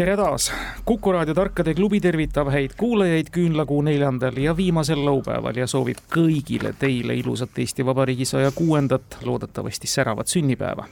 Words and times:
tere 0.00 0.16
taas, 0.16 0.52
Kuku 0.84 1.12
raadio 1.12 1.34
Tarkade 1.34 1.74
klubi 1.74 1.98
tervitab 2.00 2.48
häid 2.48 2.72
kuulajaid 2.80 3.28
küünlakuu 3.34 3.82
neljandal 3.84 4.36
ja 4.40 4.54
viimasel 4.56 5.02
laupäeval 5.04 5.58
ja 5.60 5.66
soovib 5.68 5.98
kõigile 6.14 6.72
teile 6.78 7.12
ilusat 7.20 7.58
Eesti 7.60 7.84
Vabariigi 7.84 8.24
saja 8.24 8.48
kuuendat, 8.56 9.18
loodetavasti 9.28 9.86
säravat 9.86 10.32
sünnipäeva. 10.32 10.86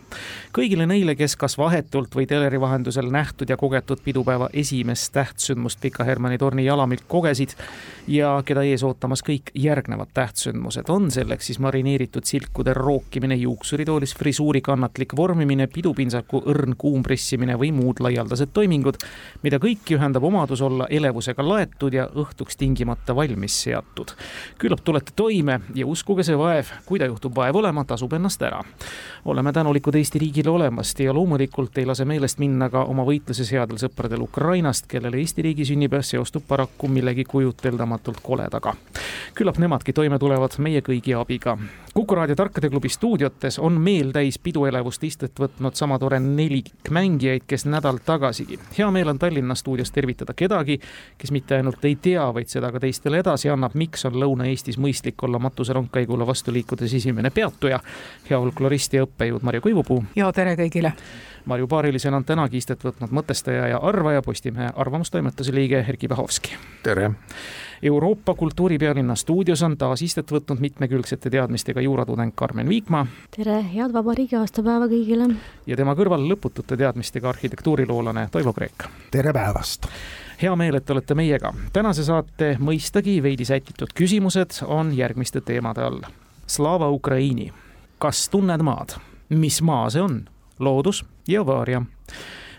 kõigile 0.52 0.86
neile, 0.86 1.14
kes 1.16 1.36
kas 1.36 1.56
vahetult 1.58 2.14
või 2.14 2.26
teleri 2.26 2.60
vahendusel 2.60 3.08
nähtud 3.10 3.48
ja 3.48 3.56
kogetud 3.56 4.02
pidupäeva 4.04 4.50
esimest 4.52 5.12
tähtsündmust 5.12 5.80
Pika 5.80 6.04
Hermanni 6.04 6.38
torni 6.38 6.64
jalamilt 6.64 7.08
kogesid 7.08 7.56
ja 8.08 8.42
keda 8.44 8.62
ees 8.62 8.84
ootamas 8.84 9.24
kõik 9.24 9.50
järgnevad 9.54 10.12
tähtsündmused, 10.14 10.88
on 10.88 11.10
selleks 11.10 11.46
siis 11.46 11.58
marineeritud 11.58 12.28
silkude 12.28 12.74
rookimine, 12.74 13.34
juuksuritoolis 13.34 14.14
frisuuri 14.14 14.60
kannatlik 14.60 15.16
vormimine, 15.16 15.66
pidupintsaku 15.66 16.42
õrn 16.44 16.76
kuumpressimine 16.78 17.56
või 17.56 17.72
muud 17.72 18.04
laialdased 18.04 18.52
toimingud, 18.52 18.97
mida 19.42 19.58
kõiki 19.62 19.94
ühendab 19.96 20.24
omadus 20.24 20.62
olla 20.62 20.86
elevusega 20.90 21.44
laetud 21.46 21.94
ja 21.94 22.08
õhtuks 22.08 22.58
tingimata 22.58 23.14
valmis 23.16 23.62
seatud. 23.62 24.10
küllap 24.58 24.80
tulete 24.84 25.12
toime 25.16 25.60
ja 25.74 25.86
uskuge, 25.86 26.22
see 26.22 26.38
vaev, 26.38 26.72
kui 26.86 26.98
ta 26.98 27.06
juhtub 27.06 27.36
vaev 27.36 27.56
olema, 27.56 27.84
tasub 27.84 28.12
ennast 28.12 28.42
ära. 28.42 28.62
oleme 29.24 29.52
tänulikud 29.52 29.94
Eesti 29.94 30.18
riigile 30.18 30.50
olemast 30.50 31.00
ja 31.00 31.14
loomulikult 31.14 31.78
ei 31.78 31.86
lase 31.86 32.04
meelest 32.04 32.38
minna 32.38 32.70
ka 32.70 32.84
oma 32.84 33.04
võitluses 33.04 33.52
headel 33.52 33.78
sõpradel 33.78 34.22
Ukrainast, 34.22 34.86
kellele 34.86 35.18
Eesti 35.18 35.42
riigi 35.42 35.64
sünnipäev 35.64 36.02
seostub 36.02 36.42
paraku 36.48 36.88
millegi 36.88 37.24
kujuteldamatult 37.24 38.20
koledaga. 38.22 38.74
küllap 39.34 39.58
nemadki 39.58 39.92
toime 39.92 40.18
tulevad 40.18 40.58
meie 40.58 40.80
kõigi 40.80 41.14
abiga. 41.14 41.58
kuku 41.94 42.14
raadio 42.14 42.34
Tarkade 42.34 42.68
klubi 42.68 42.88
stuudiotes 42.88 43.58
on 43.58 43.80
meeltäis 43.80 44.38
piduelevust 44.38 45.04
istet 45.04 45.40
võtnud 45.40 45.74
sama 45.74 45.98
tore 45.98 46.20
nelik 46.20 46.90
mängijaid, 46.90 47.42
kes 47.46 47.66
nädal 47.66 47.98
tagasigi. 48.04 48.58
Hea 48.78 48.90
meel 48.90 49.08
on 49.08 49.18
Tallinna 49.18 49.54
stuudios 49.54 49.90
tervitada 49.90 50.34
kedagi, 50.34 50.80
kes 51.18 51.32
mitte 51.32 51.56
ainult 51.56 51.84
ei 51.84 51.96
tea, 51.96 52.24
vaid 52.34 52.48
seda 52.48 52.72
ka 52.72 52.80
teistele 52.80 53.22
edasi 53.22 53.50
annab, 53.50 53.74
miks 53.74 54.04
on 54.08 54.18
Lõuna-Eestis 54.18 54.78
mõistlik 54.78 55.22
olla 55.26 55.38
matuserongkäigule 55.42 56.26
vastu 56.26 56.52
liikudes 56.52 56.94
esimene 56.94 57.30
peatuja. 57.30 57.80
hea 58.30 58.38
folklorist 58.38 58.94
ja 58.94 59.06
õppejõud 59.06 59.42
Marju 59.42 59.60
Kõivupuu. 59.60 60.04
ja 60.16 60.32
tere 60.32 60.56
kõigile. 60.56 60.92
Marju 61.44 61.66
paarilisena 61.66 62.16
on 62.16 62.24
tänagi 62.24 62.56
istet 62.56 62.84
võtnud 62.84 63.10
mõtestaja 63.10 63.68
ja 63.68 63.78
arvaja, 63.78 64.22
Postimehe 64.22 64.70
arvamustoimetuse 64.76 65.54
liige 65.54 65.84
Erkki 65.88 66.08
Bahovski. 66.08 66.56
tere 66.82 67.10
Euroopa 67.82 68.34
kultuuripealinna 68.34 69.14
stuudios 69.14 69.62
on 69.62 69.76
taas 69.78 70.02
istet 70.02 70.32
võtnud 70.32 70.58
mitmekülgsete 70.60 71.30
teadmistega 71.30 71.80
juuratudeng 71.80 72.32
Karmen 72.34 72.68
Viikma. 72.68 73.06
tere, 73.36 73.60
head 73.74 73.92
vabariigi 73.92 74.36
aastapäeva 74.36 74.88
kõigile! 74.90 75.28
ja 75.66 75.76
tema 75.76 75.94
kõrval 75.94 76.24
lõputute 76.26 76.76
teadmistega 76.76 77.28
arhitektuuriloolane 77.28 78.28
Toivo 78.32 78.52
Kreek. 78.52 78.88
tere 79.10 79.32
päevast! 79.32 79.86
hea 80.42 80.56
meel, 80.56 80.74
et 80.74 80.90
olete 80.90 81.14
meiega. 81.14 81.54
tänase 81.72 82.04
saate 82.04 82.56
mõistagi 82.58 83.22
veidi 83.22 83.44
sätitud 83.44 83.94
küsimused 83.94 84.58
on 84.66 84.90
järgmiste 84.96 85.40
teemade 85.40 85.82
all. 85.82 86.02
Slava 86.46 86.90
Ukraini, 86.90 87.52
kas 87.98 88.28
tunned 88.28 88.62
maad? 88.62 88.98
mis 89.28 89.62
maa 89.62 89.86
see 89.90 90.02
on? 90.02 90.24
loodus 90.58 91.04
ja 91.28 91.46
avaaria 91.46 91.84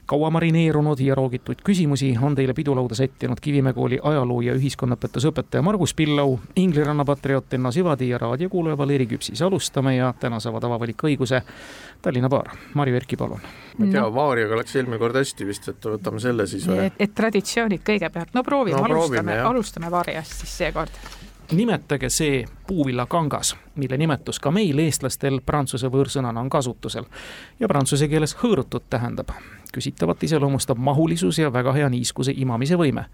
kaua 0.09 0.29
marineerunud 0.33 0.99
ja 0.99 1.15
roogituid 1.15 1.61
küsimusi 1.65 2.15
on 2.21 2.35
teile 2.35 2.53
pidulauda 2.57 2.95
sättinud 2.95 3.37
Kivimäe 3.41 3.73
kooli 3.77 3.99
ajaloo 4.03 4.41
ja 4.41 4.55
ühiskonnaõpetusõpetaja 4.57 5.61
Margus 5.61 5.93
Pillau, 5.93 6.39
Ingliranna 6.57 7.05
patrioot 7.05 7.53
Enno 7.53 7.71
Sivadi 7.71 8.09
ja 8.09 8.17
raadiokuulaja 8.17 8.77
Valeri 8.77 9.05
Küpsis. 9.05 9.43
alustame 9.45 9.95
ja 9.95 10.13
täna 10.19 10.39
saavad 10.39 10.65
avavaliku 10.65 11.07
õiguse 11.11 11.41
Tallinna 12.01 12.29
paar. 12.29 12.49
Marju 12.73 12.95
Erki, 12.95 13.17
palun. 13.17 13.41
ma 13.77 13.85
ei 13.85 13.91
tea 13.91 14.01
no., 14.01 14.13
Vaariaga 14.15 14.57
läks 14.57 14.75
eelmine 14.75 14.97
kord 14.97 15.15
hästi 15.21 15.45
vist, 15.45 15.69
et 15.69 15.89
võtame 15.93 16.19
selle 16.19 16.47
siis 16.47 16.65
või? 16.67 16.89
et, 16.89 16.97
et 16.99 17.15
traditsioonid 17.15 17.85
kõigepealt, 17.85 18.33
no 18.33 18.43
proovime 18.43 18.81
no,, 18.81 18.85
alustame, 18.89 19.39
alustame 19.53 19.91
Vaariast 19.91 20.41
siis 20.41 20.57
seekord 20.63 21.01
nimetage 21.51 22.09
see 22.13 22.45
puuvillakangas, 22.67 23.55
mille 23.79 23.97
nimetus 23.97 24.39
ka 24.39 24.51
meil, 24.51 24.79
eestlastel, 24.79 25.41
prantsuse 25.45 25.91
võõrsõnana 25.91 26.43
on 26.43 26.49
kasutusel 26.49 27.07
ja 27.59 27.71
prantsuse 27.71 28.07
keeles 28.11 28.35
hõõrutud 28.43 28.85
tähendab 28.89 29.33
küsitavat 29.73 30.23
iseloomustab 30.23 30.77
mahulisus 30.77 31.39
ja 31.39 31.53
väga 31.53 31.73
hea 31.73 31.89
niiskuse 31.89 32.33
imamise 32.35 32.77
võime. 32.77 33.05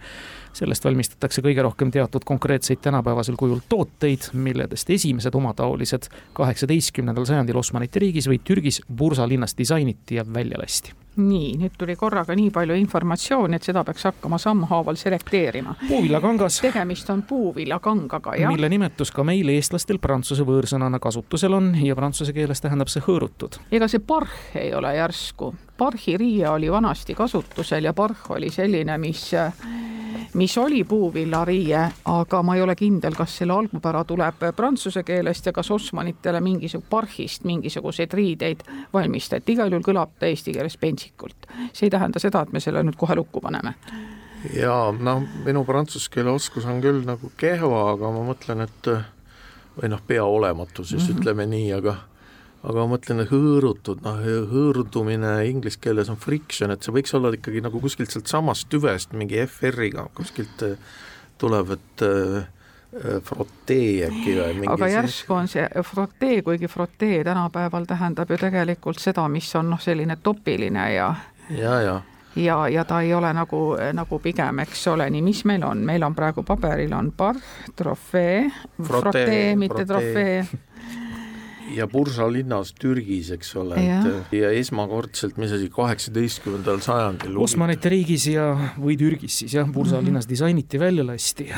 sellest 0.56 0.86
valmistatakse 0.86 1.42
kõige 1.44 1.62
rohkem 1.62 1.92
teatud 1.92 2.24
konkreetseid 2.26 2.80
tänapäevasel 2.81 3.36
kujul 3.36 3.59
tooteid, 3.70 4.30
milledest 4.34 4.90
esimesed 4.90 5.36
omataolised 5.36 6.08
kaheksateistkümnendal 6.34 7.26
sajandil 7.26 7.58
Osmanite 7.58 8.00
riigis 8.00 8.30
või 8.32 8.40
Türgis 8.44 8.82
Bursa 8.88 9.28
linnas 9.28 9.58
disainiti 9.58 10.16
ja 10.16 10.26
välja 10.34 10.62
lasti 10.62 10.96
nii, 11.16 11.53
nüüd 11.59 11.76
tuli 11.80 11.96
korraga 11.96 12.36
nii 12.36 12.50
palju 12.53 12.76
informatsiooni, 12.80 13.56
et 13.56 13.68
seda 13.68 13.84
peaks 13.88 14.03
hakkama 14.09 14.38
sammhaaval 14.42 14.97
selekteerima. 15.00 15.76
puuvillakangas. 15.88 16.59
tegemist 16.62 17.09
on 17.09 17.24
puuvillakangaga, 17.24 18.36
jah. 18.36 18.52
mille 18.52 18.70
nimetus 18.70 19.12
ka 19.12 19.24
meil, 19.24 19.50
eestlastel, 19.50 20.00
prantsuse 20.00 20.46
võõrsõnana 20.55 20.99
kasutusel 21.03 21.53
on 21.53 21.73
ja 21.83 21.95
prantsuse 21.95 22.33
keeles 22.33 22.63
tähendab 22.63 22.91
see 22.91 23.03
hõõrutud. 23.05 23.59
ega 23.71 23.88
see 23.91 23.99
parh 23.99 24.55
ei 24.55 24.73
ole 24.73 24.95
järsku 24.95 25.53
parhiriie 25.77 26.49
oli 26.49 26.71
vanasti 26.71 27.16
kasutusel 27.16 27.83
ja 27.83 27.93
parh 27.93 28.31
oli 28.31 28.49
selline, 28.49 28.97
mis 28.97 29.33
mis 30.35 30.57
oli 30.57 30.83
puuvillariie, 30.83 31.81
aga 32.05 32.41
ma 32.43 32.55
ei 32.55 32.61
ole 32.61 32.75
kindel, 32.75 33.16
kas 33.16 33.38
selle 33.39 33.53
algupära 33.53 34.03
tuleb 34.03 34.43
prantsuse 34.55 35.03
keelest 35.03 35.45
ja 35.45 35.53
kas 35.53 35.71
Osmanitele 35.71 36.41
mingisugune 36.41 36.89
parhist 36.89 37.43
mingisuguseid 37.43 38.13
riideid 38.13 38.66
valmistati, 38.93 39.55
igal 39.55 39.72
juhul 39.72 39.85
kõlab 39.85 40.17
ta 40.19 40.27
eesti 40.27 40.53
keeles 40.53 40.77
pentsikult. 40.77 41.47
see 41.73 41.87
ei 41.87 41.93
tähenda 41.93 42.19
seda, 42.19 42.41
et 42.41 42.51
me 42.51 42.59
selle 42.59 42.83
nüüd 42.83 42.97
kohe 42.99 43.16
lukku 43.16 43.41
paneme. 43.41 43.73
ja 44.53 44.93
noh, 44.99 45.23
minu 45.45 45.63
prantsuse 45.63 46.11
keele 46.11 46.35
oskus 46.35 46.66
on 46.66 46.81
küll 46.81 47.03
nagu 47.05 47.31
kehva, 47.37 47.91
aga 47.93 48.11
ma 48.11 48.25
mõtlen, 48.31 48.67
et 48.67 48.91
või 49.75 49.91
noh, 49.91 50.02
pea 50.08 50.24
olematu 50.24 50.84
siis 50.84 51.02
mm 51.03 51.08
-hmm. 51.08 51.22
ütleme 51.22 51.46
nii, 51.52 51.72
aga 51.74 51.97
aga 52.66 52.81
ma 52.81 52.96
mõtlen, 52.96 53.25
hõõrutud, 53.30 54.02
noh, 54.06 54.22
hõõrdumine 54.52 55.38
inglise 55.50 55.80
keeles 55.81 56.09
on 56.09 56.18
friction, 56.18 56.74
et 56.74 56.86
see 56.86 56.94
võiks 56.96 57.13
olla 57.18 57.34
ikkagi 57.36 57.62
nagu 57.66 57.81
kuskilt 57.84 58.14
sealtsamast 58.14 58.69
tüvest 58.72 59.14
mingi 59.14 59.38
FR-iga 59.44 60.08
kuskilt 60.18 60.66
äh, 60.66 60.78
tuleb, 61.41 61.75
et 61.78 62.06
äh, 62.08 62.47
äh, 62.96 63.22
frotee 63.22 64.08
äkki 64.08 64.38
või 64.40 64.58
mingi 64.62 64.74
aga 64.74 64.90
järsku 64.96 65.38
on 65.38 65.52
see 65.52 65.68
frotee, 65.84 66.41
kuigi 66.41 66.72
frotee 66.72 67.22
tänapäeval 67.28 67.85
tähendab 67.85 68.34
ju 68.34 68.41
tegelikult 68.41 69.00
seda, 69.03 69.28
mis 69.30 69.52
on 69.56 69.69
noh, 69.75 69.81
selline 69.81 70.18
topiline 70.24 70.90
ja 70.96 71.14
ja, 71.53 71.80
ja 71.81 72.02
ja, 72.35 72.68
ja 72.69 72.85
ta 72.85 73.01
ei 73.01 73.13
ole 73.13 73.34
nagu, 73.34 73.62
nagu 73.94 74.19
pigem, 74.19 74.59
eks 74.66 74.88
ole, 74.88 75.09
nii, 75.09 75.22
mis 75.25 75.44
meil 75.46 75.63
on, 75.63 75.84
meil 75.85 76.03
on 76.03 76.16
praegu 76.16 76.44
paberil 76.44 76.94
on 76.94 77.12
parh, 77.18 77.41
trofee, 77.75 78.51
frotee, 78.84 79.56
mitte 79.56 79.85
trofee 79.85 80.46
ja 81.74 81.88
Bursa 81.88 82.28
linnas 82.31 82.74
Türgis, 82.80 83.31
eks 83.36 83.56
ole, 83.62 83.80
et 83.80 84.36
ja 84.36 84.52
esmakordselt, 84.56 85.40
mis 85.42 85.56
asi, 85.56 85.70
kaheksateistkümnendal 85.74 86.81
sajandil. 86.86 87.38
Osmanite 87.42 87.92
riigis 87.94 88.28
ja, 88.34 88.52
või 88.78 88.98
Türgis 89.00 89.42
siis 89.44 89.58
jah, 89.58 89.68
Bursa 89.68 89.96
mm 89.96 90.02
-hmm. 90.02 90.06
linnas 90.12 90.30
disainiti, 90.30 90.80
välja 90.80 91.06
lasti 91.06 91.50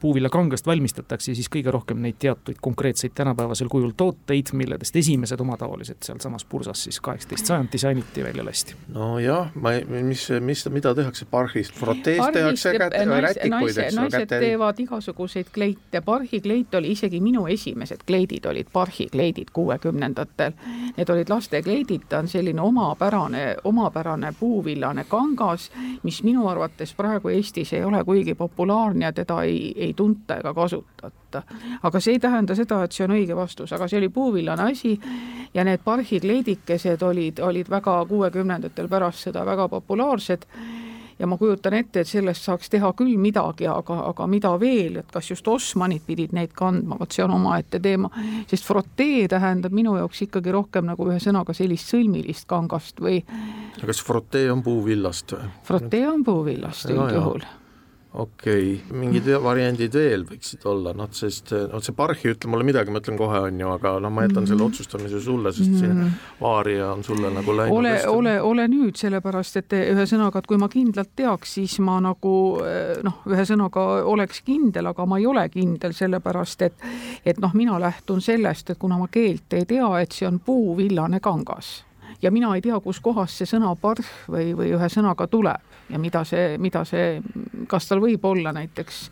puuvillakangast 0.00 0.66
valmistatakse 0.66 1.34
siis 1.34 1.48
kõige 1.52 1.72
rohkem 1.74 2.00
neid 2.02 2.18
teatuid 2.22 2.60
konkreetseid 2.62 3.14
tänapäevasel 3.16 3.68
kujul 3.72 3.92
tooteid, 3.96 4.52
milledest 4.52 4.96
esimesed 4.96 5.40
omataolised 5.40 6.02
sealsamas 6.06 6.44
pursas 6.44 6.84
siis 6.86 7.00
kaheksateist 7.00 7.50
sajand 7.50 7.72
disainiti 7.72 8.24
välja 8.24 8.44
lasti. 8.44 8.76
nojah, 8.94 9.50
ma 9.54 9.72
ei, 9.76 9.84
mis, 10.02 10.28
mis, 10.40 10.66
mida 10.72 10.94
tehakse 10.94 11.26
parhist, 11.30 11.74
protees 11.80 12.22
tehakse 12.32 12.74
kätte, 12.78 13.04
rätikuid, 13.26 13.78
eks 13.86 13.98
ole. 13.98 14.08
naised 14.10 14.34
teevad 14.34 14.80
igasuguseid 14.84 15.50
kleite, 15.54 16.02
parhikleit 16.04 16.74
oli 16.74 16.92
isegi 16.96 17.20
minu 17.20 17.46
esimesed 17.50 18.06
kleidid 18.06 18.46
olid 18.46 18.70
parhikleidid 18.72 19.52
kuuekümnendatel. 19.56 20.52
Need 20.96 21.10
olid 21.12 21.30
lastekleidid, 21.32 22.06
ta 22.08 22.20
on 22.20 22.28
selline 22.28 22.60
omapärane, 22.60 23.44
omapärane 23.64 24.34
puuvillane 24.40 25.04
kangas, 25.08 25.70
mis 26.02 26.22
minu 26.26 26.48
arvates 26.48 26.94
praegu 26.94 27.32
Eestis 27.32 27.72
ei 27.72 27.84
ole 27.84 28.04
kuigi 28.04 28.34
populaarne 28.34 29.04
ja 29.08 29.12
teda 29.12 29.42
ei, 29.42 29.72
ei 29.76 29.94
tunta 29.94 30.36
ega 30.36 30.54
kasutata. 30.54 31.42
aga 31.82 32.00
see 32.00 32.16
ei 32.16 32.20
tähenda 32.20 32.54
seda, 32.54 32.82
et 32.84 32.92
see 32.92 33.04
on 33.04 33.12
õige 33.16 33.36
vastus, 33.36 33.72
aga 33.72 33.88
see 33.88 33.98
oli 33.98 34.08
puuvillane 34.08 34.70
asi 34.72 34.94
ja 35.54 35.64
need 35.64 35.84
parhikleidikesed 35.84 37.02
olid, 37.02 37.40
olid 37.44 37.70
väga 37.70 37.98
kuuekümnendatel 38.08 38.88
pärast 38.88 39.28
seda 39.28 39.44
väga 39.46 39.68
populaarsed 39.68 40.46
ja 41.18 41.26
ma 41.26 41.38
kujutan 41.40 41.74
ette, 41.74 42.00
et 42.00 42.08
sellest 42.08 42.44
saaks 42.46 42.70
teha 42.72 42.92
küll 42.96 43.16
midagi, 43.20 43.66
aga, 43.70 43.98
aga 44.10 44.26
mida 44.30 44.52
veel, 44.60 45.00
et 45.00 45.12
kas 45.12 45.30
just 45.30 45.48
Osmanid 45.48 46.04
pidid 46.06 46.34
neid 46.36 46.52
kandma, 46.56 46.98
vot 47.00 47.12
see 47.12 47.24
on 47.24 47.36
omaette 47.38 47.80
teema, 47.82 48.10
sest 48.50 48.66
frotee 48.68 49.26
tähendab 49.32 49.74
minu 49.76 49.96
jaoks 49.96 50.26
ikkagi 50.28 50.54
rohkem 50.54 50.88
nagu 50.90 51.08
ühesõnaga 51.08 51.56
sellist 51.56 51.92
sõlmilist 51.92 52.48
kangast 52.50 53.00
või 53.00 53.22
kas 53.86 54.02
frotee 54.04 54.50
on 54.52 54.64
puuvillast 54.66 55.36
või? 55.36 55.52
frotee 55.66 56.08
on 56.08 56.24
puuvillast 56.24 56.90
üldjuhul 56.92 57.46
okei 58.16 58.74
okay., 58.74 58.98
mingid 58.98 59.28
variandid 59.42 59.94
veel 59.94 60.24
võiksid 60.28 60.64
olla, 60.68 60.92
noh, 60.96 61.08
sest 61.14 61.52
noh, 61.52 61.82
see 61.84 61.94
parhi 61.96 62.32
ütle 62.32 62.50
mulle 62.50 62.66
midagi, 62.66 62.92
ma 62.92 63.02
ütlen 63.02 63.18
kohe, 63.20 63.42
on 63.48 63.60
ju, 63.60 63.70
aga 63.74 63.92
noh, 64.02 64.12
ma 64.12 64.24
jätan 64.26 64.48
selle 64.48 64.62
mhm. 64.62 64.72
otsustamise 64.72 65.20
sulle, 65.22 65.52
sest 65.56 65.78
see 65.80 65.90
mhm. 65.90 66.14
vaaria 66.40 66.90
on 66.94 67.04
sulle 67.06 67.30
nagu 67.34 67.56
läinud. 67.56 67.76
ole, 67.76 67.94
ole, 68.10 68.34
ole 68.50 68.66
nüüd, 68.72 68.96
sellepärast 69.00 69.60
et 69.62 69.76
ühesõnaga, 69.80 70.40
et 70.40 70.50
kui 70.50 70.60
ma 70.60 70.70
kindlalt 70.72 71.12
teaks, 71.16 71.56
siis 71.58 71.78
ma 71.84 71.98
nagu 72.04 72.34
noh, 73.06 73.22
ühesõnaga 73.28 73.86
oleks 74.08 74.42
kindel, 74.46 74.92
aga 74.92 75.08
ma 75.08 75.20
ei 75.20 75.28
ole 75.28 75.48
kindel, 75.52 75.96
sellepärast 75.96 76.68
et 76.68 76.86
et 77.26 77.40
noh, 77.42 77.52
mina 77.56 77.80
lähtun 77.80 78.20
sellest, 78.24 78.70
et 78.70 78.78
kuna 78.78 78.98
ma 79.00 79.10
keelt 79.12 79.52
ei 79.56 79.66
tea, 79.68 79.88
et 80.00 80.14
see 80.14 80.28
on 80.28 80.40
puuvillane 80.44 81.20
kangas 81.20 81.80
ja 82.22 82.30
mina 82.30 82.54
ei 82.56 82.62
tea, 82.64 82.78
kuskohast 82.80 83.40
see 83.40 83.48
sõna 83.48 83.74
parh 83.80 84.06
või, 84.30 84.52
või 84.56 84.72
ühesõnaga 84.76 85.28
tuleb 85.30 85.75
ja 85.90 85.98
mida 85.98 86.24
see, 86.24 86.56
mida 86.58 86.84
see, 86.88 87.20
kas 87.70 87.88
tal 87.88 88.02
võib 88.02 88.24
olla 88.26 88.52
näiteks 88.56 89.02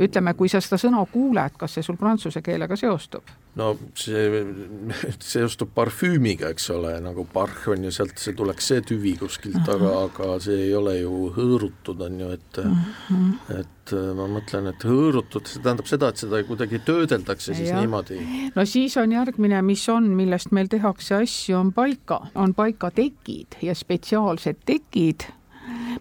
ütleme, 0.00 0.34
kui 0.36 0.48
sa 0.52 0.60
seda 0.60 0.78
sõna 0.80 1.00
kuuled, 1.08 1.56
kas 1.58 1.76
see 1.76 1.84
sul 1.84 1.96
prantsuse 2.00 2.42
keelega 2.44 2.76
seostub? 2.78 3.28
no 3.56 3.70
see 3.96 4.42
seostub 5.32 5.70
parfüümiga, 5.76 6.50
eks 6.52 6.68
ole, 6.74 6.92
nagu 7.00 7.24
parh 7.32 7.70
on 7.72 7.86
ju 7.88 7.92
sealt, 7.94 8.16
see 8.20 8.36
tuleks 8.36 8.68
see 8.72 8.82
tüvi 8.84 9.14
kuskilt, 9.20 9.62
aga, 9.72 9.92
aga 10.04 10.34
see 10.44 10.66
ei 10.66 10.74
ole 10.76 10.98
ju 10.98 11.30
hõõrutud, 11.36 12.02
on 12.08 12.20
ju, 12.20 12.32
et 12.36 12.60
uh 12.60 12.66
-huh. 12.66 13.60
et 13.60 13.94
äh, 13.96 14.10
ma 14.18 14.28
mõtlen, 14.36 14.68
et 14.72 14.84
hõõrutud, 14.84 15.48
see 15.48 15.62
tähendab 15.62 15.88
seda, 15.88 16.12
et 16.12 16.20
seda 16.24 16.42
kuidagi 16.44 16.82
töödeldakse 16.84 17.54
siis 17.54 17.70
ja. 17.70 17.80
niimoodi. 17.80 18.20
no 18.54 18.64
siis 18.64 18.96
on 18.96 19.12
järgmine, 19.12 19.62
mis 19.62 19.88
on, 19.88 20.10
millest 20.18 20.52
meil 20.52 20.68
tehakse 20.68 21.22
asju, 21.22 21.56
on 21.56 21.72
paika, 21.72 22.26
on 22.34 22.54
paikatekid 22.54 23.62
ja 23.62 23.74
spetsiaalsed 23.74 24.64
tekid 24.66 25.30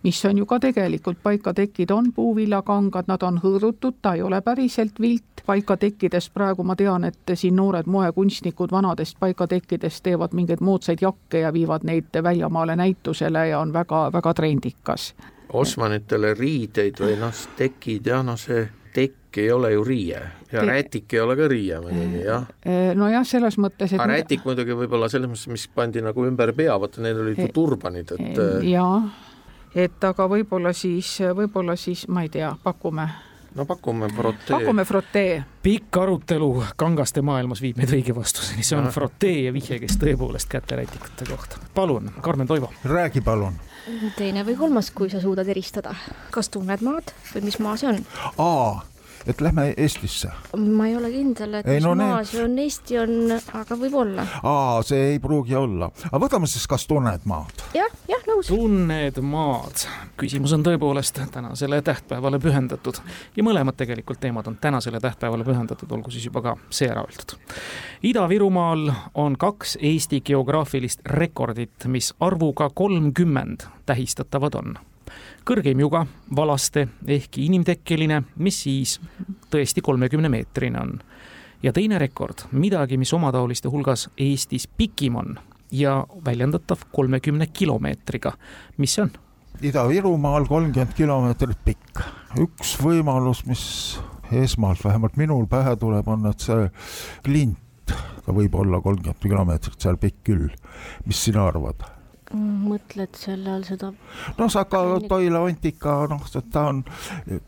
mis 0.03 0.25
on 0.25 0.37
ju 0.37 0.45
ka 0.45 0.59
tegelikult 0.59 1.17
paikatekid 1.23 1.91
on 1.91 2.11
puuvillakangad, 2.13 3.07
nad 3.07 3.23
on 3.23 3.39
hõõrutud, 3.43 3.99
ta 4.01 4.15
ei 4.15 4.21
ole 4.21 4.41
päriselt 4.41 4.99
vilt, 5.01 5.43
paikatekkidest 5.45 6.33
praegu 6.33 6.63
ma 6.63 6.75
tean, 6.75 7.03
et 7.03 7.35
siin 7.35 7.55
noored 7.55 7.87
moekunstnikud 7.87 8.71
vanadest 8.71 9.19
paikatekkidest 9.19 10.03
teevad 10.03 10.33
mingeid 10.33 10.61
moodsaid 10.61 11.01
jakke 11.01 11.45
ja 11.45 11.53
viivad 11.53 11.83
neid 11.83 12.23
väljamaale 12.23 12.75
näitusele 12.75 13.47
ja 13.47 13.59
on 13.59 13.73
väga-väga 13.73 14.33
trendikas. 14.33 15.13
Osmanitele 15.53 16.33
riideid 16.33 16.99
või 16.99 17.19
noh, 17.19 17.45
tekid 17.57 18.07
ja 18.09 18.23
noh, 18.25 18.39
see 18.39 18.65
tekk 18.95 19.37
ei 19.43 19.51
ole 19.51 19.73
ju 19.73 19.83
riie 19.83 20.19
ja 20.51 20.61
Te... 20.61 20.65
rätik 20.65 21.13
ei 21.13 21.19
ole 21.19 21.35
ka 21.35 21.47
riie 21.51 21.79
muidugi, 21.83 22.23
jah. 22.23 22.47
nojah, 22.95 23.25
selles 23.27 23.57
mõttes, 23.59 23.91
et 23.91 23.99
aga 23.99 24.07
rätik 24.13 24.45
muidugi 24.47 24.77
võib-olla 24.79 25.09
selles 25.11 25.29
mõttes, 25.31 25.49
mis 25.51 25.67
pandi 25.75 26.03
nagu 26.03 26.25
ümber 26.25 26.53
pea, 26.55 26.77
vaata 26.79 27.03
need 27.03 27.19
olid 27.19 27.41
ju 27.43 27.49
turbanid, 27.55 28.15
et 28.15 28.39
jaa 28.69 28.99
et 29.75 30.03
aga 30.03 30.27
võib-olla 30.31 30.73
siis, 30.73 31.17
võib-olla 31.35 31.75
siis 31.75 32.07
ma 32.07 32.25
ei 32.25 32.29
tea, 32.29 32.55
pakume 32.63 33.09
no 33.55 33.65
pakume 33.65 34.09
frotee. 34.15 34.59
pakume 34.59 34.85
frotee. 34.85 35.43
pikk 35.63 35.97
arutelu 35.97 36.63
kangaste 36.75 37.21
maailmas 37.21 37.61
viib 37.61 37.77
meid 37.79 37.93
õige 37.97 38.15
vastuseni, 38.15 38.63
see 38.63 38.77
on 38.79 38.89
frotee 38.91 39.45
ja 39.45 39.53
vihje, 39.55 39.79
kes 39.83 39.99
tõepoolest 40.01 40.51
käterätikute 40.51 41.29
kohta. 41.29 41.61
palun, 41.75 42.11
Karmen 42.21 42.47
Toivo. 42.47 42.71
räägi 42.83 43.21
palun. 43.21 43.59
teine 44.17 44.45
või 44.47 44.57
kolmas, 44.57 44.91
kui 44.91 45.09
sa 45.09 45.21
suudad 45.21 45.47
eristada. 45.47 45.95
kas 46.31 46.49
tunned 46.49 46.81
maad 46.81 47.15
või 47.33 47.47
mis 47.49 47.59
maa 47.59 47.77
see 47.77 47.93
on? 47.93 48.03
aa 48.37 48.94
et 49.27 49.41
lähme 49.41 49.73
Eestisse? 49.77 50.29
ma 50.57 50.87
ei 50.87 50.95
ole 50.97 51.11
kindel, 51.11 51.59
et 51.59 51.67
ei, 51.67 51.79
mis 51.79 51.85
no, 51.85 51.95
maa 51.99 52.23
see 52.27 52.43
on, 52.43 52.57
Eesti 52.59 52.99
on, 53.01 53.15
aga 53.59 53.77
võib-olla. 53.79 54.25
aa, 54.43 54.79
see 54.85 55.11
ei 55.13 55.19
pruugi 55.23 55.55
olla, 55.57 55.89
aga 56.11 56.21
võtame 56.21 56.49
siis, 56.49 56.67
kas 56.69 56.87
tunned 56.89 57.27
maad 57.29 57.65
ja,? 57.73 57.85
jah, 57.85 57.97
jah, 58.09 58.23
nõus. 58.29 58.49
tunned 58.51 59.19
maad, 59.25 59.85
küsimus 60.21 60.55
on 60.57 60.65
tõepoolest 60.65 61.21
tänasele 61.33 61.81
tähtpäevale 61.85 62.39
pühendatud 62.43 63.01
ja 63.35 63.45
mõlemad 63.45 63.77
tegelikult 63.79 64.21
teemad 64.23 64.47
on 64.51 64.57
tänasele 64.61 65.01
tähtpäevale 65.03 65.47
pühendatud, 65.47 65.91
olgu 65.91 66.13
siis 66.13 66.29
juba 66.29 66.43
ka 66.45 66.57
see 66.69 66.89
ära 66.89 67.05
öeldud. 67.05 67.37
Ida-Virumaal 68.05 68.91
on 69.21 69.37
kaks 69.41 69.77
Eesti 69.81 70.21
geograafilist 70.25 71.05
rekordit, 71.05 71.87
mis 71.87 72.13
arvuga 72.19 72.69
kolmkümmend 72.73 73.65
tähistatavad 73.85 74.61
on 74.61 74.77
kõrgeim 75.45 75.79
juga, 75.79 76.05
Valaste 76.35 76.87
ehk 77.07 77.37
inimtekkeline, 77.43 78.21
mis 78.41 78.61
siis 78.65 78.99
tõesti 79.53 79.83
kolmekümne 79.85 80.29
meetrine 80.29 80.81
on. 80.81 80.99
ja 81.63 81.73
teine 81.73 81.99
rekord, 81.99 82.45
midagi, 82.51 82.97
mis 82.97 83.13
omataoliste 83.13 83.69
hulgas 83.69 84.09
Eestis 84.17 84.67
pikim 84.67 85.15
on 85.15 85.37
ja 85.71 86.05
väljendatav 86.25 86.85
kolmekümne 86.91 87.47
kilomeetriga, 87.47 88.33
mis 88.77 88.95
see 88.95 89.05
on? 89.05 89.11
Ida-Virumaal 89.61 90.45
kolmkümmend 90.47 90.93
kilomeetrit 90.93 91.61
pikk. 91.65 92.03
üks 92.41 92.75
võimalus, 92.81 93.45
mis 93.47 93.63
esmalt 94.31 94.83
vähemalt 94.83 95.17
minul 95.17 95.45
pähe 95.47 95.75
tuleb, 95.79 96.07
on, 96.07 96.25
et 96.29 96.39
see 96.39 96.69
klint, 97.23 97.57
ta 98.25 98.33
võib 98.33 98.55
olla 98.59 98.81
kolmkümmend 98.81 99.21
kilomeetrit 99.21 99.79
seal 99.79 99.97
pikk 99.97 100.23
küll. 100.23 100.49
mis 101.05 101.23
sina 101.23 101.47
arvad? 101.47 101.94
Mõtled 102.33 103.17
selle 103.19 103.51
all 103.53 103.65
seda? 103.67 103.91
no 104.37 104.49
Saka 104.49 104.81
Toila 105.07 105.43
Antika, 105.45 105.97
noh, 106.09 106.25
ta 106.51 106.67
on 106.71 106.83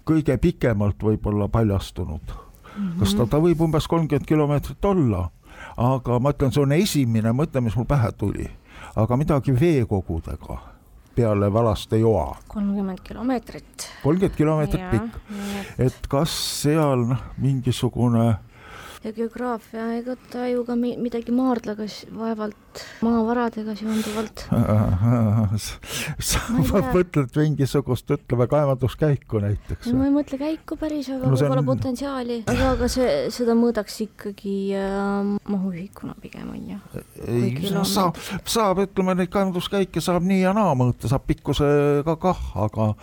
kõige 0.08 0.38
pikemalt 0.42 1.02
võib-olla 1.04 1.48
paljastunud 1.50 2.22
mm. 2.22 2.78
-hmm. 2.78 3.00
kas 3.00 3.16
ta, 3.16 3.26
ta 3.26 3.42
võib 3.42 3.62
umbes 3.62 3.88
kolmkümmend 3.88 4.28
kilomeetrit 4.28 4.86
olla, 4.86 5.30
aga 5.78 6.20
ma 6.20 6.34
ütlen, 6.36 6.54
see 6.54 6.64
on 6.64 6.78
esimene 6.78 7.34
mõte, 7.34 7.62
mis 7.62 7.76
mul 7.76 7.90
pähe 7.90 8.12
tuli, 8.18 8.50
aga 8.96 9.18
midagi 9.18 9.56
veekogudega 9.60 10.60
peale 11.18 11.54
Valaste 11.54 11.98
joa. 11.98 12.38
kolmkümmend 12.48 13.00
kilomeetrit. 13.04 13.90
kolmkümmend 14.04 14.38
kilomeetrit 14.38 14.92
pikk, 14.92 15.18
et 15.80 16.08
kas 16.10 16.34
seal 16.62 17.08
noh, 17.14 17.24
mingisugune 17.38 18.36
ja 19.04 19.14
geograafia, 19.14 19.86
ega 20.00 20.16
ta 20.32 20.48
ju 20.50 20.64
ka 20.66 20.76
midagi 20.78 21.34
maardlaga 21.36 21.86
vaevalt 22.18 22.82
maavaradega 23.06 23.74
seonduvalt 23.78 24.44
sa 26.30 26.42
mõtled 26.54 27.38
mingisugust, 27.38 28.10
ütleme, 28.14 28.48
kaevanduskäiku 28.52 29.42
näiteks? 29.44 29.92
ma 29.94 30.10
ei 30.10 30.14
mõtle 30.16 30.40
käiku 30.42 30.80
päris, 30.82 31.10
aga 31.14 31.30
no, 31.30 31.36
võib-olla 31.36 31.64
on... 31.64 31.70
potentsiaali, 31.70 32.40
aga, 32.50 32.74
aga 32.74 32.92
see, 32.92 33.08
seda 33.34 33.58
mõõdaks 33.58 34.00
ikkagi 34.08 34.58
äh, 34.78 35.34
mahuühikuna 35.50 36.18
pigem, 36.22 36.52
on 36.54 36.76
ju? 36.76 37.06
ei, 37.26 37.54
saab, 37.88 38.20
saab, 38.50 38.86
ütleme, 38.88 39.18
neid 39.22 39.34
kaevanduskäike 39.34 40.04
saab 40.04 40.26
nii 40.28 40.44
ja 40.44 40.54
naa 40.58 40.74
mõõta, 40.78 41.10
saab 41.12 41.28
pikkusega 41.30 42.18
kah, 42.22 42.46
aga 42.68 42.94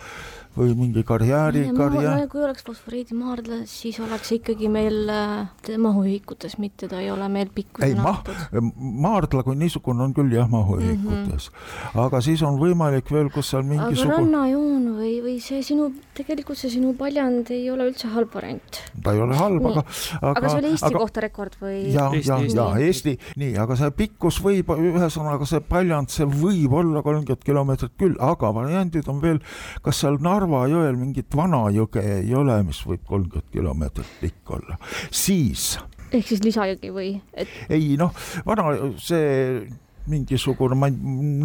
või 0.55 0.75
mingi 0.77 1.03
karjääri, 1.07 1.65
karjäär. 1.75 2.27
Kui 2.31 2.43
oleks 2.45 2.63
fosforiidimaardla, 2.67 3.61
siis 3.69 3.99
oleks 4.03 4.31
ikkagi 4.37 4.69
meil 4.71 5.09
äh, 5.11 5.75
mahuühikutes, 5.81 6.57
mitte 6.63 6.89
ta 6.91 7.01
ei 7.03 7.11
ole 7.11 7.27
meil 7.31 7.51
pikkusena 7.55 7.91
ei, 7.91 7.99
ma, 7.99 8.71
maardla 9.05 9.43
kui 9.45 9.57
niisugune 9.59 10.05
on 10.05 10.15
küll 10.15 10.31
jah, 10.33 10.47
mahuühikutes 10.51 11.49
mm. 11.49 11.59
-hmm. 11.59 12.05
aga 12.05 12.21
siis 12.21 12.43
on 12.45 12.59
võimalik 12.61 13.11
veel, 13.11 13.29
kus 13.33 13.51
seal 13.53 13.65
mingisugune 13.67 14.13
aga 14.13 14.21
rannajoon 14.21 14.87
või, 14.99 15.13
või 15.25 15.35
see 15.43 15.61
sinu, 15.65 15.89
tegelikult 16.17 16.59
see 16.59 16.71
sinu 16.77 16.93
paljand 16.97 17.51
ei 17.51 17.67
ole 17.71 17.89
üldse 17.91 18.09
halb 18.13 18.33
variant. 18.33 18.81
ta 19.03 19.13
ei 19.13 19.21
ole 19.21 19.35
halb, 19.35 19.65
aga 19.71 19.85
aga 20.21 20.45
aga 20.45 20.49
see 20.49 20.61
oli 20.61 20.71
Eesti 20.75 20.89
aga, 20.89 20.99
kohta 20.99 21.25
rekord 21.25 21.57
või? 21.61 21.77
ja, 21.93 22.07
ja, 22.13 22.39
ja 22.55 22.67
Eesti, 22.87 23.17
nii, 23.41 23.53
aga 23.61 23.77
see 23.79 23.91
pikkus 24.03 24.39
võib, 24.43 24.71
ühesõnaga 24.75 25.47
see 25.49 25.61
paljand, 25.65 26.13
see 26.13 26.27
võib 26.29 26.73
olla 26.81 27.03
kolmkümmend 27.05 27.45
kilomeetrit 27.45 27.95
küll, 27.99 28.17
aga 28.23 28.51
variandid 28.55 29.09
on 29.11 29.21
veel, 29.23 29.41
kas 29.85 30.03
seal 30.03 30.19
Narva 30.21 30.44
Narva 30.45 30.67
jõel 30.69 30.97
mingit 30.99 31.33
vana 31.33 31.63
jõge 31.73 32.03
ei 32.05 32.33
ole, 32.37 32.59
mis 32.67 32.77
võib 32.85 33.01
kolmkümmend 33.09 33.49
kilomeetrit 33.53 34.17
pikk 34.21 34.51
olla, 34.59 34.77
siis. 35.09 35.79
ehk 36.11 36.27
siis 36.29 36.43
lisajõgi 36.45 36.91
või 36.93 37.15
et...? 37.33 37.49
ei 37.73 37.95
noh, 37.97 38.13
vana 38.45 38.67
see 39.01 39.65
mingisugune, 40.05 40.77
ma, 40.77 40.91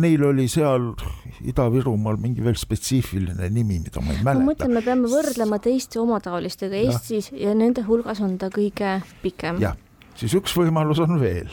neil 0.04 0.26
oli 0.28 0.44
seal 0.52 0.90
Ida-Virumaal 1.48 2.18
mingi 2.20 2.44
veel 2.44 2.58
spetsiifiline 2.60 3.48
nimi, 3.54 3.78
mida 3.80 4.02
ma 4.04 4.12
ei 4.12 4.20
mäleta. 4.20 4.42
ma 4.42 4.50
mõtlen, 4.50 4.74
me 4.76 4.82
peame 4.84 5.08
võrdlema 5.08 5.60
teiste 5.64 5.96
omataolistega 6.02 6.76
Eestis 6.82 7.30
ja. 7.32 7.46
ja 7.46 7.56
nende 7.56 7.86
hulgas 7.88 8.20
on 8.20 8.36
ta 8.42 8.52
kõige 8.52 8.98
pikem. 9.24 9.62
jah, 9.64 9.80
siis 10.20 10.36
üks 10.36 10.52
võimalus 10.60 11.00
on 11.00 11.16
veel. 11.22 11.48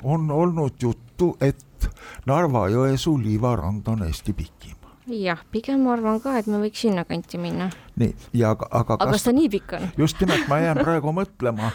on 0.00 0.32
olnud 0.32 0.80
juttu, 0.80 1.34
et 1.44 1.90
Narva 2.24 2.70
Jõesuu 2.72 3.20
liivarand 3.20 3.92
on 3.92 4.08
Eesti 4.08 4.32
pikim 4.32 4.75
jah, 5.06 5.40
pigem 5.52 5.84
ma 5.86 5.94
arvan 5.94 6.20
ka, 6.22 6.34
et 6.40 6.48
me 6.50 6.60
võiks 6.62 6.82
sinnakanti 6.82 7.38
minna. 7.40 7.70
nii, 8.00 8.12
ja 8.34 8.52
aga, 8.56 8.68
aga 8.70 8.98
aga 8.98 9.14
kas 9.14 9.26
ta 9.26 9.34
nii 9.36 9.50
pikk 9.52 9.76
on? 9.78 9.88
just 10.02 10.20
nimelt, 10.22 10.46
ma 10.50 10.60
jään 10.62 10.82
praegu 10.82 11.14
mõtlema, 11.14 11.72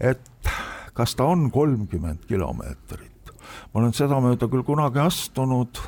et 0.00 0.52
kas 0.94 1.14
ta 1.18 1.28
on 1.30 1.50
kolmkümmend 1.54 2.26
kilomeetrit. 2.28 3.34
ma 3.72 3.80
olen 3.82 3.94
sedamööda 3.94 4.48
küll 4.50 4.66
kunagi 4.66 5.02
astunud, 5.04 5.82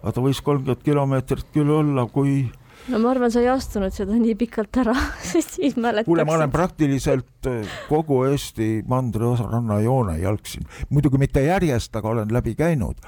aga 0.00 0.12
ta 0.12 0.24
võis 0.24 0.40
kolmkümmend 0.44 0.84
kilomeetrit 0.84 1.50
küll 1.52 1.72
olla, 1.72 2.06
kui 2.08 2.44
no 2.88 3.00
ma 3.00 3.12
arvan, 3.12 3.32
sa 3.32 3.42
ei 3.44 3.50
astunud 3.52 3.92
seda 3.96 4.16
nii 4.16 4.36
pikalt 4.40 4.80
ära, 4.80 4.96
sest 5.24 5.54
siis 5.58 5.76
mäletaksid. 5.76 6.08
kuule, 6.08 6.24
ma 6.28 6.38
olen 6.38 6.52
praktiliselt 6.54 7.50
kogu 7.88 8.22
Eesti 8.30 8.78
mandriosaranna 8.88 9.80
joone 9.84 10.18
jalgsin, 10.22 10.64
muidugi 10.88 11.20
mitte 11.20 11.44
järjest, 11.44 11.92
aga 11.96 12.16
olen 12.16 12.32
läbi 12.32 12.56
käinud. 12.58 13.00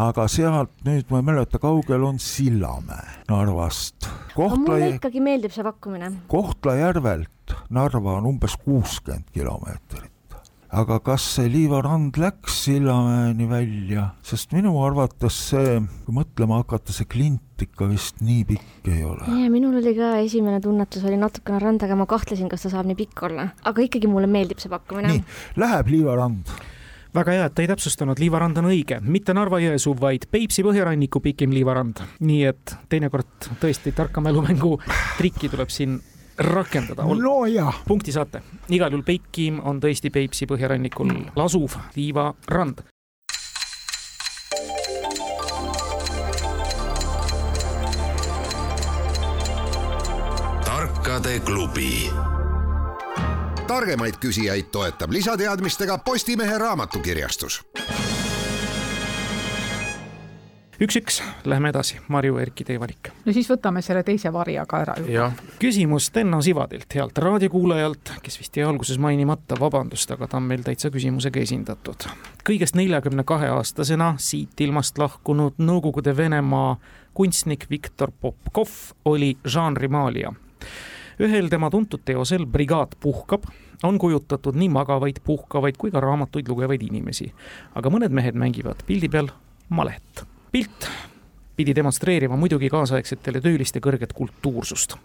Aga 0.00 0.28
sealt 0.30 0.72
nüüd 0.86 1.10
ma 1.12 1.20
ei 1.20 1.26
mäleta, 1.26 1.60
kaugel 1.62 2.06
on 2.06 2.18
Sillamäe 2.22 3.20
Narvast. 3.28 4.08
mulle 4.36 4.94
ikkagi 4.94 5.20
meeldib 5.20 5.52
see 5.52 5.64
pakkumine. 5.66 6.12
Kohtla-Järvelt 6.32 7.56
Narva 7.70 8.18
on 8.20 8.32
umbes 8.32 8.56
kuuskümmend 8.64 9.28
kilomeetrit 9.34 10.12
aga 10.72 10.96
kas 11.04 11.24
see 11.34 11.50
Liiva 11.52 11.82
rand 11.84 12.16
läks 12.20 12.62
Sillamäeni 12.64 13.44
välja, 13.50 14.06
sest 14.24 14.54
minu 14.56 14.72
arvates 14.80 15.36
see, 15.50 15.76
kui 16.06 16.16
mõtlema 16.16 16.62
hakata, 16.62 16.94
see 16.96 17.08
klint 17.12 17.60
ikka 17.62 17.90
vist 17.90 18.22
nii 18.24 18.46
pikk 18.48 18.88
ei 18.90 19.04
ole. 19.06 19.28
minul 19.52 19.76
oli 19.82 19.92
ka 19.98 20.14
esimene 20.24 20.62
tunnetus 20.64 21.04
oli 21.04 21.20
natukene 21.20 21.60
rand, 21.62 21.84
aga 21.84 21.98
ma 22.00 22.08
kahtlesin, 22.08 22.48
kas 22.50 22.64
ta 22.64 22.72
saab 22.72 22.88
nii 22.88 22.98
pikk 23.04 23.26
olla, 23.28 23.50
aga 23.68 23.84
ikkagi 23.84 24.08
mulle 24.10 24.30
meeldib 24.32 24.62
see 24.64 24.72
pakkumine. 24.72 25.12
nii, 25.12 25.26
läheb 25.60 25.92
Liiva 25.92 26.16
rand 26.22 26.48
väga 27.14 27.32
hea, 27.36 27.48
et 27.48 27.54
te 27.54 27.64
ei 27.64 27.70
täpsustanud, 27.70 28.20
liivarand 28.20 28.58
on 28.62 28.70
õige, 28.70 28.98
mitte 29.04 29.34
Narva-Jõesuu, 29.36 29.94
vaid 30.00 30.28
Peipsi 30.32 30.64
põhjaranniku 30.64 31.20
pikim 31.20 31.52
liivarand. 31.52 32.02
nii 32.20 32.44
et 32.48 32.76
teinekord 32.88 33.50
tõesti 33.60 33.92
tarka 33.96 34.20
mälumängu 34.20 34.78
trikki 35.18 35.48
tuleb 35.52 35.70
siin 35.70 36.00
rakendada. 36.38 37.04
no 37.04 37.44
jah. 37.46 37.82
punkti 37.88 38.12
saate. 38.12 38.42
igal 38.68 38.90
juhul 38.90 39.04
Peipkiim 39.04 39.60
on 39.64 39.80
tõesti 39.80 40.10
Peipsi 40.10 40.46
põhjarannikul 40.46 41.12
lasuv 41.36 41.76
liivarand. 41.96 42.82
tarkade 50.64 51.40
klubi. 51.44 52.31
Targemaid 53.66 54.14
küsijaid 54.20 54.70
toetab 54.72 55.10
lisateadmistega 55.10 55.98
Postimehe 55.98 56.58
raamatukirjastus. 56.58 57.62
Üks-üks, 60.82 61.20
lähme 61.44 61.68
edasi, 61.70 62.00
Marju 62.08 62.38
Erki, 62.42 62.64
teie 62.64 62.80
valik. 62.80 63.12
no 63.24 63.32
siis 63.32 63.46
võtame 63.50 63.82
selle 63.86 64.02
teise 64.02 64.32
varja 64.34 64.64
ka 64.66 64.80
ära 64.82 64.94
küsimus 65.62 66.08
Tenno 66.10 66.40
Sivadilt, 66.42 66.88
healt 66.94 67.18
raadiokuulajalt, 67.18 68.14
kes 68.22 68.38
vist 68.40 68.56
jäi 68.56 68.66
alguses 68.66 68.98
mainimata, 68.98 69.54
vabandust, 69.60 70.10
aga 70.10 70.26
ta 70.26 70.40
on 70.40 70.48
meil 70.50 70.64
täitsa 70.66 70.90
küsimusega 70.90 71.40
esindatud. 71.40 72.08
kõigest 72.42 72.74
neljakümne 72.74 73.22
kahe 73.24 73.52
aastasena 73.54 74.14
siit 74.18 74.60
ilmast 74.60 74.98
lahkunud 74.98 75.62
Nõukogude 75.62 76.16
Venemaa 76.16 76.76
kunstnik 77.14 77.68
Viktor 77.70 78.10
Popkov 78.20 78.70
oli 79.04 79.36
žanrimaalija 79.44 80.34
ühel 81.20 81.48
tema 81.52 81.70
tuntud 81.70 82.04
teosel 82.04 82.46
Brigaad 82.46 82.96
puhkab 83.00 83.46
on 83.82 83.98
kujutatud 83.98 84.56
nii 84.56 84.68
magavaid, 84.68 85.22
puhkavaid 85.24 85.76
kui 85.76 85.90
ka 85.90 86.00
raamatuid 86.00 86.48
lugevaid 86.48 86.82
inimesi. 86.82 87.32
aga 87.74 87.90
mõned 87.90 88.12
mehed 88.12 88.34
mängivad 88.34 88.84
pildi 88.86 89.08
peal 89.08 89.32
malet 89.68 90.26
pilt 90.52 90.88
pidi 91.56 91.74
demonstreerima 91.76 92.36
muidugi 92.36 92.68
kaasaegsetele 92.72 93.40
tööliste 93.40 93.80
kõrget 93.80 94.12
kultuursust. 94.16 94.96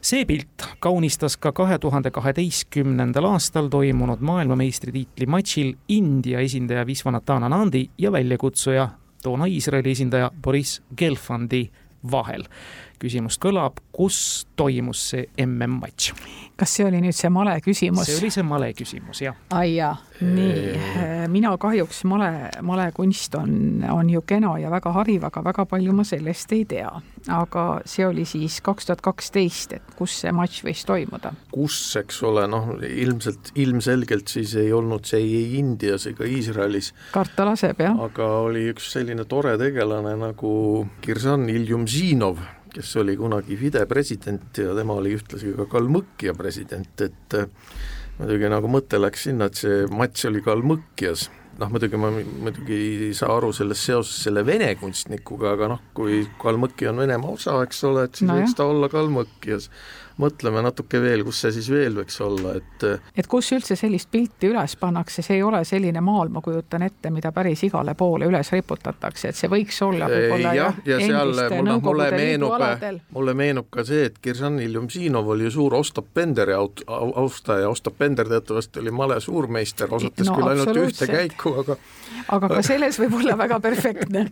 see 0.00 0.24
pilt 0.26 0.64
kaunistas 0.80 1.36
ka 1.36 1.52
kahe 1.52 1.78
tuhande 1.78 2.10
kaheteistkümnendal 2.10 3.28
aastal 3.32 3.68
toimunud 3.68 4.20
maailmameistritiitli 4.20 5.26
matšil 5.26 5.74
India 5.88 6.40
esindaja 6.40 6.86
Viswanathan 6.86 7.44
Anandi 7.44 7.88
ja 7.98 8.12
väljakutsuja, 8.12 8.88
toona 9.22 9.46
Iisraeli 9.46 9.90
esindaja 9.90 10.30
Boris 10.42 10.82
Gelfandi 10.96 11.70
vahel 12.10 12.44
küsimus 13.02 13.38
kõlab, 13.42 13.82
kus 13.94 14.46
toimus 14.56 15.10
see 15.12 15.26
MM-matš? 15.46 16.12
kas 16.62 16.76
see 16.76 16.86
oli 16.86 17.00
nüüd 17.02 17.16
see 17.16 17.30
male 17.32 17.56
küsimus? 17.64 18.06
see 18.06 18.20
oli 18.20 18.30
see 18.30 18.44
male 18.46 18.68
küsimus, 18.76 19.22
jah. 19.24 19.38
ai 19.56 19.74
jaa, 19.74 19.94
nii, 20.22 21.26
mina 21.32 21.54
kahjuks 21.60 22.02
male, 22.10 22.50
malekunst 22.62 23.34
on, 23.38 23.54
on 23.90 24.10
ju 24.12 24.22
kena 24.28 24.52
ja 24.62 24.70
väga 24.70 24.92
hariv, 24.94 25.26
aga 25.26 25.42
väga 25.48 25.66
palju 25.70 25.96
ma 25.96 26.04
sellest 26.06 26.54
ei 26.54 26.64
tea. 26.68 26.92
aga 27.32 27.64
see 27.88 28.06
oli 28.06 28.26
siis 28.28 28.60
kaks 28.64 28.90
tuhat 28.90 29.02
kaksteist, 29.04 29.76
et 29.78 29.96
kus 29.98 30.20
see 30.22 30.34
matš 30.36 30.62
võis 30.68 30.84
toimuda? 30.86 31.34
kus, 31.54 31.80
eks 31.98 32.22
ole, 32.28 32.46
noh, 32.50 32.74
ilmselt, 32.86 33.54
ilmselgelt 33.58 34.30
siis 34.30 34.54
ei 34.60 34.72
olnud 34.76 35.08
see 35.08 35.22
ei 35.22 35.58
Indias 35.58 36.06
ega 36.10 36.28
Iisraelis. 36.28 36.92
karta 37.16 37.48
laseb, 37.48 37.80
jah. 37.82 37.98
aga 38.06 38.32
oli 38.46 38.68
üks 38.70 38.92
selline 38.94 39.26
tore 39.26 39.56
tegelane 39.60 40.14
nagu 40.20 40.52
Kirzan 41.02 41.48
Iljumzinov 41.50 42.42
kes 42.72 42.96
oli 43.02 43.16
kunagi 43.20 43.56
FIDE 43.58 43.84
president 43.90 44.58
ja 44.58 44.74
tema 44.76 44.96
oli 45.00 45.14
ühtlasi 45.16 45.52
ka 45.56 45.68
Kalmõkkia 45.70 46.34
president, 46.38 47.04
et 47.04 47.36
äh, 47.38 47.46
muidugi 48.18 48.50
nagu 48.52 48.70
mõte 48.72 49.00
läks 49.00 49.28
sinna, 49.28 49.48
et 49.50 49.60
see 49.60 49.86
matš 49.92 50.28
oli 50.30 50.42
Kalmõkjas, 50.44 51.26
noh 51.60 51.72
muidugi 51.72 52.00
ma 52.00 52.12
muidugi 52.14 52.78
ei 53.08 53.16
saa 53.16 53.36
aru 53.36 53.52
sellest 53.56 53.88
seoses 53.90 54.24
selle 54.26 54.44
vene 54.48 54.72
kunstnikuga, 54.80 55.56
aga 55.56 55.72
noh, 55.74 55.82
kui 55.96 56.22
Kalmõkki 56.42 56.88
on 56.90 57.02
Venemaa 57.04 57.36
osa, 57.36 57.58
eks 57.66 57.84
ole, 57.88 58.06
et 58.08 58.20
siis 58.20 58.30
no 58.30 58.38
võiks 58.40 58.56
ta 58.56 58.68
olla 58.68 58.88
Kalmõkjas 58.92 59.68
mõtleme 60.20 60.62
natuke 60.64 61.00
veel, 61.02 61.24
kus 61.26 61.42
see 61.44 61.54
siis 61.56 61.70
veel 61.72 61.96
võiks 62.00 62.18
olla, 62.24 62.56
et 62.58 62.86
et 63.16 63.28
kus 63.30 63.52
üldse 63.56 63.76
sellist 63.78 64.10
pilti 64.12 64.50
üles 64.50 64.76
pannakse, 64.80 65.22
see 65.24 65.38
ei 65.38 65.44
ole 65.46 65.62
selline 65.68 66.02
maal, 66.04 66.32
ma 66.32 66.42
kujutan 66.44 66.84
ette, 66.86 67.10
mida 67.14 67.32
päris 67.32 67.62
igale 67.66 67.94
poole 67.98 68.28
üles 68.28 68.52
riputatakse, 68.52 69.32
et 69.32 69.38
see 69.38 69.50
võiks 69.52 69.80
olla 69.86 70.08
võib-olla 70.10 70.54
jah, 70.56 70.80
ja 70.88 71.00
seal 71.02 71.32
mulle, 71.32 71.78
mulle 71.82 72.10
meenub, 72.16 72.56
mulle 73.16 73.36
meenub 73.38 73.70
ka 73.72 73.86
see, 73.88 74.06
et 74.10 74.20
Kirzan 74.22 74.60
Iljumzinov 74.62 75.32
oli 75.34 75.48
ju 75.48 75.56
suur 75.58 75.78
Ostap 75.78 76.12
Benderi 76.14 76.56
aut-, 76.56 76.84
austaja, 76.88 77.70
Ostap 77.70 77.98
Bender 77.98 78.28
teatavasti 78.28 78.82
oli 78.82 78.94
male 78.94 79.20
suurmeister, 79.20 79.90
osatas 79.92 80.28
no, 80.28 80.36
küll 80.38 80.52
ainult 80.52 80.82
ühte 80.84 81.08
käiku, 81.10 81.56
aga 81.62 81.78
aga 82.32 82.48
ka 82.52 82.62
selles 82.64 82.98
võib 83.00 83.16
olla 83.20 83.36
väga 83.38 83.58
perfektne. 83.62 84.24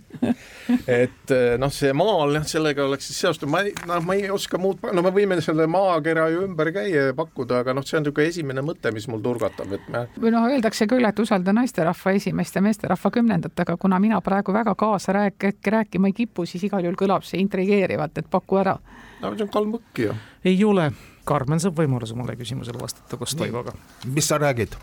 Et 1.00 1.34
noh, 1.60 1.72
see 1.74 1.92
maal, 1.96 2.34
jah, 2.38 2.46
sellega 2.48 2.84
oleks 2.86 3.10
siis 3.10 3.20
seostatud, 3.24 3.50
ma 3.52 3.62
ei, 3.66 3.74
noh, 3.88 4.02
ma 4.06 4.16
ei 4.18 4.30
oska 4.32 4.60
muud, 4.60 4.82
no 4.94 5.04
me 5.04 5.12
võime 5.14 5.40
selle 5.44 5.66
maakera 5.70 6.28
ju 6.32 6.44
ümber 6.46 6.72
käia 6.74 7.06
ja 7.10 7.16
pakkuda, 7.16 7.62
aga 7.64 7.74
noh, 7.76 7.86
see 7.86 7.98
on 7.98 8.04
niisugune 8.04 8.30
esimene 8.32 8.64
mõte, 8.66 8.92
mis 8.94 9.06
mul 9.10 9.22
turgatab, 9.24 9.72
et 9.76 9.92
me 9.92 10.06
või 10.20 10.34
noh, 10.34 10.48
öeldakse 10.50 10.88
küll, 10.90 11.06
et 11.06 11.22
usalda 11.22 11.54
naisterahva 11.56 12.14
esimest 12.18 12.58
ja 12.58 12.64
meesterahva 12.64 13.12
kümnendat, 13.14 13.54
aga 13.64 13.76
kuna 13.80 14.00
mina 14.02 14.20
praegu 14.24 14.54
väga 14.56 14.74
kaasa 14.78 15.16
rääk-, 15.16 15.70
rääkima 15.76 16.10
ei 16.10 16.18
kipu, 16.24 16.46
siis 16.46 16.66
igal 16.68 16.84
juhul 16.84 16.98
kõlab 16.98 17.26
see 17.26 17.40
intrigeerivalt, 17.42 18.18
et 18.18 18.30
paku 18.30 18.60
ära. 18.62 18.76
no 19.22 19.32
see 19.36 19.46
on 19.46 19.54
kalmõkk 19.54 20.04
ju. 20.06 20.18
ei 20.44 20.64
ole 20.64 20.90
Karmen 21.30 21.60
saab 21.62 21.76
võimaluse 21.78 22.16
mulle 22.16 22.34
küsimusele 22.38 22.80
vastata 22.80 23.18
koos 23.20 23.36
Toivoga. 23.38 23.74
mis 24.14 24.28
sa 24.28 24.38
räägid? 24.40 24.74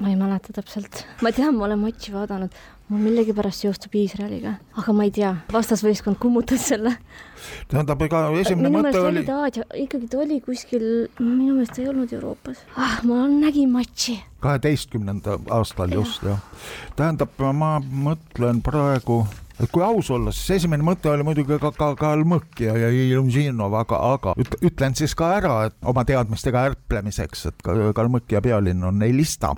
ma 0.00 0.08
ei 0.08 0.16
mäleta 0.16 0.54
täpselt, 0.54 1.02
ma 1.22 1.32
tean, 1.32 1.56
ma 1.58 1.66
olen 1.66 1.82
matši 1.82 2.14
vaadanud, 2.14 2.54
mul 2.88 3.02
millegipärast 3.06 3.64
seostub 3.64 3.94
Iisraeliga, 3.96 4.56
aga 4.78 4.94
ma 4.96 5.06
ei 5.06 5.12
tea, 5.14 5.32
vastasvõistkond 5.52 6.18
kummutas 6.22 6.66
selle. 6.72 6.94
tähendab, 7.70 8.02
ega 8.06 8.24
esimene 8.40 8.70
minu 8.70 8.82
mõte 8.86 9.02
oli. 9.02 9.24
Aasia, 9.32 9.66
ikkagi 9.84 10.10
ta 10.12 10.22
oli 10.22 10.40
kuskil, 10.44 10.88
minu 11.20 11.56
meelest 11.56 11.78
ei 11.80 11.88
olnud 11.92 12.12
Euroopas. 12.12 12.64
ah, 12.76 12.98
ma 13.08 13.26
nägin 13.28 13.70
matši. 13.72 14.18
kaheteistkümnenda 14.42 15.38
aastal 15.50 15.94
just 15.94 16.26
jah. 16.26 16.42
tähendab, 16.96 17.38
ma 17.52 17.78
mõtlen 17.80 18.62
praegu 18.64 19.22
et 19.62 19.70
kui 19.70 19.82
aus 19.84 20.10
olla, 20.10 20.32
siis 20.34 20.58
esimene 20.58 20.84
mõte 20.86 21.10
oli 21.10 21.24
muidugi 21.26 21.58
ka, 21.62 21.72
ka 21.76 21.92
Kalmõk 21.98 22.62
ja, 22.64 22.74
ja 22.78 22.88
Ilumžinov, 22.90 23.74
aga, 23.82 24.00
aga 24.16 24.34
ütlen 24.64 24.96
siis 24.98 25.14
ka 25.18 25.34
ära, 25.38 25.56
et 25.68 25.76
oma 25.86 26.04
teadmistega 26.08 26.66
ärplemiseks, 26.72 27.46
et 27.52 27.68
Kalmõk 27.68 28.32
ja 28.32 28.42
pealinn 28.44 28.84
on 28.88 29.02
Elista 29.06 29.54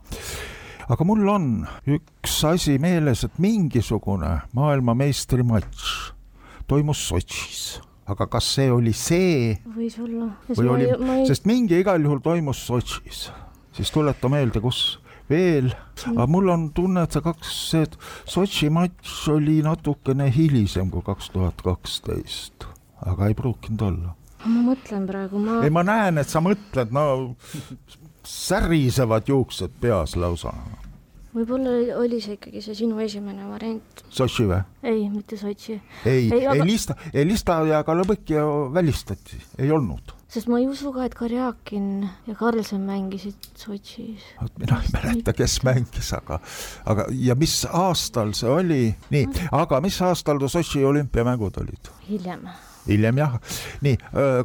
aga 0.88 1.07
mul 1.07 1.29
on 1.29 1.49
üks 1.87 2.37
asi 2.49 2.79
meeles, 2.83 3.25
et 3.25 3.41
mingisugune 3.43 4.37
maailmameistrimatš 4.57 5.91
toimus 6.69 7.09
Sotšis 7.09 7.64
aga 8.11 8.26
kas 8.29 8.49
see 8.57 8.69
oli 8.73 8.93
see? 8.97 9.55
võis 9.76 9.97
olla. 10.00 10.29
või 10.50 10.69
oli, 10.76 10.91
ei... 10.93 11.25
sest 11.29 11.49
mingi 11.49 11.79
igal 11.81 12.03
juhul 12.05 12.21
toimus 12.25 12.61
Sotšis, 12.67 13.29
siis 13.76 13.93
tuleta 13.95 14.29
meelde, 14.33 14.61
kus 14.64 14.99
veel, 15.31 15.71
aga 16.12 16.26
mul 16.29 16.53
on 16.53 16.69
tunne, 16.76 17.07
et 17.07 17.17
see 17.17 17.25
kaks, 17.25 17.55
see 17.71 17.88
Sotši 18.35 18.71
matš 18.75 19.17
oli 19.33 19.61
natukene 19.64 20.29
hilisem 20.35 20.93
kui 20.93 21.05
kaks 21.07 21.33
tuhat 21.33 21.64
kaksteist, 21.64 22.69
aga 23.09 23.31
ei 23.31 23.38
pruukinud 23.38 23.87
olla. 23.88 24.14
ma 24.45 24.67
mõtlen 24.69 25.09
praegu, 25.09 25.41
ma. 25.41 25.62
ei, 25.64 25.73
ma 25.73 25.87
näen, 25.87 26.21
et 26.21 26.29
sa 26.29 26.45
mõtled, 26.45 26.93
no 26.93 27.07
särisevad 28.25 29.28
juuksed 29.28 29.81
peas 29.81 30.16
lausa 30.16 30.54
võib-olla 31.35 31.99
oli 31.99 32.21
see 32.23 32.37
ikkagi 32.38 32.62
see 32.62 32.76
sinu 32.78 33.00
esimene 33.02 33.47
variant. 33.49 34.04
Sotši 34.14 34.45
või? 34.50 34.61
ei, 34.87 35.07
mitte 35.11 35.38
Sotši. 35.38 35.78
ei, 36.07 36.28
ei, 36.28 36.45
aga... 36.47 36.61
Elista, 36.62 36.97
Elista 37.12 37.59
ja 37.69 37.81
Kalobõkja 37.87 38.45
välistati, 38.75 39.40
ei 39.59 39.73
olnud 39.75 40.14
sest 40.35 40.49
ma 40.50 40.59
ei 40.59 40.66
usu 40.66 40.90
ka, 40.95 41.04
et 41.07 41.14
Karjakin 41.14 42.07
ja 42.26 42.35
Karlsen 42.38 42.83
mängisid 42.87 43.50
Sotšis. 43.59 44.25
mina 44.59 44.81
ei 44.83 44.95
mäleta, 44.95 45.35
kes 45.37 45.61
mängis, 45.66 46.11
aga, 46.16 46.40
aga 46.90 47.07
ja 47.14 47.37
mis 47.38 47.61
aastal 47.71 48.35
see 48.35 48.50
oli, 48.50 48.83
nii, 49.14 49.28
aga 49.54 49.83
mis 49.85 50.00
aastal 50.02 50.43
Sotši 50.43 50.85
olümpiamängud 50.87 51.61
olid? 51.62 51.93
hiljem. 52.09 52.49
hiljem 52.88 53.23
jah, 53.23 53.38
nii 53.87 53.99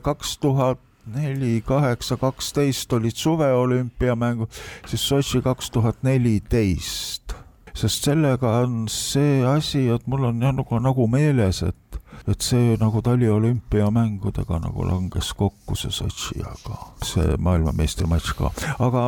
kaks 0.05 0.37
tuhat 0.41 0.85
neli, 1.13 1.61
kaheksa, 1.65 2.17
kaksteist 2.17 2.93
olid 2.93 3.15
suveolümpiamängud, 3.15 4.51
siis 4.87 5.07
Sotši 5.09 5.41
kaks 5.41 5.71
tuhat 5.71 6.03
neliteist. 6.03 7.35
sest 7.73 8.03
sellega 8.03 8.49
on 8.59 8.87
see 8.91 9.45
asi, 9.47 9.87
et 9.93 10.07
mul 10.07 10.25
on 10.31 10.41
jah 10.43 10.51
nagu, 10.51 10.79
nagu 10.83 11.07
meeles, 11.07 11.61
et, 11.63 11.99
et 12.27 12.41
see 12.43 12.75
nagu 12.81 13.01
taliolümpiamängudega 13.05 14.59
nagu 14.65 14.87
langes 14.87 15.33
kokku, 15.33 15.75
see 15.79 15.91
Sotši, 15.91 16.41
aga 16.43 16.79
see 17.05 17.37
maailmameistrimatš 17.37 18.33
ka, 18.37 18.53
aga 18.79 19.03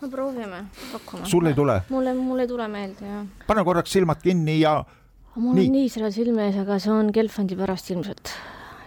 no 0.00 0.08
proovime, 0.08 0.64
pakume. 0.92 1.26
sul 1.28 1.46
ei 1.46 1.54
tule? 1.54 1.82
mulle, 1.90 2.14
mul 2.14 2.40
ei 2.40 2.48
tule 2.48 2.68
meelde, 2.68 3.04
jah. 3.04 3.26
pane 3.46 3.64
korraks 3.64 3.92
silmad 3.92 4.22
kinni 4.22 4.60
ja 4.60 4.80
mul 5.36 5.54
nii. 5.54 5.66
on 5.66 5.76
nii 5.76 5.92
selle 5.92 6.10
silme 6.14 6.48
ees, 6.48 6.58
aga 6.64 6.80
see 6.82 6.92
on 6.94 7.12
Gelfandi 7.14 7.58
pärast 7.58 7.92
ilmselt 7.94 8.32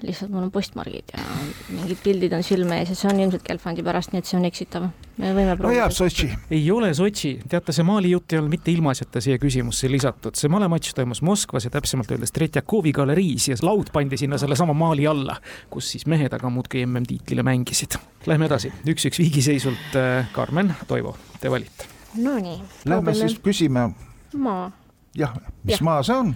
lihtsalt 0.03 0.31
mul 0.31 0.43
on 0.43 0.51
postmargid 0.51 1.13
ja 1.15 1.24
mingid 1.72 2.00
pildid 2.03 2.33
on 2.36 2.43
silme 2.43 2.79
ees 2.81 2.91
ja 2.91 2.98
see 2.98 3.10
on 3.12 3.19
ilmselt 3.24 3.45
Gelfandi 3.48 3.83
pärast, 3.86 4.12
nii 4.12 4.24
et 4.24 4.29
see 4.29 4.38
on 4.39 4.48
eksitav. 4.48 4.88
me 5.17 5.31
võime 5.36 5.55
proovida. 5.55 5.69
no 5.69 5.74
jääb 5.77 5.95
Sotši. 5.95 6.27
ei 6.57 6.63
ole 6.72 6.91
Sotši, 6.98 7.31
teate, 7.50 7.75
see 7.75 7.88
Mali 7.88 8.12
jutt 8.12 8.33
ei 8.33 8.41
olnud 8.41 8.51
mitte 8.51 8.72
ilmaasjata 8.74 9.22
siia 9.24 9.39
küsimusse 9.41 9.91
lisatud, 9.91 10.36
see 10.39 10.51
malematš 10.51 10.95
toimus 10.98 11.24
Moskvas 11.24 11.69
ja 11.69 11.74
täpsemalt 11.74 12.12
öeldes 12.12 12.36
Tretjakovi 12.36 12.91
galeriis 12.95 13.48
ja 13.53 13.57
laud 13.63 13.93
pandi 13.95 14.19
sinna 14.19 14.39
sellesama 14.41 14.75
Mali 14.77 15.07
alla, 15.07 15.38
kus 15.72 15.93
siis 15.95 16.07
mehed 16.12 16.36
aga 16.36 16.51
muudkui 16.51 16.83
MM-tiitlile 16.86 17.45
mängisid. 17.48 18.00
Lähme 18.27 18.48
edasi, 18.51 18.72
üks-üks 18.88 19.19
viigiseisult, 19.19 19.98
äh, 20.00 20.27
Karmen, 20.36 20.75
Toivo, 20.88 21.15
te 21.39 21.51
valite. 21.51 21.88
Nonii. 22.19 22.60
Lähme 22.86 23.15
siis 23.15 23.39
küsime. 23.43 23.89
maa. 24.36 24.72
jah, 25.15 25.36
mis 25.63 25.79
ja. 25.79 25.86
maa 25.88 26.03
see 26.03 26.15
on? 26.15 26.36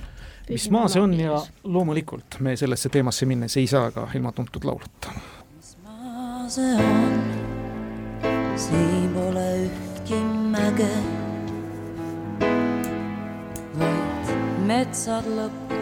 Mis 0.49 0.69
maa 0.71 0.87
see 0.87 1.01
on 1.01 1.13
ja 1.19 1.39
loomulikult 1.63 2.39
me 2.39 2.55
sellesse 2.55 2.89
teemasse 2.89 3.25
minnes 3.25 3.57
ei 3.57 3.67
saa 3.67 3.91
ka 3.91 4.07
ilma 4.15 4.31
tuntud 4.31 4.63
lauluta. 4.63 5.11
mis 5.55 5.77
maa 5.83 6.47
see 6.49 6.73
on, 6.75 7.23
siin 8.55 9.09
pole 9.15 9.45
ühtki 9.65 10.21
mäge, 10.53 10.91
vaid 13.79 14.35
metsad 14.69 15.27
lõpp. 15.27 15.75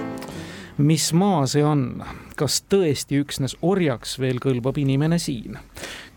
mis 0.77 1.11
maa 1.13 1.45
see 1.49 1.63
on, 1.63 2.03
kas 2.35 2.63
tõesti 2.69 3.21
üksnes 3.21 3.57
orjaks 3.61 4.17
veel 4.19 4.41
kõlbab 4.41 4.81
inimene 4.81 5.21
siin? 5.21 5.59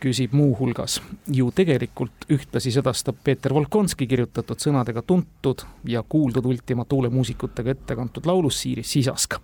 Küsib 0.00 0.35
muuhulgas. 0.37 0.99
Ju 1.33 1.50
tegelikult 1.55 2.26
ühtlasi 2.33 2.73
sedastab 2.75 3.19
Peeter 3.25 3.55
Volkonski 3.55 4.07
kirjutatud 4.09 4.61
sõnadega 4.62 5.02
tuntud 5.07 5.64
ja 5.88 6.02
kuuldud 6.02 6.47
Ultima 6.47 6.87
Thule 6.88 7.11
muusikutega 7.12 7.75
ette 7.75 7.97
kantud 7.99 8.26
laulus 8.26 8.62
Siiris 8.62 8.93
Sisask. 8.93 9.38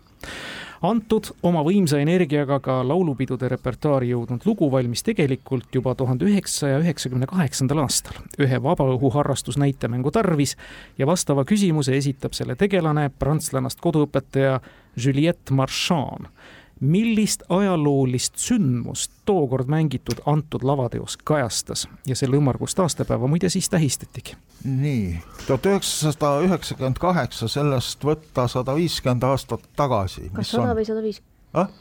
antud 0.85 1.31
oma 1.43 1.63
võimsa 1.65 1.97
energiaga 2.01 2.59
ka 2.61 2.75
laulupidude 2.85 3.49
repertuaari 3.49 4.11
jõudnud 4.11 4.45
lugu 4.45 4.71
valmis 4.73 5.03
tegelikult 5.03 5.75
juba 5.75 5.95
tuhande 5.95 6.27
üheksasaja 6.29 6.79
üheksakümne 6.83 7.27
kaheksandal 7.27 7.79
aastal. 7.85 8.19
Ühe 8.39 8.61
vabaõhuharrastusnäitemängu 8.63 10.11
tarvis 10.11 10.57
ja 10.99 11.07
vastava 11.07 11.45
küsimuse 11.45 11.97
esitab 11.97 12.37
selle 12.37 12.57
tegelane, 12.57 13.11
prantslannast 13.19 13.81
koduõpetaja 13.81 14.61
Juliette 14.97 15.55
Marchand 15.55 16.34
millist 16.81 17.43
ajaloolist 17.49 18.39
sündmust 18.41 19.13
tookord 19.25 19.69
mängitud 19.71 20.23
antud 20.27 20.65
lavateos 20.67 21.17
kajastas 21.25 21.87
ja 22.07 22.17
selle 22.17 22.37
ümmargust 22.37 22.79
aastapäeva 22.79 23.29
muide 23.31 23.49
siis 23.49 23.69
tähistatigi. 23.69 24.37
nii, 24.65 25.21
tuhat 25.47 25.67
üheksasada 25.67 26.41
üheksakümmend 26.47 26.99
kaheksa, 27.01 27.49
sellest 27.49 28.05
võtta 28.05 28.49
sada 28.49 28.75
viiskümmend 28.75 29.23
aastat 29.23 29.69
tagasi. 29.77 30.31
kas 30.35 30.51
sada 30.57 30.75
või 30.75 30.89
sada 30.89 31.03
viis? 31.03 31.23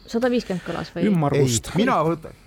sada 0.08 0.30
viiskümmend 0.30 0.68
kõlas 0.68 0.94
või? 0.96 1.10
ümmargust. 1.10 1.74
mina 1.76 1.98
võtan, 2.06 2.38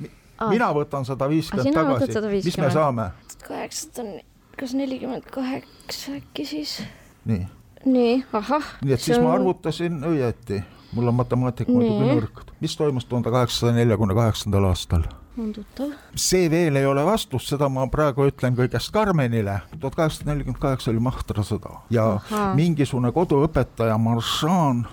mina 0.49 0.71
võtan 0.77 1.05
sada 1.09 1.29
viiskümmend 1.29 1.75
tagasi, 1.75 2.41
mis 2.45 2.63
me 2.63 2.71
saame? 2.71 3.11
kaheksasada 3.43 4.23
kas 4.57 4.75
nelikümmend 4.75 5.23
kaheksa 5.31 6.17
äkki 6.17 6.47
siis? 6.47 6.83
nii. 7.25 7.47
nii, 7.85 8.25
ahah. 8.33 8.73
nii 8.85 8.95
et 8.97 9.01
siis 9.01 9.19
on... 9.19 9.27
ma 9.27 9.35
arvutasin 9.37 10.01
õieti 10.09 10.63
mul 10.93 11.09
on 11.09 11.15
matemaatika 11.15 11.73
muidugi 11.73 12.11
nõrk. 12.11 12.43
mis 12.61 12.77
toimus 12.77 13.05
tuhande 13.05 13.31
kaheksasaja 13.31 13.77
neljakümne 13.77 14.15
kaheksandal 14.15 14.69
aastal? 14.71 15.07
on 15.39 15.53
tuttav. 15.53 15.93
see 16.15 16.51
veel 16.51 16.77
ei 16.77 16.87
ole 16.87 17.05
vastus, 17.05 17.49
seda 17.51 17.69
ma 17.73 17.87
praegu 17.93 18.27
ütlen 18.31 18.57
kõigest 18.59 18.93
Karmenile. 18.93 19.61
tuhat 19.79 19.95
kaheksasada 19.99 20.33
nelikümmend 20.33 20.63
kaheksa 20.63 20.91
oli 20.93 21.03
Mahtra 21.09 21.45
sõda 21.47 21.81
ja 21.91 22.09
Aha. 22.17 22.53
mingisugune 22.59 23.13
koduõpetaja 23.13 23.99
Maršan 23.99 24.87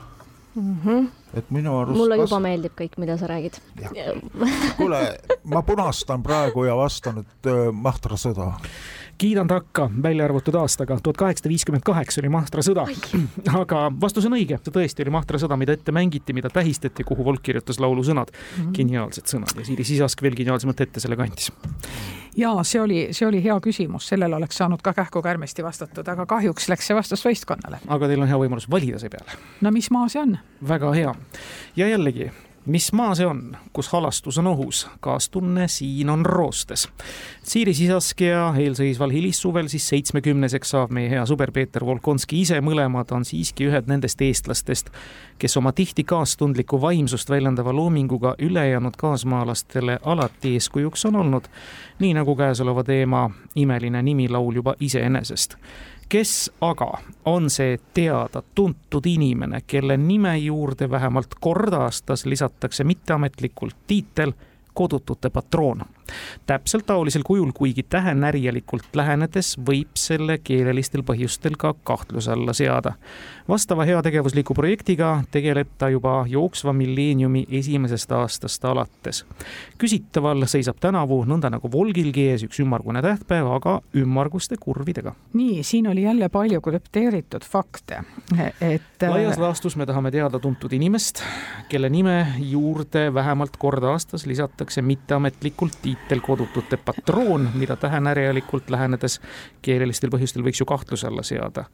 mm. 0.55 0.79
-hmm 0.85 1.11
et 1.33 1.49
minu 1.49 1.79
arust 1.79 1.97
mulle 1.97 2.15
juba 2.19 2.35
kas... 2.35 2.43
meeldib 2.45 2.73
kõik, 2.77 2.97
mida 3.01 3.15
sa 3.17 3.25
räägid. 3.25 3.55
kuule, 4.77 4.99
ma 5.49 5.63
punastan 5.65 6.21
praegu 6.23 6.67
ja 6.67 6.75
vastan, 6.77 7.23
et 7.23 7.49
äh, 7.49 7.71
Mahtra 7.73 8.19
sõda 8.21 8.51
kiidan 9.23 9.47
takka 9.47 9.89
välja 10.03 10.25
arvutud 10.25 10.55
aastaga, 10.59 10.97
tuhat 11.03 11.17
kaheksasada 11.17 11.49
viiskümmend 11.49 11.83
kaheksa 11.87 12.19
oli 12.21 12.31
Mahtra 12.33 12.63
sõda. 12.65 12.83
aga 13.61 13.85
vastus 14.01 14.27
on 14.27 14.35
õige, 14.35 14.57
see 14.59 14.75
tõesti 14.75 15.05
oli 15.05 15.13
Mahtra 15.15 15.39
sõda, 15.39 15.55
mida 15.59 15.77
ette 15.77 15.95
mängiti, 15.95 16.35
mida 16.35 16.51
tähistati, 16.51 17.05
kuhu 17.07 17.23
Volk 17.23 17.45
kirjutas 17.45 17.79
laulusõnad 17.79 18.33
mm. 18.33 18.51
-hmm. 18.57 18.75
geniaalsed 18.75 19.31
sõnad 19.31 19.55
ja 19.55 19.63
Siiri 19.63 19.87
Sisask 19.87 20.21
veel 20.21 20.35
geniaalsemat 20.35 20.83
ette 20.83 20.99
sellega 20.99 21.23
andis 21.23 21.53
ja 22.37 22.51
see 22.67 22.81
oli, 22.81 23.01
see 23.11 23.27
oli 23.27 23.43
hea 23.43 23.55
küsimus, 23.63 24.07
sellele 24.11 24.35
oleks 24.35 24.57
saanud 24.59 24.81
ka 24.83 24.93
kähku 24.93 25.21
kärmesti 25.21 25.63
vastatud, 25.63 26.07
aga 26.07 26.25
kahjuks 26.25 26.67
läks 26.69 26.87
see 26.91 26.95
vastus 26.97 27.23
võistkonnale. 27.23 27.79
aga 27.87 28.07
teil 28.11 28.21
on 28.21 28.27
hea 28.27 28.39
võimalus 28.43 28.67
valida 28.69 28.99
seepeale. 28.99 29.39
no 29.61 29.71
mis 29.71 29.91
maa 29.91 30.09
see 30.09 30.21
on? 30.21 30.37
väga 30.67 30.91
hea 30.93 31.15
ja 31.79 31.87
jällegi 31.87 32.31
mis 32.65 32.93
maa 32.93 33.15
see 33.15 33.25
on, 33.27 33.57
kus 33.73 33.89
halastus 33.91 34.37
on 34.37 34.47
ohus, 34.47 34.87
kaastunne 34.99 35.67
siin 35.67 36.09
on 36.09 36.25
roostes. 36.25 36.87
Siiri 37.43 37.73
Sisaskja 37.73 38.53
eelseisval 38.59 39.11
hilissuvel 39.11 39.67
siis 39.67 39.87
seitsmekümneseks 39.89 40.73
saav 40.75 40.93
meie 40.95 41.09
hea 41.11 41.25
sõber 41.27 41.51
Peeter 41.51 41.85
Volkonski 41.85 42.41
ise, 42.41 42.61
mõlemad 42.63 43.11
on 43.11 43.25
siiski 43.27 43.67
ühed 43.67 43.89
nendest 43.91 44.21
eestlastest, 44.21 44.91
kes 45.39 45.57
oma 45.57 45.71
tihti 45.75 46.03
kaastundlikku 46.07 46.81
vaimsust 46.81 47.29
väljendava 47.29 47.73
loominguga 47.75 48.35
ülejäänud 48.39 48.95
kaasmaalastele 48.97 49.99
alati 50.03 50.53
eeskujuks 50.53 51.05
on 51.05 51.15
olnud. 51.15 51.47
nii 51.99 52.13
nagu 52.13 52.35
käesoleva 52.35 52.83
teema 52.83 53.29
imeline 53.55 54.01
nimilaul 54.01 54.55
juba 54.55 54.75
iseenesest 54.79 55.57
kes 56.13 56.51
aga 56.61 56.91
on 57.25 57.49
see 57.49 57.79
teada-tuntud 57.97 59.07
inimene, 59.09 59.63
kelle 59.67 59.97
nime 59.97 60.35
juurde 60.37 60.85
vähemalt 60.91 61.33
kord 61.41 61.73
aastas 61.73 62.27
lisatakse 62.29 62.83
mitteametlikult 62.85 63.75
tiitel 63.87 64.35
kodutute 64.73 65.29
patroon 65.29 65.85
täpselt 66.45 66.85
taolisel 66.85 67.21
kujul, 67.25 67.51
kuigi 67.55 67.83
tähenärjelikult 67.83 68.95
lähenedes 68.95 69.55
võib 69.67 69.95
selle 69.97 70.37
keelelistel 70.43 71.03
põhjustel 71.05 71.57
ka 71.57 71.73
kahtluse 71.83 72.31
alla 72.31 72.53
seada. 72.53 72.93
vastava 73.47 73.83
heategevusliku 73.85 74.53
projektiga 74.53 75.23
tegeleb 75.31 75.67
ta 75.77 75.89
juba 75.89 76.25
jooksva 76.27 76.73
milleeniumi 76.73 77.45
esimesest 77.49 78.11
aastast 78.11 78.65
alates. 78.65 79.25
küsitaval 79.77 80.45
seisab 80.45 80.79
tänavu 80.79 81.23
nõnda 81.25 81.49
nagu 81.49 81.71
Volgilgi 81.71 82.27
ees 82.29 82.43
üks 82.43 82.59
ümmargune 82.59 83.01
tähtpäev, 83.01 83.47
aga 83.47 83.81
ümmarguste 83.95 84.55
kurvidega. 84.59 85.15
nii, 85.33 85.63
siin 85.63 85.87
oli 85.87 86.03
jälle 86.03 86.29
palju 86.29 86.61
krüpteeritud 86.61 87.43
fakte, 87.43 88.03
et. 88.61 88.81
laias 89.01 89.37
laastus 89.37 89.75
me 89.75 89.85
tahame 89.85 90.11
teada 90.11 90.39
tuntud 90.39 90.73
inimest, 90.73 91.23
kelle 91.69 91.89
nime 91.89 92.27
juurde 92.39 93.13
vähemalt 93.13 93.57
kord 93.57 93.83
aastas 93.83 94.25
lisatakse 94.63 94.81
mitteametlikult 94.81 95.73
tiitel 95.81 96.19
kodutute 96.19 96.77
patroon, 96.77 97.49
mida 97.53 97.75
tähenärjelikult 97.75 98.69
lähenedes 98.69 99.19
keelelistel 99.61 100.09
põhjustel 100.09 100.43
võiks 100.43 100.61
ju 100.61 100.65
kahtluse 100.65 101.07
alla 101.07 101.23
seada. 101.23 101.65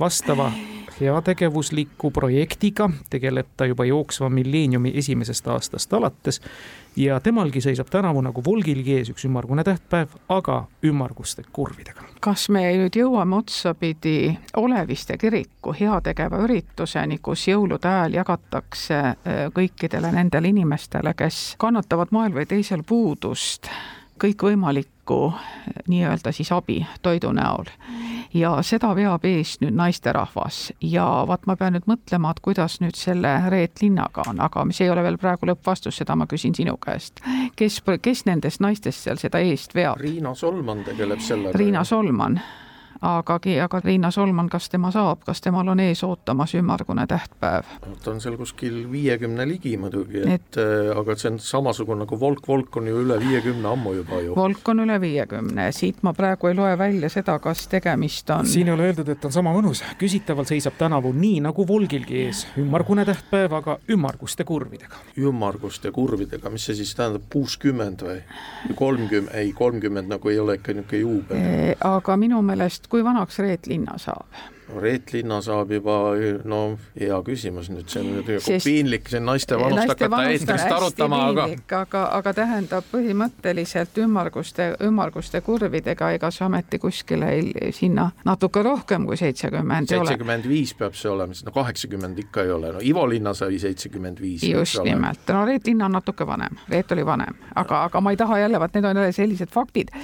vastava 0.00 0.52
heategevusliku 1.00 2.10
projektiga 2.10 2.90
tegeleb 3.10 3.46
ta 3.56 3.66
juba 3.66 3.84
jooksva 3.84 4.30
milleeniumi 4.30 4.92
esimesest 4.94 5.48
aastast 5.48 5.92
alates 5.92 6.40
ja 6.96 7.20
temalgi 7.20 7.60
seisab 7.60 7.86
tänavu 7.90 8.20
nagu 8.20 8.42
Volgilgi 8.44 8.96
ees 8.96 9.10
üks 9.12 9.24
ümmargune 9.28 9.64
tähtpäev, 9.64 10.08
aga 10.28 10.64
ümmarguste 10.84 11.42
kurvidega. 11.52 12.02
kas 12.20 12.48
me 12.48 12.62
nüüd 12.78 12.96
jõuame 12.96 13.36
otsapidi 13.36 14.38
Oleviste 14.56 15.18
kiriku 15.18 15.74
heategeva 15.76 16.40
ürituseni, 16.44 17.18
kus 17.18 17.46
jõulude 17.48 17.88
ajal 17.88 18.16
jagatakse 18.20 18.96
äh, 18.96 19.44
kõikidele 19.54 20.12
nendele 20.12 20.48
inimestele, 20.48 21.14
kes 21.14 21.54
kannatavad 21.58 22.10
moel 22.10 22.34
või 22.34 22.46
teisel 22.46 22.82
puudust, 22.86 23.68
kõikvõimalikku 24.20 25.20
nii-öelda 25.88 26.32
siis 26.32 26.52
abi 26.52 26.80
toidu 27.02 27.32
näol 27.36 27.68
ja 28.36 28.50
seda 28.66 28.92
veab 28.96 29.24
eest 29.28 29.62
nüüd 29.64 29.76
naisterahvas 29.76 30.72
ja 30.84 31.06
vaat 31.28 31.46
ma 31.48 31.56
pean 31.56 31.76
nüüd 31.76 31.88
mõtlema, 31.90 32.32
et 32.34 32.42
kuidas 32.44 32.78
nüüd 32.82 32.98
selle 32.98 33.32
Reet 33.52 33.82
Linnaga 33.82 34.26
on, 34.30 34.40
aga 34.44 34.66
see 34.70 34.86
ei 34.86 34.92
ole 34.92 35.04
veel 35.06 35.18
praegu 35.20 35.48
lõppvastus, 35.50 35.96
seda 36.02 36.16
ma 36.16 36.28
küsin 36.30 36.54
sinu 36.56 36.76
käest. 36.82 37.22
kes, 37.56 37.80
kes 38.02 38.26
nendest 38.28 38.60
naistest 38.60 39.06
seal 39.06 39.20
seda 39.22 39.40
eest 39.40 39.74
veab? 39.74 40.00
Riina 40.00 40.34
Solman 40.34 40.84
tegeleb 40.84 41.20
sellega. 41.24 41.58
Riina 41.58 41.84
Solman 41.84 42.40
agagi, 43.06 43.56
aga 43.60 43.80
Riina 43.84 44.10
Solman, 44.10 44.48
kas 44.52 44.68
tema 44.72 44.90
saab, 44.94 45.22
kas 45.26 45.40
temal 45.44 45.68
on 45.68 45.80
ees 45.80 46.02
ootamas 46.06 46.54
ümmargune 46.58 47.06
tähtpäev? 47.06 47.70
ta 48.04 48.10
on 48.10 48.20
seal 48.20 48.36
kuskil 48.36 48.82
viiekümne 48.90 49.46
ligi 49.48 49.76
muidugi, 49.80 50.22
et, 50.26 50.48
et 50.56 50.60
aga 50.96 51.16
see 51.16 51.30
on 51.32 51.38
samasugune 51.42 52.04
nagu 52.04 52.20
Volk, 52.20 52.48
Volk 52.48 52.76
on 52.80 52.90
ju 52.90 53.02
üle 53.04 53.18
viiekümne 53.20 53.68
ammu 53.72 53.94
juba 54.00 54.20
ju. 54.24 54.34
Volk 54.36 54.68
on 54.72 54.84
üle 54.86 54.98
viiekümne, 55.00 55.68
siit 55.76 56.02
ma 56.06 56.12
praegu 56.16 56.50
ei 56.50 56.58
loe 56.58 56.74
välja 56.78 57.10
seda, 57.12 57.38
kas 57.42 57.66
tegemist 57.72 58.30
on 58.34 58.46
siin 58.46 58.70
ei 58.70 58.74
ole 58.74 58.88
öeldud, 58.90 59.08
et 59.12 59.24
on 59.24 59.32
sama 59.32 59.52
mõnus. 59.54 59.82
küsitaval 59.98 60.46
seisab 60.48 60.76
tänavu 60.78 61.12
nii 61.12 61.40
nagu 61.44 61.66
Volgilgi 61.68 62.22
ees 62.26 62.44
ümmargune 62.58 63.04
tähtpäev, 63.04 63.52
aga 63.60 63.78
ümmarguste 63.92 64.44
kurvidega. 64.44 65.02
ümmarguste 65.18 65.90
kurvidega, 65.90 66.50
mis 66.50 66.66
see 66.68 66.78
siis 66.80 66.94
tähendab, 66.96 67.26
kuuskümmend 67.32 68.02
või? 68.06 68.20
kolmkümmend, 68.74 69.34
ei 69.34 69.52
kolmkümmend 69.52 70.10
nagu 70.10 70.32
ei 70.32 70.38
ole 70.38 70.58
ikka 70.60 70.72
niisugune 70.72 71.00
juubel. 71.00 71.76
aga 71.84 72.16
minu 72.16 72.42
meelest, 72.42 72.88
kui 72.92 72.95
vanaks 73.04 73.38
Reet 73.38 73.66
Linna 73.66 73.98
saab? 73.98 74.26
Reet 74.74 75.12
Linna 75.12 75.38
saab 75.44 75.70
juba, 75.70 75.94
no 76.44 76.60
hea 76.98 77.16
küsimus 77.26 77.68
nüüd, 77.70 77.86
see 77.90 78.00
on 78.02 78.08
nüüd 78.16 78.30
nagu 78.32 78.56
piinlik 78.64 79.10
siin 79.12 79.22
naiste 79.26 79.58
vanust 79.60 79.92
hakata 79.92 80.22
eetrist 80.32 80.72
arutama, 80.74 81.20
aga 81.30 81.44
aga, 81.78 82.02
aga 82.18 82.32
tähendab 82.34 82.88
põhimõtteliselt 82.90 84.00
ümmarguste, 84.02 84.68
ümmarguste 84.86 85.40
kurvidega, 85.46 86.10
ega 86.18 86.32
see 86.34 86.46
ometi 86.48 86.80
kuskile 86.82 87.30
ei, 87.36 87.72
sinna 87.76 88.08
natuke 88.26 88.64
rohkem 88.66 89.06
kui 89.06 89.18
seitsekümmend 89.20 89.92
ei 89.92 90.00
ole. 90.00 90.10
seitsekümmend 90.10 90.48
viis 90.50 90.74
peab 90.78 90.98
see 90.98 91.12
olema, 91.14 91.36
sest 91.36 91.46
no 91.46 91.54
kaheksakümmend 91.54 92.24
ikka 92.26 92.48
ei 92.48 92.54
ole, 92.56 92.74
no 92.74 92.82
Ivo 92.82 93.06
Linna 93.08 93.36
sai 93.38 93.60
seitsekümmend 93.62 94.22
viis. 94.22 94.48
just 94.50 94.82
nimelt, 94.82 95.22
no 95.30 95.44
Reet 95.46 95.70
Linna 95.70 95.86
on 95.86 96.00
natuke 96.00 96.26
vanem, 96.26 96.58
Reet 96.72 96.90
oli 96.96 97.06
vanem, 97.06 97.38
aga, 97.54 97.84
aga 97.86 98.02
ma 98.02 98.10
ei 98.10 98.18
taha 98.18 98.42
jälle, 98.42 98.60
vaat 98.60 98.74
need 98.74 98.90
on 98.90 98.98
jälle 98.98 99.14
sellised 99.14 99.54
faktid 99.54 99.94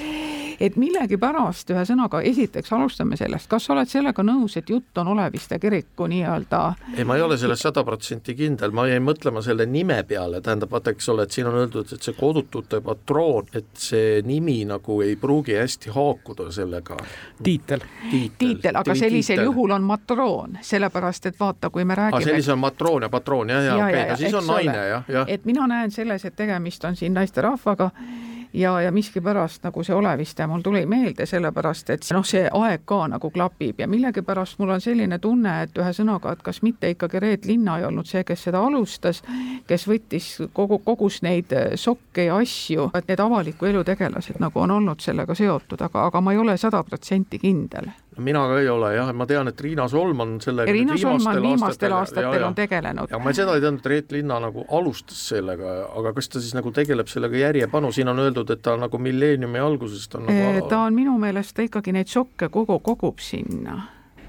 et 0.63 0.77
millegipärast, 0.79 1.71
ühesõnaga, 1.75 2.21
esiteks 2.29 2.73
alustame 2.77 3.19
sellest, 3.19 3.49
kas 3.51 3.67
sa 3.67 3.75
oled 3.75 3.91
sellega 3.91 4.23
nõus, 4.53 4.57
et 4.57 4.71
jutt 4.71 4.99
on 4.99 5.09
Oleviste 5.09 5.59
kiriku 5.59 6.07
nii-öelda 6.07 6.75
ei, 6.97 7.05
ma 7.05 7.17
ei 7.17 7.23
ole 7.23 7.37
selles 7.39 7.61
sada 7.61 7.85
protsenti 7.85 8.35
kindel, 8.35 8.73
ma 8.73 8.87
jäin 8.89 9.03
mõtlema 9.03 9.43
selle 9.43 9.67
nime 9.67 10.03
peale, 10.05 10.41
tähendab, 10.41 10.71
vaata, 10.71 10.91
eks 10.91 11.09
ole, 11.09 11.23
et 11.25 11.33
siin 11.33 11.47
on 11.47 11.55
öeldud, 11.55 11.93
et 11.93 12.03
see 12.03 12.15
kodutute 12.19 12.81
patroon, 12.81 13.47
et 13.55 13.71
see 13.75 14.23
nimi 14.23 14.65
nagu 14.65 15.01
ei 15.03 15.17
pruugi 15.17 15.57
hästi 15.57 15.91
haakuda 15.91 16.51
sellega. 16.53 16.97
tiitel. 17.43 17.81
tiitel, 18.39 18.77
aga 18.77 18.95
sellisel 18.95 19.37
tiitel. 19.37 19.45
juhul 19.45 19.71
on 19.71 19.83
matroon, 19.83 20.59
sellepärast 20.61 21.27
et 21.27 21.41
vaata, 21.41 21.71
kui 21.71 21.85
me 21.85 21.95
räägime 21.95 22.25
sellisel 22.25 22.57
on 22.57 22.65
matroon 22.67 23.03
ja 23.03 23.09
patroon, 23.09 23.49
jah, 23.49 23.65
jah, 23.65 23.87
okei, 23.87 24.11
no 24.11 24.17
siis 24.17 24.35
on 24.35 24.47
naine, 24.47 24.77
jah, 24.89 25.09
jah. 25.09 25.25
et 25.29 25.45
mina 25.45 25.67
näen 25.67 25.91
selles, 25.91 26.25
et 26.25 26.37
tegemist 26.37 26.85
on 26.85 26.97
siin 26.97 27.15
naisterahvaga 27.15 27.91
ja, 28.53 28.81
ja 28.81 28.93
miskipärast 28.93 29.63
nagu 29.63 29.85
see 29.85 29.95
Oleviste 29.95 30.47
mul 30.47 30.61
tuli 30.63 30.85
meelde, 30.87 31.27
sellepärast 31.27 31.91
et 31.91 32.09
noh, 32.13 32.25
see 32.27 32.45
aeg 32.53 32.85
ka 32.89 33.07
nagu 33.09 33.31
klapib 33.31 33.81
ja 33.81 33.89
millegipärast 33.89 34.59
mul 34.59 34.75
on 34.77 34.81
selline 34.81 35.19
tunne, 35.19 35.55
et 35.63 35.79
ühesõnaga, 35.79 36.33
et 36.33 36.43
kas 36.43 36.63
mitte 36.63 36.91
ikkagi 36.93 37.21
Reet 37.23 37.49
Linna 37.49 37.79
ei 37.79 37.87
olnud 37.89 38.09
see, 38.09 38.25
kes 38.29 38.45
seda 38.49 38.63
alustas, 38.67 39.23
kes 39.67 39.87
võttis 39.89 40.29
kogu, 40.53 40.79
kogus 40.85 41.23
neid 41.23 41.53
äh, 41.57 41.73
sokke 41.77 42.29
ja 42.29 42.37
asju, 42.43 42.91
et 42.95 43.09
need 43.09 43.21
avaliku 43.21 43.71
elu 43.71 43.85
tegelased 43.85 44.41
nagu 44.43 44.61
on 44.61 44.77
olnud 44.79 45.01
sellega 45.01 45.35
seotud, 45.35 45.81
aga, 45.81 46.09
aga 46.11 46.21
ma 46.21 46.33
ei 46.33 46.43
ole 46.43 46.57
sada 46.61 46.83
protsenti 46.85 47.41
kindel 47.43 47.91
mina 48.19 48.43
ka 48.49 48.59
ei 48.61 48.69
ole 48.69 48.93
jah, 48.95 49.13
ma 49.17 49.27
tean, 49.27 49.49
et 49.49 49.61
Riina 49.61 49.87
Solman 49.89 50.37
sellega 50.43 50.73
Riina 50.73 50.97
Solman 51.01 51.41
viimastel 51.43 51.93
aastatel, 51.93 52.27
aastatel 52.27 52.47
on 52.49 52.55
tegelenud. 52.55 53.11
ja 53.11 53.21
ma 53.23 53.33
seda 53.37 53.57
ei 53.57 53.65
teadnud, 53.65 53.81
et 53.81 53.91
Reet 53.93 54.13
Linna 54.13 54.41
nagu 54.43 54.67
alustas 54.69 55.23
sellega, 55.33 55.79
aga 55.99 56.13
kas 56.17 56.29
ta 56.29 56.43
siis 56.43 56.57
nagu 56.59 56.73
tegeleb 56.75 57.09
sellega 57.09 57.41
järjepanu, 57.47 57.93
siin 57.93 58.13
on 58.13 58.21
öeldud, 58.23 58.51
et 58.53 58.63
ta 58.63 58.77
nagu 58.77 58.99
milleeniumi 58.99 59.63
algusest 59.63 60.19
on 60.19 60.29
nagu 60.29 60.69
ta 60.69 60.85
on 60.87 60.95
minu 60.97 61.17
meelest, 61.21 61.59
ikkagi 61.59 61.97
neid 61.97 62.13
sokke 62.13 62.49
kogu, 62.53 62.79
kogub 62.85 63.21
sinna 63.23 63.81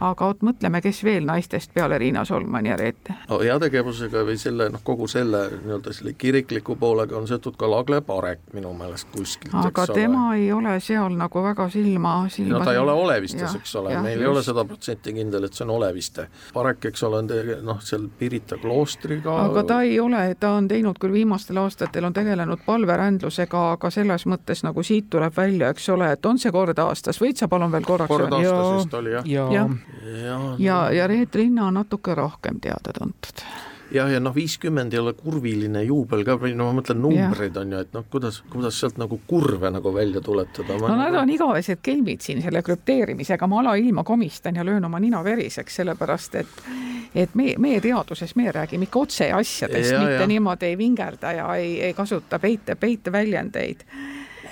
aga 0.09 0.29
vot 0.31 0.43
mõtleme, 0.45 0.81
kes 0.83 1.03
veel 1.05 1.25
naistest 1.27 1.73
peale 1.73 1.97
Riina 2.01 2.25
Solmani 2.25 2.69
ja 2.69 2.77
Reete. 2.79 3.15
no 3.29 3.39
heategevusega 3.39 4.23
või 4.27 4.37
selle 4.41 4.69
noh, 4.73 4.83
kogu 4.83 5.07
selle 5.07 5.45
nii-öelda 5.53 5.93
selle 5.93 6.13
kirikliku 6.17 6.75
poolega 6.79 7.17
on 7.17 7.27
seotud 7.27 7.57
ka 7.59 7.69
Lagle 7.69 8.01
Parek 8.01 8.41
minu 8.53 8.73
meelest 8.77 9.07
kuskilt, 9.13 9.53
aga 9.53 9.87
tema 9.93 10.27
ole. 10.29 10.37
ei 10.41 10.51
ole 10.51 10.77
seal 10.83 11.17
nagu 11.19 11.43
väga 11.43 11.69
silma, 11.73 12.15
silma 12.29 12.59
no 12.59 12.63
ta 12.65 12.73
ei 12.75 12.81
ole 12.81 12.95
Olevistes, 13.03 13.55
eks 13.59 13.75
ole, 13.81 13.95
meil 13.99 14.17
just. 14.17 14.25
ei 14.25 14.31
ole 14.31 14.43
sada 14.43 14.65
protsenti 14.65 15.13
kindel, 15.13 15.47
et 15.47 15.53
see 15.53 15.65
on 15.67 15.75
Oleviste. 15.77 16.27
Parek, 16.53 16.89
eks 16.91 17.03
ole, 17.07 17.21
on 17.23 17.29
tege-, 17.29 17.59
noh, 17.65 17.81
seal 17.83 18.07
Pirita 18.19 18.57
kloostriga 18.61 19.37
aga 19.45 19.63
ta 19.67 19.81
ei 19.87 19.99
ole, 19.99 20.23
ta 20.39 20.53
on 20.57 20.67
teinud 20.67 20.99
küll 21.01 21.15
viimastel 21.15 21.59
aastatel, 21.63 22.07
on 22.09 22.15
tegelenud 22.15 22.63
palverändlusega, 22.65 23.63
aga 23.77 23.91
selles 23.93 24.27
mõttes 24.29 24.63
nagu 24.65 24.83
siit 24.83 25.09
tuleb 25.13 25.35
välja, 25.37 25.71
eks 25.73 25.89
ole, 25.93 26.11
et 26.15 26.25
on 26.25 26.39
see 26.41 26.51
kord 26.53 26.79
aastas, 26.79 27.21
võid 27.21 27.39
sa 27.39 27.49
palun 27.51 27.71
veel 27.73 27.87
korraks 27.87 28.11
kord 28.11 28.33
aastas 28.39 28.73
vist 28.77 28.97
oli 28.99 29.15
jah 29.15 29.27
ja. 29.29 29.47
ja 29.53 29.67
ja, 30.01 30.39
ja, 30.59 30.79
ja 30.91 31.07
Reet 31.07 31.35
Linna 31.35 31.67
on 31.67 31.79
natuke 31.81 32.15
rohkem 32.15 32.59
teada-tuntud 32.63 33.45
jah, 33.93 34.09
ja 34.11 34.19
noh, 34.23 34.33
viiskümmend 34.35 34.93
ei 34.93 35.01
ole 35.01 35.13
kurviline 35.17 35.83
juubel 35.85 36.23
ka 36.27 36.37
või 36.41 36.53
no 36.57 36.69
ma 36.69 36.79
mõtlen 36.79 37.01
numbreid 37.03 37.57
on 37.61 37.75
ju, 37.75 37.81
et 37.85 37.93
noh, 37.95 38.05
kuidas, 38.11 38.41
kuidas 38.51 38.79
sealt 38.79 38.97
nagu 39.01 39.19
kurve 39.27 39.69
nagu 39.73 39.93
välja 39.93 40.21
tuletada. 40.23 40.77
no 40.81 40.95
nad 40.97 41.15
on 41.19 41.33
igavesed 41.33 41.83
kelmid 41.83 42.23
siin 42.25 42.41
selle 42.43 42.63
krüpteerimisega, 42.65 43.47
ma 43.47 43.61
alailma 43.61 44.03
komistan 44.07 44.57
ja 44.59 44.65
löön 44.65 44.85
oma 44.85 44.99
nina 45.03 45.23
veriseks, 45.23 45.81
sellepärast 45.81 46.41
et 46.41 46.65
et 47.13 47.35
meie, 47.37 47.53
meie 47.61 47.81
teaduses, 47.81 48.33
meie 48.35 48.51
räägime 48.51 48.87
ikka 48.87 48.99
otse 48.99 49.29
asjadest, 49.37 49.93
mitte 49.99 50.23
ja. 50.23 50.27
niimoodi 50.27 50.71
ei 50.71 50.77
vingerda 50.77 51.31
ja 51.37 51.47
ei, 51.61 51.75
ei 51.89 51.93
kasuta 51.93 52.39
peite, 52.41 52.75
peiteväljendeid 52.75 53.85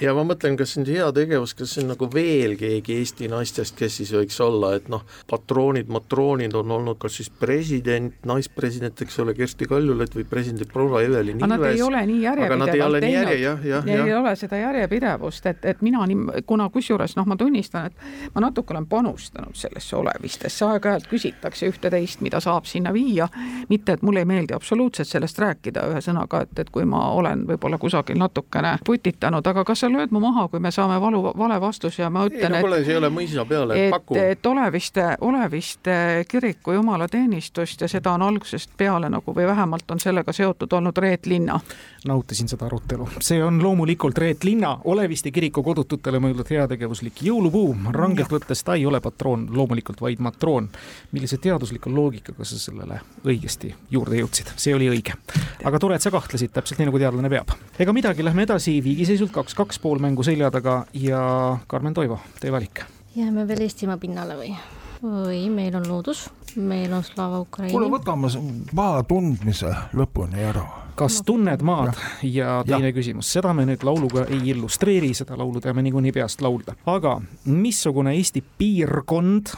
ja 0.01 0.13
ma 0.17 0.23
mõtlen, 0.25 0.57
kas 0.59 0.73
see 0.73 0.81
on 0.81 0.89
heategevus, 0.89 1.53
kas 1.57 1.75
see 1.75 1.83
on 1.83 1.91
nagu 1.93 2.07
veel 2.13 2.55
keegi 2.59 2.97
Eesti 3.01 3.29
naistest, 3.31 3.75
kes 3.79 3.99
siis 4.01 4.11
võiks 4.15 4.39
olla, 4.43 4.73
et 4.79 4.89
noh, 4.91 5.03
patroonid, 5.29 5.89
matroonid 5.91 6.55
on 6.57 6.71
olnud 6.77 6.99
kas 7.01 7.19
siis 7.19 7.29
president, 7.29 8.15
naispresident, 8.27 9.01
eks 9.05 9.19
ole, 9.23 9.35
Kersti 9.37 9.67
Kaljulaid 9.69 10.15
või 10.17 10.25
president 10.29 10.71
proua 10.73 11.03
Evelin 11.05 11.37
Ilves. 11.39 11.51
Nad 11.51 11.65
ei 11.69 11.81
ole 11.85 12.03
nii 12.09 12.21
järjepidevalt 12.23 13.05
teinud. 13.05 13.85
Neil 13.85 14.05
ei 14.05 14.15
ole 14.17 14.35
seda 14.39 14.59
järjepidevust, 14.61 15.45
et, 15.51 15.65
et 15.73 15.81
mina 15.85 16.05
nii, 16.09 16.43
kuna 16.49 16.69
kusjuures 16.73 17.15
noh, 17.19 17.29
ma 17.29 17.37
tunnistan, 17.39 17.91
et 17.91 18.35
ma 18.35 18.45
natuke 18.47 18.73
olen 18.75 18.87
panustanud 18.89 19.57
sellesse 19.57 19.95
olevistesse, 19.99 20.65
aeg-ajalt 20.65 21.09
küsitakse 21.11 21.69
ühte-teist, 21.71 22.21
mida 22.25 22.41
saab 22.43 22.65
sinna 22.69 22.93
viia, 22.95 23.27
mitte 23.69 23.97
et 23.97 24.05
mulle 24.05 24.25
ei 24.25 24.29
meeldi 24.29 24.55
absoluutselt 24.57 25.09
sellest 25.09 25.39
rääkida, 25.41 25.85
ühesõnaga, 25.93 26.45
et, 26.45 26.65
et 26.65 26.69
kui 26.73 26.85
ma 26.87 27.07
olen 27.15 27.45
võib-olla 27.49 27.77
kusagil 27.81 28.19
natukene 28.19 28.77
putitanud, 28.85 29.47
aga 29.47 29.65
kas 29.67 29.83
sa 29.85 29.90
lööd 29.93 30.11
mu 30.11 30.21
maha, 30.23 30.47
kui 30.51 30.59
me 30.59 30.71
saame 30.71 30.97
valu, 31.01 31.21
vale 31.37 31.59
vastuse 31.61 32.01
ja 32.03 32.09
ma 32.09 32.25
ütlen, 32.27 32.55
et 32.55 32.65
kuule, 32.65 32.81
see 32.85 32.95
ei 32.95 32.99
ole 32.99 33.09
mõisa 33.13 33.45
peale, 33.47 33.77
et 33.77 33.91
paku. 33.93 34.17
et 34.17 34.45
Oleviste, 34.45 35.05
Oleviste 35.21 35.95
kiriku 36.29 36.75
jumalateenistust 36.77 37.81
ja 37.81 37.89
seda 37.91 38.15
on 38.17 38.25
algusest 38.25 38.73
peale 38.77 39.09
nagu 39.09 39.35
või 39.35 39.47
vähemalt 39.47 39.91
on 39.91 39.99
sellega 39.99 40.33
seotud 40.33 40.73
olnud 40.73 40.97
Reet 40.97 41.25
Linna. 41.25 41.59
nautisin 42.07 42.47
seda 42.51 42.65
arutelu, 42.65 43.07
see 43.19 43.43
on 43.43 43.61
loomulikult 43.63 44.17
Reet 44.17 44.43
Linna, 44.43 44.77
Oleviste 44.83 45.31
kiriku 45.31 45.63
kodututele 45.63 46.19
mõeldud 46.19 46.49
heategevuslik 46.49 47.23
jõulupuu, 47.25 47.75
rangelt 47.91 48.31
võttes 48.31 48.63
ta 48.65 48.75
ei 48.79 48.85
ole 48.85 49.01
patroon, 49.01 49.47
loomulikult 49.51 50.01
vaid 50.01 50.19
matroon. 50.19 50.69
millise 51.11 51.37
teadusliku 51.37 51.91
loogikaga 51.95 52.45
sa 52.45 52.59
sellele 52.59 53.01
õigesti 53.25 53.73
juurde 53.91 54.19
jõudsid, 54.21 54.53
see 54.55 54.75
oli 54.75 54.89
õige. 54.89 55.15
aga 55.63 55.79
tore, 55.79 55.95
et 55.95 56.01
sa 56.01 56.11
kahtlesid, 56.11 56.51
täpselt 56.53 56.79
nii 56.79 56.89
nagu 56.89 56.99
teadlane 56.99 57.29
peab. 57.29 57.53
ega 57.79 57.93
midagi, 57.93 58.23
lähme 58.23 58.43
edasi 58.47 58.77
viigiseisult 58.83 59.31
kaks-kaks 59.31 59.70
pool 59.79 59.99
mängu 59.99 60.23
selja 60.23 60.51
taga 60.51 60.85
ja 60.93 61.57
Karmen 61.67 61.93
Toivo, 61.93 62.19
teie 62.39 62.51
valik. 62.51 62.83
jääme 63.15 63.47
veel 63.47 63.61
Eestimaa 63.61 63.97
pinnale 63.97 64.35
või? 64.35 64.55
või 65.01 65.49
meil 65.49 65.75
on 65.75 65.87
loodus, 65.87 66.29
meil 66.55 66.93
on 66.93 67.03
Slava 67.03 67.39
Ukraini. 67.39 67.73
kuule, 67.73 67.89
võtame 67.89 68.29
maa 68.73 69.03
tundmise 69.03 69.73
lõpuni 69.97 70.43
ära. 70.45 70.65
kas 70.95 71.21
tunned 71.25 71.61
maad 71.65 71.95
ja, 72.21 72.29
ja 72.33 72.63
teine 72.67 72.91
ja. 72.91 72.93
küsimus, 72.93 73.31
seda 73.33 73.53
me 73.53 73.65
nüüd 73.65 73.83
lauluga 73.83 74.25
ei 74.29 74.51
illustreeri, 74.53 75.13
seda 75.17 75.37
laulu 75.37 75.61
teame 75.61 75.81
niikuinii 75.81 76.11
peast 76.11 76.41
laulda, 76.41 76.75
aga 76.85 77.19
missugune 77.45 78.13
Eesti 78.15 78.43
piirkond 78.57 79.55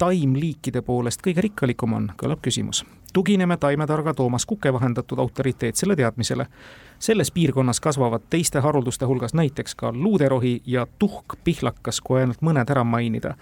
taimliikide 0.00 0.82
poolest 0.82 1.22
kõige 1.22 1.44
rikkalikum 1.44 1.92
on, 1.92 2.10
kõlab 2.16 2.40
küsimus. 2.42 2.84
tugineme 3.12 3.56
taimetarga 3.56 4.14
Toomas 4.14 4.46
Kuke 4.46 4.72
vahendatud 4.72 5.18
autoriteetsele 5.18 5.96
teadmisele 5.96 6.46
selles 7.00 7.30
piirkonnas 7.30 7.80
kasvavad 7.80 8.22
teiste 8.30 8.60
harulduste 8.60 9.04
hulgas 9.04 9.34
näiteks 9.34 9.74
ka 9.74 9.92
luuderohi 9.92 10.62
ja 10.66 10.86
tuhkpihlakas, 10.98 12.00
kui 12.00 12.20
ainult 12.20 12.42
mõned 12.44 12.70
ära 12.70 12.84
mainida. 12.84 13.34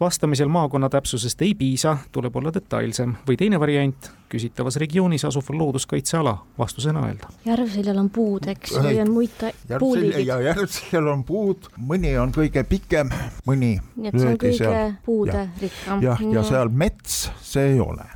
vastamisel 0.00 0.48
maakonna 0.48 0.88
täpsusest 0.88 1.42
ei 1.42 1.54
piisa, 1.54 1.96
tuleb 2.12 2.36
olla 2.36 2.52
detailsem 2.54 3.14
või 3.28 3.36
teine 3.36 3.60
variant, 3.60 4.10
küsitavas 4.28 4.76
regioonis 4.76 5.24
asuv 5.24 5.48
looduskaitseala, 5.50 6.36
vastusena 6.58 7.06
öelda. 7.06 7.30
Järvseljal 7.44 7.98
on 7.98 8.10
puud, 8.10 8.48
eks, 8.52 8.76
või 8.76 9.00
on 9.00 9.14
muid 9.14 9.46
puuliigid? 9.78 10.26
ja 10.26 10.40
Järvseljal 10.50 11.08
on 11.14 11.24
puud, 11.24 11.70
mõni 11.78 12.12
on 12.20 12.34
kõige 12.36 12.64
pikem, 12.68 13.10
mõni 13.46 13.78
nii 13.96 14.12
et 14.12 14.20
see 14.20 14.28
on 14.28 14.38
kõige 14.44 14.84
puuderikkam. 15.06 16.04
jah, 16.04 16.28
ja 16.32 16.44
seal 16.44 16.68
mets 16.68 17.26
see 17.40 17.72
ei 17.72 17.80
ole 17.80 18.15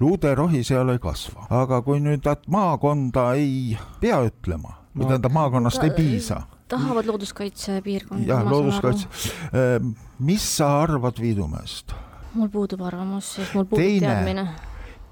luuderohi 0.00 0.64
seal 0.64 0.88
ei 0.92 0.98
kasva, 1.02 1.46
aga 1.50 1.82
kui 1.82 2.00
nüüd 2.00 2.26
maakonda 2.52 3.32
ei 3.34 3.78
pea 4.00 4.20
ütlema 4.26 4.82
või 4.96 5.08
tähendab 5.08 5.32
maakonnast 5.32 5.84
ei 5.84 5.94
piisa 5.96 6.42
tahavad 6.68 7.06
looduskaitsepiirkonda. 7.06 8.26
jah, 8.26 8.50
looduskaitse. 8.50 9.08
Ehm, 9.54 9.90
mis 10.18 10.56
sa 10.56 10.80
arvad 10.82 11.20
Viidumäest? 11.20 11.94
mul 12.34 12.48
puudub 12.48 12.80
arvamus, 12.84 13.34
sest 13.34 13.54
mul 13.54 13.64
puudub 13.64 13.84
teine, 13.84 14.06
teadmine. 14.06 14.48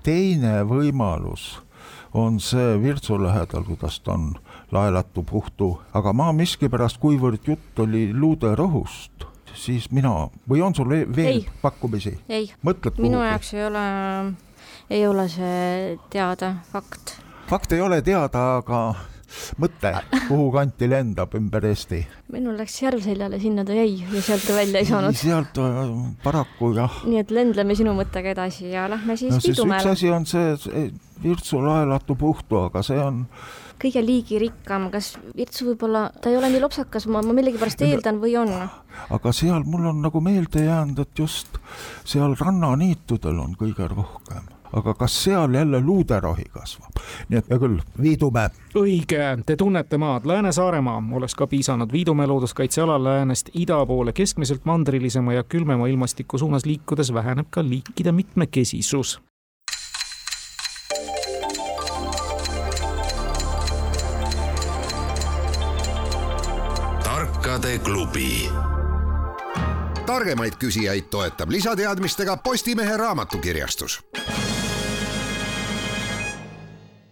teine 0.03 0.55
võimalus 0.68 1.47
on 2.14 2.40
see 2.40 2.83
Virtsu 2.83 3.16
lähedal, 3.23 3.64
kuidas 3.64 4.01
ta 4.01 4.12
on, 4.12 4.35
laelatu 4.73 5.23
puhtu, 5.23 5.79
aga 5.94 6.12
ma 6.12 6.33
miskipärast, 6.33 7.01
kuivõrd 7.03 7.49
jutt 7.49 7.81
oli 7.83 8.11
luuderõhust, 8.12 9.27
siis 9.55 9.88
mina, 9.90 10.29
või 10.51 10.62
on 10.62 10.75
sul 10.75 10.90
veel 10.90 11.40
ei. 11.40 11.47
pakkumisi? 11.62 12.18
ei, 12.29 12.51
minu 12.99 13.23
jaoks 13.25 13.55
ei 13.55 13.64
ole, 13.66 13.85
ei 14.90 15.07
ole 15.07 15.29
see 15.29 15.99
teada 16.11 16.55
fakt. 16.73 17.18
fakt 17.49 17.73
ei 17.73 17.81
ole 17.81 18.03
teada, 18.03 18.44
aga 18.61 18.85
mõte, 19.61 19.92
kuhu 20.29 20.51
kanti 20.55 20.88
lendab 20.90 21.35
ümber 21.38 21.66
Eesti? 21.70 22.01
minul 22.35 22.57
läks 22.59 22.77
järv 22.83 23.03
seljale, 23.05 23.40
sinna 23.42 23.64
ta 23.66 23.77
jäi 23.77 23.97
ja 24.03 24.23
sealt 24.23 24.47
ta 24.47 24.57
välja 24.57 24.83
ei 24.83 24.88
saanud. 24.88 25.18
sealt 25.18 25.59
äh, 25.62 25.83
paraku 26.25 26.73
jah. 26.77 27.03
nii 27.09 27.23
et 27.23 27.35
lendleme 27.35 27.77
sinu 27.79 27.97
mõttega 27.99 28.35
edasi 28.35 28.70
ja 28.73 28.87
lähme 28.90 29.16
siis 29.20 29.35
no, 29.35 29.42
Pidumäele. 29.42 29.83
üks 29.83 29.92
asi 29.92 30.11
on 30.14 30.27
see 30.29 30.88
Virtsu 31.25 31.61
laelatu 31.62 32.16
puhtu, 32.18 32.59
aga 32.68 32.83
see 32.85 32.99
on 33.01 33.25
kõige 33.81 34.03
liigirikkam, 34.05 34.88
kas 34.92 35.14
Virtsu 35.37 35.70
võib-olla, 35.70 36.09
ta 36.20 36.31
ei 36.31 36.38
ole 36.38 36.51
nii 36.53 36.62
lopsakas, 36.62 37.07
ma, 37.11 37.23
ma 37.25 37.37
millegipärast 37.37 37.85
eeldan 37.87 38.20
või 38.23 38.37
on? 38.40 38.53
aga 39.14 39.35
seal 39.35 39.66
mul 39.66 39.90
on 39.92 40.03
nagu 40.05 40.23
meelde 40.25 40.66
jäänud, 40.66 41.01
et 41.07 41.25
just 41.25 41.59
seal 42.05 42.37
rannaniitudel 42.40 43.40
on 43.47 43.57
kõige 43.59 43.88
rohkem 43.90 44.54
aga 44.77 44.95
kas 44.95 45.25
seal 45.25 45.55
jälle 45.55 45.81
luuderohi 45.81 46.45
kasvab? 46.51 47.03
nii 47.29 47.39
et 47.39 47.51
hea 47.51 47.59
küll, 47.59 47.79
Viidumäe. 48.03 48.51
õige, 48.75 49.23
te 49.47 49.57
tunnete 49.57 49.99
maad, 49.99 50.27
Lääne-Saaremaa 50.27 51.03
oleks 51.13 51.35
ka 51.35 51.47
piisanud 51.47 51.93
Viidumäe 51.93 52.27
looduskaitsealal 52.27 53.05
läänest 53.05 53.51
ida 53.55 53.87
poole 53.87 54.13
keskmiselt 54.13 54.65
mandrilisema 54.65 55.33
ja 55.33 55.43
külmema 55.43 55.87
ilmastiku 55.87 56.39
suunas 56.39 56.67
liikudes 56.67 57.15
väheneb 57.15 57.47
ka 57.51 57.63
liikide 57.63 58.13
mitmekesisus. 58.13 59.21
tarkade 67.05 67.79
klubi 67.79 68.49
targemaid 70.07 70.57
küsijaid 70.59 71.09
toetab 71.11 71.51
lisateadmistega 71.51 72.37
Postimehe 72.37 72.97
raamatukirjastus 72.97 74.01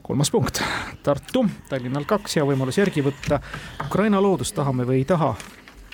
kolmas 0.02 0.30
punkt, 0.30 0.62
Tartu, 1.02 1.46
Tallinnal 1.68 2.06
kaks, 2.08 2.36
hea 2.36 2.46
võimalus 2.46 2.78
järgi 2.78 3.04
võtta. 3.06 3.40
Ukraina 3.86 4.22
loodust 4.22 4.54
tahame 4.54 4.86
või 4.88 5.02
ei 5.02 5.04
taha, 5.08 5.34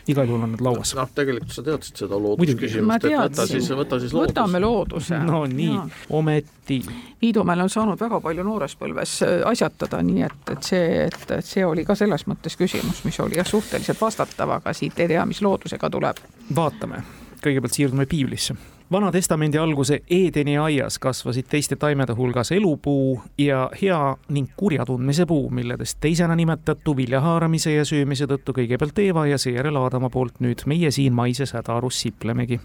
igal 0.09 0.29
juhul 0.29 0.43
on 0.43 0.53
need 0.55 0.63
lauas. 0.65 0.95
noh, 0.97 1.11
tegelikult 1.15 1.53
sa 1.53 1.63
teadsid 1.67 2.03
seda 2.03 2.19
loodusküsimust, 2.23 3.05
et 3.05 3.17
võta 3.19 3.47
siis, 3.51 3.69
võta 3.77 4.01
siis 4.01 4.15
loodus. 4.17 4.33
võtame 4.33 4.61
looduse. 4.65 5.21
no 5.29 5.43
nii, 5.51 5.77
ometi. 6.17 6.81
Viidumäel 7.23 7.67
on 7.67 7.73
saanud 7.73 8.01
väga 8.01 8.21
palju 8.25 8.47
noorespõlves 8.47 9.15
äh, 9.27 9.37
asjatada, 9.51 10.01
nii 10.07 10.25
et, 10.27 10.43
et 10.55 10.73
see, 10.73 10.91
et, 11.07 11.21
et 11.39 11.47
see 11.47 11.67
oli 11.67 11.85
ka 11.89 11.97
selles 11.99 12.25
mõttes 12.31 12.57
küsimus, 12.59 13.05
mis 13.05 13.21
oli 13.25 13.41
jah, 13.41 13.49
suhteliselt 13.49 14.01
vastatav, 14.01 14.57
aga 14.59 14.77
siit 14.77 14.99
ei 15.01 15.13
tea, 15.13 15.27
mis 15.29 15.43
loodusega 15.45 15.91
tuleb. 15.93 16.25
vaatame, 16.57 17.03
kõigepealt 17.45 17.77
siirdume 17.79 18.07
piiblisse 18.07 18.57
Vana-testamendi 18.93 19.59
alguse 19.59 20.01
Eedeni 20.11 20.55
aias 20.59 20.97
kasvasid 20.99 21.45
teiste 21.51 21.77
taimede 21.77 22.15
hulgas 22.17 22.53
elupuu 22.53 23.21
ja 23.39 23.71
hea 23.83 24.17
ning 24.29 24.49
kurja 24.57 24.87
tundmise 24.89 25.27
puu, 25.27 25.51
milledest 25.51 25.99
teisena 26.01 26.37
nimetatu 26.37 26.97
vilja 26.97 27.21
haaramise 27.21 27.75
ja 27.75 27.85
söömise 27.85 28.25
tõttu 28.25 28.55
kõigepealt 28.57 29.03
Eeva 29.05 29.27
ja 29.29 29.37
seejärel 29.39 29.77
Aadama 29.77 30.09
poolt 30.09 30.41
nüüd 30.41 30.65
meie 30.65 30.91
siin 30.91 31.13
maises 31.13 31.53
hädaarus 31.53 32.01
siplemegi. 32.01 32.61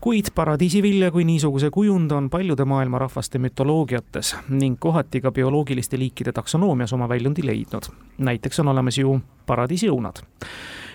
kuid 0.00 0.28
paradiisivilja 0.34 1.10
kui 1.10 1.24
niisuguse 1.24 1.70
kujund 1.70 2.10
on 2.10 2.28
paljude 2.30 2.64
maailma 2.64 2.98
rahvaste 2.98 3.38
mütoloogiates 3.38 4.36
ning 4.48 4.76
kohati 4.78 5.20
ka 5.20 5.32
bioloogiliste 5.32 5.98
liikide 5.98 6.32
taksonoomias 6.32 6.92
oma 6.92 7.08
väljundi 7.08 7.46
leidnud. 7.46 7.88
näiteks 8.18 8.60
on 8.60 8.68
olemas 8.68 8.98
ju 8.98 9.20
paradiisiõunad 9.46 10.20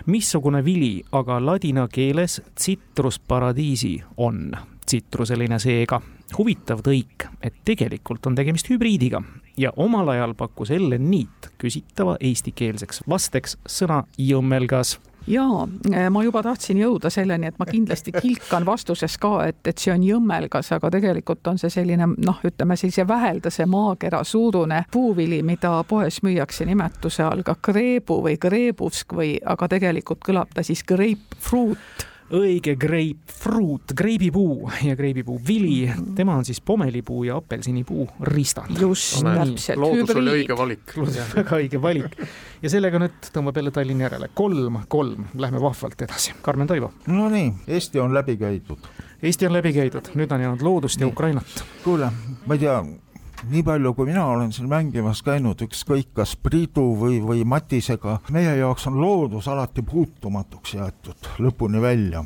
missugune 0.05 0.65
vili 0.65 1.03
aga 1.11 1.39
ladina 1.45 1.87
keeles 1.87 2.41
citrus 2.59 3.19
paradiisi 3.19 4.03
on? 4.17 4.51
Tsitruseline 4.85 5.59
seega. 5.59 6.01
huvitav 6.37 6.79
tõik, 6.81 7.27
et 7.41 7.53
tegelikult 7.65 8.25
on 8.25 8.35
tegemist 8.35 8.69
hübriidiga. 8.69 9.21
Ja 9.57 9.69
omal 9.77 10.09
ajal 10.09 10.33
pakkus 10.33 10.71
Ellen 10.71 11.09
Niit 11.11 11.51
küsitava 11.61 12.17
eestikeelseks 12.19 13.03
vasteks 13.09 13.57
sõna 13.69 14.03
jõmmelgas 14.17 14.97
jaa, 15.27 15.67
eh, 15.91 16.09
ma 16.09 16.23
juba 16.23 16.43
tahtsin 16.43 16.77
jõuda 16.81 17.09
selleni, 17.13 17.47
et 17.47 17.59
ma 17.59 17.65
kindlasti 17.65 18.11
kilkan 18.15 18.65
vastuses 18.65 19.17
ka, 19.21 19.33
et, 19.47 19.59
et 19.67 19.77
see 19.77 19.93
on 19.93 20.03
jõmmelgas, 20.03 20.71
aga 20.75 20.91
tegelikult 20.97 21.47
on 21.47 21.59
see 21.61 21.71
selline 21.73 22.07
noh, 22.13 22.39
ütleme 22.45 22.77
sellise 22.79 23.07
väheldase 23.07 23.65
maakera 23.69 24.23
suurune 24.23 24.83
puuvili, 24.91 25.43
mida 25.43 25.75
poes 25.87 26.21
müüakse 26.23 26.67
nimetuse 26.69 27.23
all 27.23 27.43
ka 27.43 27.55
kreebu 27.61 28.21
või 28.27 28.37
kreebusk 28.41 29.15
või, 29.17 29.35
aga 29.45 29.69
tegelikult 29.75 30.23
kõlab 30.25 30.53
ta 30.53 30.63
siis 30.63 30.83
grapefruit 30.87 32.11
õige 32.31 32.75
grapefruit, 32.79 33.93
greibipuu 33.97 34.71
ja 34.83 34.95
greibipuu 34.95 35.39
vili, 35.47 35.91
tema 36.15 36.35
on 36.39 36.45
siis 36.45 36.61
pomelipuu 36.61 37.23
ja 37.27 37.37
apelsinipuu 37.37 38.07
ristand. 38.21 38.79
just, 38.79 39.21
täpselt. 39.23 39.79
loodus 39.79 40.15
oli 40.15 40.35
õige 40.39 40.57
valik. 40.57 40.95
väga 41.35 41.59
õige 41.59 41.81
valik. 41.81 42.17
ja 42.61 42.69
sellega 42.69 43.01
nüüd 43.03 43.31
tõmbab 43.35 43.59
jälle 43.59 43.71
Tallinn 43.75 44.05
järele, 44.05 44.29
kolm, 44.33 44.81
kolm, 44.87 45.29
lähme 45.35 45.61
vahvalt 45.61 46.01
edasi. 46.01 46.33
Karmen 46.41 46.67
Toivo. 46.67 46.93
Nonii, 47.07 47.53
Eesti 47.67 47.99
on 47.99 48.13
läbi 48.13 48.37
käidud. 48.37 48.91
Eesti 49.23 49.47
on 49.47 49.53
läbi 49.53 49.73
käidud, 49.73 50.13
nüüd 50.19 50.31
on 50.31 50.41
jäänud 50.41 50.61
loodust 50.61 51.01
ja 51.01 51.07
Ukrainat. 51.07 51.65
kuule, 51.83 52.11
ma 52.45 52.53
ei 52.53 52.59
tea 52.59 52.83
nii 53.49 53.63
palju, 53.63 53.93
kui 53.93 54.07
mina 54.09 54.25
olen 54.25 54.51
siin 54.55 54.69
mängimas 54.71 55.23
käinud, 55.25 55.61
ükskõik 55.65 56.13
kas 56.19 56.35
Priidu 56.35 56.85
või, 56.99 57.19
või 57.23 57.43
Matisega, 57.47 58.19
meie 58.31 58.55
jaoks 58.59 58.87
on 58.91 59.01
loodus 59.01 59.47
alati 59.51 59.83
puutumatuks 59.85 60.77
jäetud 60.77 61.33
lõpuni 61.43 61.81
välja. 61.81 62.23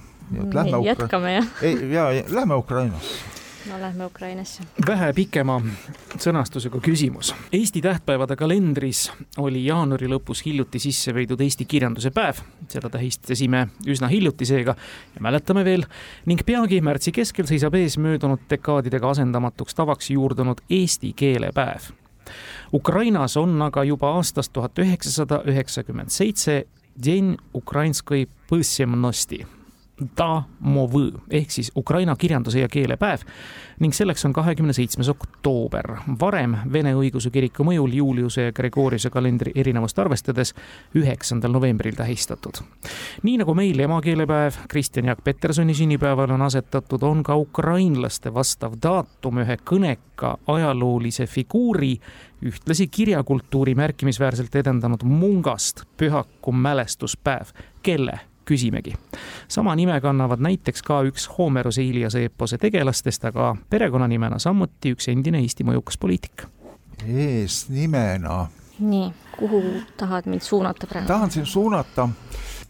jätkame 0.83 1.33
jah? 1.33 1.49
ei, 1.61 1.91
ja, 1.93 2.11
ja 2.11 2.23
lähme 2.29 2.55
Ukrainasse 2.59 3.37
no 3.69 3.81
lähme 3.81 4.05
Ukrainasse. 4.05 4.63
vähe 4.87 5.13
pikema 5.13 5.61
sõnastusega 6.17 6.79
küsimus. 6.81 7.33
Eesti 7.51 7.81
tähtpäevade 7.81 8.35
kalendris 8.35 9.11
oli 9.37 9.65
jaanuari 9.65 10.07
lõpus 10.07 10.43
hiljuti 10.45 10.79
sisse 10.79 11.13
viidud 11.15 11.41
Eesti 11.41 11.65
kirjanduse 11.65 12.11
päev, 12.11 12.41
seda 12.71 12.89
tähistasime 12.89 13.67
üsna 13.87 14.07
hiljuti 14.07 14.45
seega 14.45 14.75
ja 15.15 15.21
mäletame 15.21 15.65
veel, 15.65 15.85
ning 16.25 16.43
peagi 16.45 16.81
märtsi 16.81 17.11
keskel 17.11 17.47
seisab 17.49 17.75
ees 17.75 17.97
möödunud 17.97 18.47
dekaadidega 18.49 19.09
asendamatuks 19.09 19.75
tavaks 19.75 20.09
juurdunud 20.15 20.63
eesti 20.69 21.13
keele 21.15 21.51
päev. 21.55 21.91
Ukrainas 22.73 23.37
on 23.37 23.61
aga 23.61 23.83
juba 23.83 24.11
aastast 24.15 24.53
tuhat 24.53 24.79
üheksasada 24.79 25.43
üheksakümmend 25.47 26.11
seitse 26.11 26.65
Den 27.05 27.35
ukrainskõi 27.53 28.25
põsjemnosti 28.49 29.45
Damovõ 29.97 31.07
ehk 31.33 31.51
siis 31.51 31.71
Ukraina 31.75 32.15
kirjanduse 32.15 32.59
ja 32.59 32.67
keele 32.69 32.97
päev 33.01 33.23
ning 33.81 33.93
selleks 33.93 34.25
on 34.25 34.33
kahekümne 34.33 34.73
seitsmes 34.73 35.09
oktoober. 35.09 35.97
varem 36.19 36.55
Vene 36.73 36.93
Õigeusu 36.93 37.31
Kiriku 37.33 37.65
mõjul 37.65 37.93
Juliuse 37.93 38.47
ja 38.47 38.53
Gregoriuse 38.53 39.09
kalendri 39.09 39.51
erinevust 39.55 39.99
arvestades 39.99 40.53
üheksandal 40.95 41.51
novembril 41.51 41.95
tähistatud. 41.97 42.61
nii 43.23 43.37
nagu 43.37 43.53
meil 43.57 43.79
emakeelepäev 43.79 44.61
Kristjan 44.67 45.05
Jaak 45.05 45.23
Petersoni 45.23 45.73
sünnipäeval 45.73 46.31
on 46.31 46.41
asetatud, 46.41 47.03
on 47.03 47.23
ka 47.23 47.35
ukrainlaste 47.35 48.33
vastav 48.33 48.77
daatum 48.83 49.41
ühe 49.41 49.57
kõneka 49.65 50.37
ajaloolise 50.47 51.25
figuuri, 51.25 51.97
ühtlasi 52.45 52.87
kirjakultuuri 52.87 53.75
märkimisväärselt 53.75 54.55
edendanud 54.55 55.03
Mungast 55.03 55.85
pühaku 55.97 56.51
mälestuspäev, 56.51 57.53
kelle 57.81 58.19
küsimegi. 58.47 58.95
sama 59.47 59.75
nime 59.75 59.99
kannavad 60.01 60.41
näiteks 60.43 60.83
ka 60.83 61.01
üks 61.07 61.27
Homeruse 61.37 61.83
Iliase 61.83 62.21
eepose 62.27 62.57
tegelastest, 62.57 63.25
aga 63.25 63.55
perekonnanimena 63.69 64.39
samuti 64.39 64.95
üks 64.95 65.09
endine 65.11 65.41
Eesti 65.43 65.63
mõjukas 65.67 65.99
poliitik. 65.99 66.47
eesnimena. 67.05 68.47
nii, 68.79 69.11
kuhu 69.37 69.63
tahad 69.97 70.25
mind 70.25 70.41
suunata 70.41 70.87
praegu? 70.87 71.07
tahan 71.07 71.31
sind 71.31 71.45
suunata, 71.45 72.09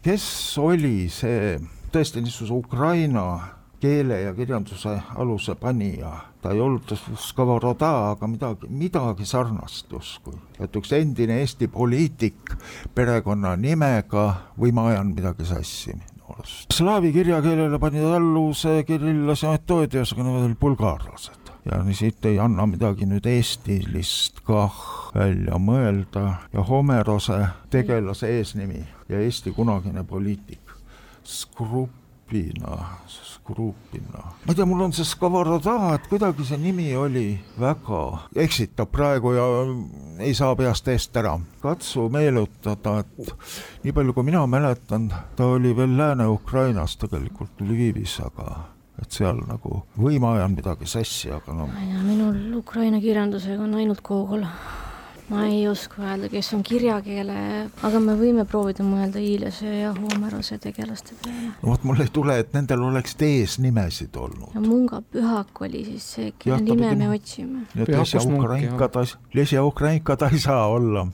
kes 0.02 0.58
oli 0.58 1.08
see 1.12 1.58
tõesti 1.92 2.20
niisuguse 2.20 2.52
Ukraina 2.52 3.57
keele 3.80 4.20
ja 4.20 4.34
kirjanduse 4.34 4.96
aluse 5.16 5.54
panija. 5.54 6.12
ta 6.42 6.52
ei 6.54 6.60
olnud 6.60 6.92
Skovoroda, 7.18 8.10
aga 8.10 8.26
midagi, 8.26 8.68
midagi 8.70 9.26
sarnast 9.26 9.92
justkui. 9.92 10.34
et 10.60 10.76
üks 10.76 10.92
endine 10.92 11.40
Eesti 11.40 11.68
poliitik 11.68 12.54
perekonnanimega 12.94 14.28
või 14.58 14.72
ma 14.72 14.88
ajan 14.92 15.14
midagi 15.14 15.44
sassi 15.44 15.92
minu 15.92 16.34
arust. 16.36 16.72
Slaavi 16.72 17.12
kirjakeelele 17.12 17.78
panid 17.78 18.04
alluse 18.04 18.82
Kirillas 18.86 19.42
ja 19.42 19.50
Metoodias, 19.56 20.12
aga 20.12 20.22
nemad 20.22 20.48
olid 20.48 20.58
bulgaarlased 20.58 21.48
ja 21.70 21.94
siit 21.94 22.24
ei 22.24 22.38
anna 22.40 22.66
midagi 22.66 23.06
nüüd 23.08 23.26
eestilist 23.28 24.40
kah 24.46 24.76
välja 25.14 25.58
mõelda 25.60 26.24
ja 26.52 26.64
Homerose 26.64 27.40
tegelase 27.70 28.30
eesnimi 28.38 28.80
ja 29.08 29.20
Eesti 29.20 29.52
kunagine 29.56 30.04
poliitik. 30.04 30.60
Skrupina, 31.24 32.76
Skrupina. 33.48 34.22
ma 34.44 34.52
ei 34.52 34.54
tea, 34.54 34.64
mul 34.66 34.80
on 34.80 34.92
see 34.92 35.04
Skovoroda, 35.04 35.94
et 35.94 36.06
kuidagi 36.10 36.44
see 36.44 36.58
nimi 36.60 36.90
oli 36.96 37.38
väga, 37.60 38.28
eksitab 38.36 38.90
praegu 38.92 39.32
ja 39.32 39.46
ei 40.20 40.34
saa 40.36 40.56
peast 40.56 40.88
eest 40.88 41.16
ära. 41.16 41.38
katsu 41.62 42.08
meenutada, 42.12 42.98
et 43.00 43.32
nii 43.84 43.92
palju, 43.96 44.12
kui 44.12 44.28
mina 44.28 44.44
mäletan, 44.46 45.08
ta 45.36 45.46
oli 45.56 45.72
veel 45.76 45.96
Lääne-Ukrainas 45.96 46.98
tegelikult 47.00 47.60
Lvivis, 47.60 48.18
aga 48.20 48.66
et 49.00 49.14
seal 49.14 49.40
nagu 49.46 49.82
või 49.96 50.20
ma 50.20 50.34
ajan 50.36 50.52
midagi 50.58 50.86
sassi, 50.90 51.30
aga 51.32 51.54
no. 51.54 51.70
minul 52.04 52.58
Ukraina 52.58 53.00
kirjandusega 53.00 53.64
on 53.64 53.78
ainult 53.80 54.02
Gogol 54.04 54.44
ma 55.28 55.44
ei 55.46 55.68
oska 55.68 56.02
öelda, 56.02 56.28
kes 56.32 56.52
on 56.56 56.62
kirjakeele, 56.64 57.36
aga 57.84 58.00
me 58.00 58.14
võime 58.18 58.44
proovida 58.48 58.84
mõelda 58.86 59.20
Iilase 59.20 59.68
ja 59.82 59.92
Homerose 59.96 60.58
tegelaste 60.62 61.16
peale. 61.22 61.52
no 61.60 61.72
vot, 61.72 61.84
mul 61.84 62.00
ei 62.04 62.10
tule, 62.12 62.38
et 62.42 62.52
nendel 62.56 62.82
oleksid 62.88 63.24
eesnimesid 63.28 64.16
olnud. 64.16 64.54
ja 64.54 64.64
Munga 64.64 65.02
pühak 65.12 65.62
oli 65.66 65.84
siis 65.90 66.10
see, 66.16 66.32
kelle 66.38 66.60
nime 66.64 66.94
me 66.96 67.10
otsime. 67.14 67.66
Lesja 67.76 68.24
Ukrainka 68.24 68.88
ta, 68.88 69.04
Lesja 69.34 69.64
Ukrainka 69.64 70.16
ta 70.16 70.30
ei 70.32 70.40
saa 70.42 70.66
olla, 70.66 71.06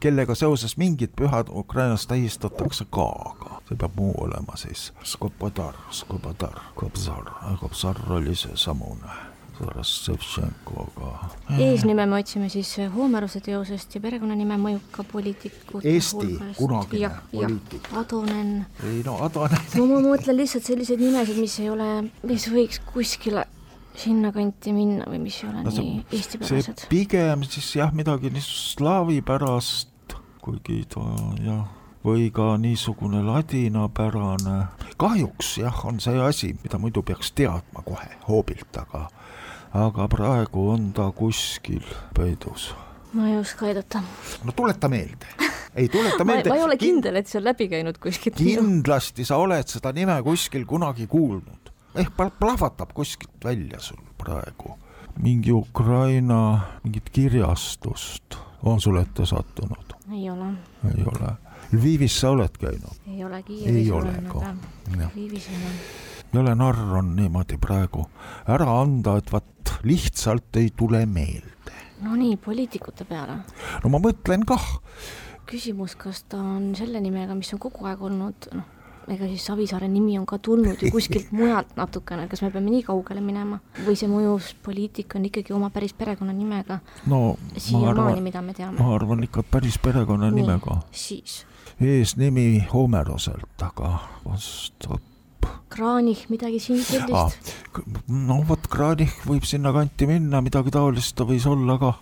kellega 0.00 0.34
seoses 0.34 0.76
mingid 0.76 1.14
pühad 1.16 1.48
Ukrainas 1.50 2.06
tähistatakse 2.06 2.86
ka, 2.90 3.10
aga 3.32 3.60
see 3.68 3.78
peab 3.80 3.96
muu 3.96 4.12
olema 4.26 4.56
siis. 4.60 4.90
Skobodar, 5.02 5.78
Skobodar, 5.90 6.60
Kobzar, 6.74 7.32
Kobzar 7.60 8.02
oli 8.12 8.36
seesamune 8.36 9.33
Ševtšenkoga. 9.54 11.10
eesnime 11.58 12.06
me 12.06 12.18
otsime 12.18 12.48
siis 12.50 12.74
Homeruse 12.94 13.40
teosest 13.44 13.94
ja 13.94 14.00
perekonnanime 14.02 14.56
mõjuka 14.58 15.04
poliitiku. 15.12 15.80
Eesti 15.84 16.38
kunagine 16.58 17.10
poliitik. 17.30 17.88
Adonen. 17.96 18.66
ei 18.82 19.02
no 19.06 19.18
Adonen. 19.24 19.60
no 19.78 19.86
ma 19.90 20.00
mõtlen 20.04 20.38
lihtsalt 20.40 20.66
selliseid 20.66 21.02
nimesid, 21.02 21.38
mis 21.40 21.58
ei 21.62 21.70
ole, 21.70 21.90
mis 22.26 22.48
võiks 22.50 22.82
kuskile 22.92 23.46
sinnakanti 23.94 24.74
minna 24.74 25.06
või 25.06 25.22
mis 25.28 25.38
ei 25.42 25.48
ole 25.52 25.62
no, 25.62 25.70
see, 25.70 25.86
nii 25.86 26.18
eestipärased. 26.18 26.86
pigem 26.90 27.46
siis 27.46 27.70
jah, 27.78 27.94
midagi 27.94 28.32
niisugust 28.34 28.78
slaavi 28.78 29.20
pärast, 29.22 30.18
kuigi 30.42 30.82
ta 30.90 31.06
jah 31.44 31.64
või 32.04 32.28
ka 32.34 32.56
niisugune 32.60 33.22
ladinapärane. 33.24 34.66
kahjuks 34.96 35.58
jah, 35.58 35.84
on 35.86 36.00
see 36.00 36.20
asi, 36.20 36.52
mida 36.62 36.78
muidu 36.78 37.02
peaks 37.02 37.32
teadma 37.32 37.82
kohe 37.86 38.10
hoobilt, 38.28 38.76
aga 38.76 39.08
aga 39.74 40.06
praegu 40.08 40.68
on 40.70 40.92
ta 40.94 41.10
kuskil 41.12 41.82
peidus. 42.14 42.70
ma 43.12 43.28
ei 43.28 43.38
oska 43.38 43.66
aidata. 43.66 44.02
no 44.44 44.52
tuleta 44.52 44.88
meelde 44.88 45.26
ei 45.74 45.88
tuleta 45.88 46.24
meelde 46.24 46.48
ma 46.48 46.56
ei 46.56 46.62
ole 46.62 46.76
kindel, 46.78 47.18
et 47.18 47.30
see 47.30 47.40
on 47.40 47.48
läbi 47.48 47.68
käinud 47.68 47.98
kuskilt. 47.98 48.38
kindlasti 48.38 49.26
sa 49.26 49.40
oled 49.42 49.66
seda 49.70 49.92
nime 49.92 50.20
kuskil 50.22 50.66
kunagi 50.66 51.06
kuulnud. 51.10 51.72
ehk 51.94 52.14
plahvatab 52.38 52.94
kuskilt 52.94 53.44
välja 53.44 53.80
sul 53.80 54.02
praegu. 54.18 54.78
mingi 55.18 55.52
Ukraina 55.52 56.60
mingit 56.84 57.10
kirjastust 57.10 58.38
on 58.62 58.80
sul 58.80 59.02
ette 59.02 59.26
sattunud? 59.26 59.98
ei 60.12 60.30
ole. 60.30 60.54
ei 60.94 61.02
ole. 61.02 61.34
Lvivis 61.72 62.20
sa 62.20 62.30
oled 62.30 62.58
käinud? 62.60 63.02
ei 63.10 63.24
ole, 63.24 63.42
Kiievis 63.42 63.90
olen, 63.90 64.26
aga 64.30 64.56
Lvivis 65.10 65.50
ei 65.50 65.62
ole 65.66 66.12
jõle 66.34 66.54
narr 66.58 66.96
on 66.98 67.14
niimoodi 67.16 67.58
praegu 67.62 68.06
ära 68.50 68.66
anda, 68.80 69.18
et 69.20 69.30
vaat 69.32 69.53
lihtsalt 69.84 70.56
ei 70.60 70.70
tule 70.76 71.04
meelde. 71.06 71.72
no 72.02 72.16
nii, 72.16 72.36
poliitikute 72.36 73.06
peale. 73.08 73.40
no 73.84 73.92
ma 73.92 74.00
mõtlen 74.02 74.44
kah. 74.48 74.68
küsimus, 75.48 75.96
kas 76.00 76.24
ta 76.28 76.40
on 76.40 76.72
selle 76.78 77.00
nimega, 77.04 77.36
mis 77.36 77.52
on 77.54 77.60
kogu 77.62 77.86
aeg 77.88 78.02
olnud, 78.02 78.48
noh, 78.54 78.70
ega 79.08 79.28
siis 79.28 79.44
Savisaare 79.46 79.88
nimi 79.88 80.16
on 80.18 80.26
ka 80.26 80.38
tulnud 80.38 80.82
ju 80.82 80.90
kuskilt 80.94 81.32
mujalt 81.36 81.74
natukene, 81.76 82.26
kas 82.28 82.42
me 82.44 82.50
peame 82.54 82.72
nii 82.72 82.84
kaugele 82.86 83.24
minema 83.24 83.60
või 83.84 83.96
see 84.00 84.10
mõjus 84.10 84.54
poliitik 84.64 85.16
on 85.18 85.28
ikkagi 85.28 85.56
oma 85.56 85.70
päris 85.74 85.96
perekonnanimega 85.96 86.80
no, 87.12 87.36
siiamaani, 87.56 88.22
mida 88.24 88.42
me 88.44 88.56
teame? 88.56 88.78
ma 88.80 88.94
arvan 88.96 89.26
ikka 89.28 89.44
päris 89.50 89.78
perekonnanimega. 89.82 90.80
siis? 90.92 91.42
eesnimi 91.80 92.66
Homeroselt, 92.72 93.58
aga 93.62 93.98
vast 94.24 94.88
Kranich, 95.74 96.26
midagi 96.30 96.60
siin 96.62 96.82
sellist 96.84 97.14
ah,? 97.18 97.30
no 98.06 98.40
vot, 98.46 98.66
Kranich 98.70 99.24
võib 99.26 99.46
sinnakanti 99.48 100.08
minna, 100.08 100.42
midagi 100.44 100.72
taolist 100.74 101.16
ta 101.18 101.26
võis 101.28 101.46
olla 101.50 101.76
ka. 101.80 101.94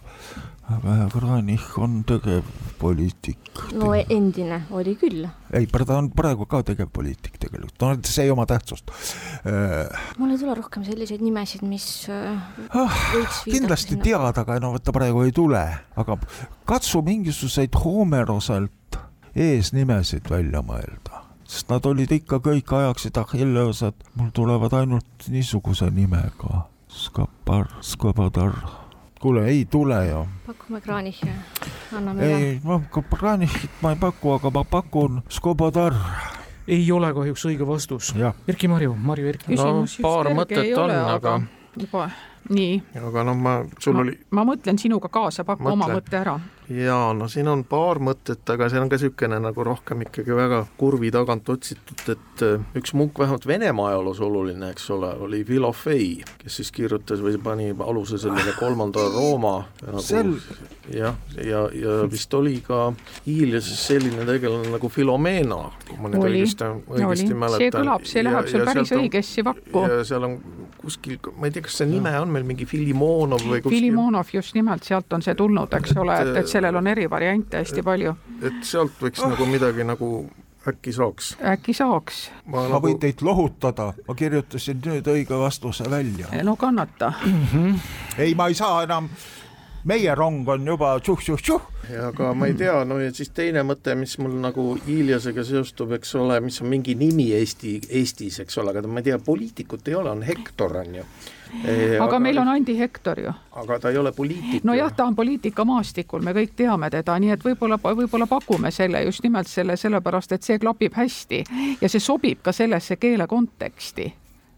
aga 0.72 1.06
Kranich 1.12 1.78
on 1.80 2.02
tegevpoliitik. 2.08 3.52
no 3.80 3.92
endine 3.96 4.62
oli 4.76 4.94
küll. 5.00 5.24
ei, 5.52 5.66
ta 5.66 5.96
on 5.96 6.10
praegu 6.16 6.46
ka 6.50 6.62
tegevpoliitik 6.68 7.38
tegelikult, 7.40 7.78
no 7.80 7.94
see 8.04 8.26
ei 8.26 8.34
oma 8.34 8.46
tähtsust 8.50 8.92
äh,. 9.48 9.88
mul 10.20 10.34
ei 10.34 10.42
tule 10.42 10.58
rohkem 10.60 10.84
selliseid 10.86 11.24
nimesid, 11.24 11.64
mis 11.64 11.86
äh, 12.12 12.36
ah, 12.76 13.00
kindlasti 13.46 13.96
sinna. 13.96 14.04
tead, 14.04 14.42
aga 14.44 14.60
no 14.60 14.74
vot 14.76 14.84
ta 14.84 14.94
praegu 14.94 15.24
ei 15.24 15.32
tule, 15.32 15.64
aga 15.96 16.18
katsu 16.68 17.00
mingisuguseid 17.08 17.80
Homeroselt 17.82 19.00
eesnimesid 19.32 20.28
välja 20.28 20.60
mõelda 20.60 21.01
sest 21.52 21.68
nad 21.68 21.86
olid 21.86 22.12
ikka 22.16 22.40
kõik 22.40 22.72
ajaksid 22.78 23.18
Achilleused, 23.20 24.06
mul 24.16 24.30
tulevad 24.32 24.72
ainult 24.76 25.26
niisuguse 25.28 25.90
nimega. 25.92 26.66
Skapar, 26.88 27.68
Skobodar. 27.80 28.56
kuule, 29.20 29.44
ei 29.48 29.64
tule 29.64 30.06
ju. 30.08 30.26
pakume 30.46 30.80
Kranichi, 30.80 31.28
anname 31.96 32.24
üle. 32.24 32.36
ei, 32.36 32.60
ma 32.64 32.80
Kranichit 33.16 33.70
ma 33.82 33.92
ei 33.92 33.96
paku, 34.00 34.32
aga 34.32 34.50
ma 34.50 34.64
pakun 34.64 35.22
Skobodar 35.28 35.94
ei 36.66 36.92
ole 36.92 37.12
kahjuks 37.14 37.46
õige 37.46 37.66
vastus. 37.66 38.14
Erki 38.48 38.68
Marju, 38.68 38.94
Marju 38.94 39.28
Erki. 39.28 39.54
no 39.54 39.84
paar 40.02 40.32
mõtet 40.34 40.76
on, 40.78 40.90
aga 40.90 41.40
juba 41.78 42.10
nii. 42.54 42.80
aga 43.02 43.24
noh, 43.28 43.38
ma, 43.38 43.58
sul 43.78 43.98
ma, 43.98 44.06
oli. 44.06 44.18
ma 44.30 44.46
mõtlen 44.48 44.80
sinuga 44.80 45.10
kaasa, 45.12 45.46
paku 45.48 45.72
oma 45.72 45.90
mõte 45.92 46.20
ära 46.20 46.38
jaa, 46.70 47.12
no 47.14 47.26
siin 47.30 47.48
on 47.50 47.64
paar 47.68 48.00
mõtet, 48.02 48.42
aga 48.52 48.68
see 48.70 48.80
on 48.80 48.90
ka 48.90 48.98
niisugune 48.98 49.38
nagu 49.42 49.64
rohkem 49.66 50.04
ikkagi 50.06 50.34
väga 50.36 50.62
kurvi 50.78 51.10
tagant 51.14 51.48
otsitud, 51.52 52.02
et 52.14 52.44
äh, 52.46 52.64
üks 52.78 52.94
munk 52.98 53.18
vähemalt 53.18 53.46
Venemaa 53.46 53.90
ajaloos 53.92 54.20
oluline, 54.24 54.70
eks 54.72 54.88
ole, 54.94 55.12
oli 55.26 55.42
Filofei, 55.48 56.22
kes 56.42 56.60
siis 56.60 56.72
kirjutas 56.74 57.22
või 57.24 57.38
pani 57.42 57.70
aluse 57.72 58.20
sellele 58.22 58.54
kolmanda 58.58 59.04
Rooma 59.12 59.56
nagu 59.82 60.04
Sel... 60.04 60.34
jah, 60.92 61.18
ja, 61.36 61.64
ja 61.76 61.98
vist 62.10 62.34
oli 62.38 62.58
ka 62.64 62.92
Iiliases 63.28 63.86
selline 63.88 64.26
tegelane 64.28 64.72
nagu 64.72 64.92
Filomena, 64.92 65.64
kui 65.88 66.00
ma 66.02 66.12
nüüd 66.12 66.28
õigesti, 66.30 66.70
õigesti 66.94 67.32
mäletan. 67.34 67.64
see 67.66 67.76
kõlab, 67.78 68.08
see 68.14 68.26
läheb 68.26 68.52
sul 68.52 68.66
päris 68.68 68.94
õigesti 68.98 69.46
vakku. 69.50 69.86
ja 69.90 70.02
seal 70.06 70.30
on 70.30 70.38
kuskil, 70.82 71.18
ma 71.38 71.48
ei 71.48 71.54
tea, 71.54 71.66
kas 71.66 71.82
see 71.82 71.90
nime 71.90 72.12
on 72.18 72.30
meil 72.32 72.41
mingi 72.46 72.66
Filimonov 72.68 73.44
või 73.46 73.60
kuskil 73.62 73.78
Filimonov, 73.78 74.30
just 74.32 74.54
nimelt, 74.58 74.84
sealt 74.86 75.12
on 75.12 75.24
see 75.24 75.34
tulnud, 75.38 75.74
eks 75.80 75.96
ole, 75.96 76.20
et, 76.22 76.36
et 76.42 76.48
see 76.48 76.58
sellel 76.62 76.78
on 76.80 76.86
eri 76.92 77.08
variante 77.10 77.62
hästi 77.62 77.82
palju. 77.86 78.14
et 78.42 78.64
sealt 78.66 78.98
võiks 79.02 79.22
oh. 79.22 79.32
nagu 79.34 79.46
midagi 79.50 79.86
nagu 79.86 80.12
äkki 80.68 80.92
saaks? 80.92 81.36
äkki 81.42 81.74
saaks. 81.74 82.30
ma, 82.46 82.62
ma 82.62 82.68
nagu... 82.76 82.86
võin 82.86 82.98
teid 83.02 83.22
lohutada, 83.26 83.92
ma 84.08 84.14
kirjutasin 84.18 84.82
nüüd 84.84 85.08
õige 85.10 85.38
vastuse 85.38 85.88
välja. 85.90 86.30
no 86.46 86.56
kannata 86.56 87.12
ei, 88.18 88.34
ma 88.38 88.48
ei 88.50 88.58
saa 88.58 88.82
enam, 88.86 89.10
meie 89.84 90.14
rong 90.14 90.48
on 90.48 90.66
juba 90.66 90.94
tšuh-tšuh-tšuh. 91.00 91.60
aga 92.06 92.32
ma 92.34 92.46
ei 92.46 92.54
tea, 92.54 92.84
no 92.84 92.98
ja 93.02 93.10
siis 93.14 93.32
teine 93.34 93.64
mõte, 93.66 93.94
mis 93.98 94.16
mul 94.22 94.38
nagu 94.42 94.76
Iiliasega 94.86 95.44
seostub, 95.44 95.92
eks 95.98 96.14
ole, 96.20 96.40
mis 96.40 96.60
on 96.62 96.70
mingi 96.70 96.94
nimi 96.98 97.32
Eesti, 97.34 97.78
Eestis, 97.90 98.40
eks 98.44 98.58
ole, 98.62 98.74
aga 98.74 98.88
ma 98.88 99.02
ei 99.02 99.10
tea, 99.10 99.18
poliitikut 99.18 99.88
ei 99.88 99.98
ole, 99.98 100.10
on 100.10 100.22
Hektor 100.26 100.76
on 100.84 101.00
ju 101.00 101.06
aga, 101.52 102.04
aga 102.04 102.18
meil 102.18 102.38
on 102.38 102.48
Andi 102.48 102.78
Hektor 102.78 103.20
ju. 103.20 103.32
aga 103.52 103.78
ta 103.78 103.90
ei 103.90 103.98
ole 103.98 104.12
poliitik. 104.12 104.64
nojah, 104.64 104.92
ta 104.96 105.04
on 105.04 105.16
poliitikamaastikul, 105.16 106.22
me 106.22 106.34
kõik 106.36 106.54
teame 106.56 106.90
teda, 106.90 107.18
nii 107.18 107.34
et 107.36 107.44
võib-olla, 107.44 107.78
võib-olla 107.82 108.26
pakume 108.26 108.70
selle 108.70 109.02
just 109.04 109.22
nimelt 109.22 109.50
selle, 109.50 109.76
sellepärast 109.76 110.32
et 110.32 110.42
see 110.42 110.58
klapib 110.58 110.96
hästi 110.96 111.44
ja 111.80 111.88
see 111.88 112.00
sobib 112.00 112.42
ka 112.42 112.52
sellesse 112.52 112.96
keele 112.96 113.26
konteksti. 113.26 114.12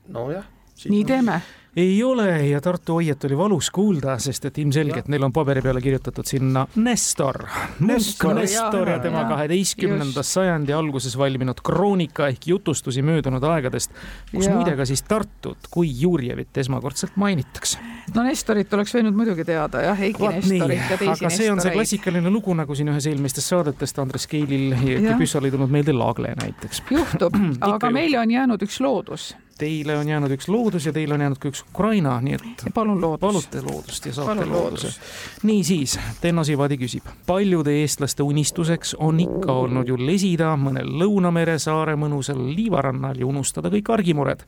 nojah. 0.08 0.53
Nii 0.88 1.04
teeme. 1.04 1.42
Ei 1.76 2.02
ole 2.04 2.46
ja 2.46 2.60
Tartu 2.60 2.94
Oiet 2.94 3.24
oli 3.24 3.36
valus 3.36 3.70
kuulda, 3.74 4.14
sest 4.22 4.44
et 4.46 4.58
ilmselgelt 4.62 5.08
neil 5.10 5.24
on 5.26 5.32
paberi 5.34 5.62
peale 5.62 5.80
kirjutatud 5.82 6.26
sinna 6.26 6.62
Nestor. 6.76 7.40
Nestor, 7.80 8.34
Nestor 8.38 8.90
ja 8.92 8.98
tema 9.02 9.24
kaheteistkümnenda 9.26 10.22
sajandi 10.22 10.72
alguses 10.72 11.18
valminud 11.18 11.58
kroonika 11.66 12.28
ehk 12.30 12.46
jutustusi 12.46 13.02
möödunud 13.02 13.42
aegadest, 13.42 13.90
kus 14.30 14.46
ja. 14.46 14.54
muide 14.54 14.76
ka 14.78 14.86
siis 14.86 15.02
Tartut 15.02 15.66
kui 15.70 15.90
Jurjevit 16.00 16.62
esmakordselt 16.62 17.18
mainitakse. 17.18 17.82
no 18.14 18.22
Nestorit 18.22 18.74
oleks 18.78 18.94
võinud 18.94 19.18
muidugi 19.18 19.44
teada 19.44 19.82
jah, 19.82 20.06
Eiki 20.06 20.22
Vaat 20.22 20.38
Nestorit 20.44 20.90
ja 20.90 20.98
teisi 21.00 21.24
aga 21.26 21.34
see 21.34 21.50
on 21.50 21.64
see 21.64 21.74
klassikaline 21.74 22.30
lugu, 22.30 22.54
nagu 22.54 22.78
siin 22.78 22.94
ühes 22.94 23.10
eelmistest 23.10 23.50
saadetest 23.50 23.98
Andres 23.98 24.30
Keilil 24.30 24.78
ja 25.02 25.18
Püssal 25.18 25.50
ei 25.50 25.56
tulnud 25.56 25.74
meelde 25.74 25.96
Lagle 25.96 26.36
näiteks. 26.38 26.84
juhtub 26.90 27.34
aga 27.74 27.90
meile 27.90 28.22
on 28.22 28.30
jäänud 28.30 28.62
üks 28.62 28.78
loodus 28.84 29.32
teile 29.58 29.96
on 29.98 30.08
jäänud 30.08 30.30
üks 30.34 30.48
loodus 30.48 30.86
ja 30.86 30.92
teile 30.92 31.14
on 31.14 31.20
jäänud 31.20 31.38
ka 31.38 31.48
üks 31.48 31.62
Ukraina, 31.68 32.16
nii 32.20 32.34
et 32.34 32.64
palun 32.74 33.00
loodust. 33.00 33.20
palute 33.20 33.62
loodust 33.62 34.06
ja 34.06 34.12
saate 34.12 34.34
Palun 34.34 34.52
looduse. 34.52 34.86
loodust. 34.86 35.42
niisiis, 35.42 35.98
Tenno 36.20 36.44
Sivadi 36.44 36.78
küsib. 36.78 37.06
paljude 37.26 37.72
eestlaste 37.80 38.22
unistuseks 38.22 38.94
on 38.98 39.20
ikka 39.20 39.52
olnud 39.52 39.88
ju 39.88 39.98
lesida 39.98 40.54
mõnel 40.56 40.90
Lõunamere 40.98 41.58
saare 41.58 41.96
mõnusal 41.96 42.40
liivarannal 42.56 43.18
ja 43.18 43.26
unustada 43.26 43.70
kõik 43.70 43.92
argimured. 43.92 44.44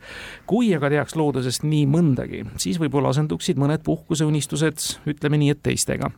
kui 0.46 0.74
aga 0.74 0.90
teaks 0.90 1.16
loodusest 1.16 1.62
nii 1.62 1.86
mõndagi, 1.86 2.44
siis 2.56 2.80
võib-olla 2.80 3.08
asenduksid 3.14 3.56
mõned 3.56 3.82
puhkuseunistused, 3.82 4.78
ütleme 5.06 5.38
nii, 5.38 5.50
et 5.50 5.62
teistega. 5.62 6.10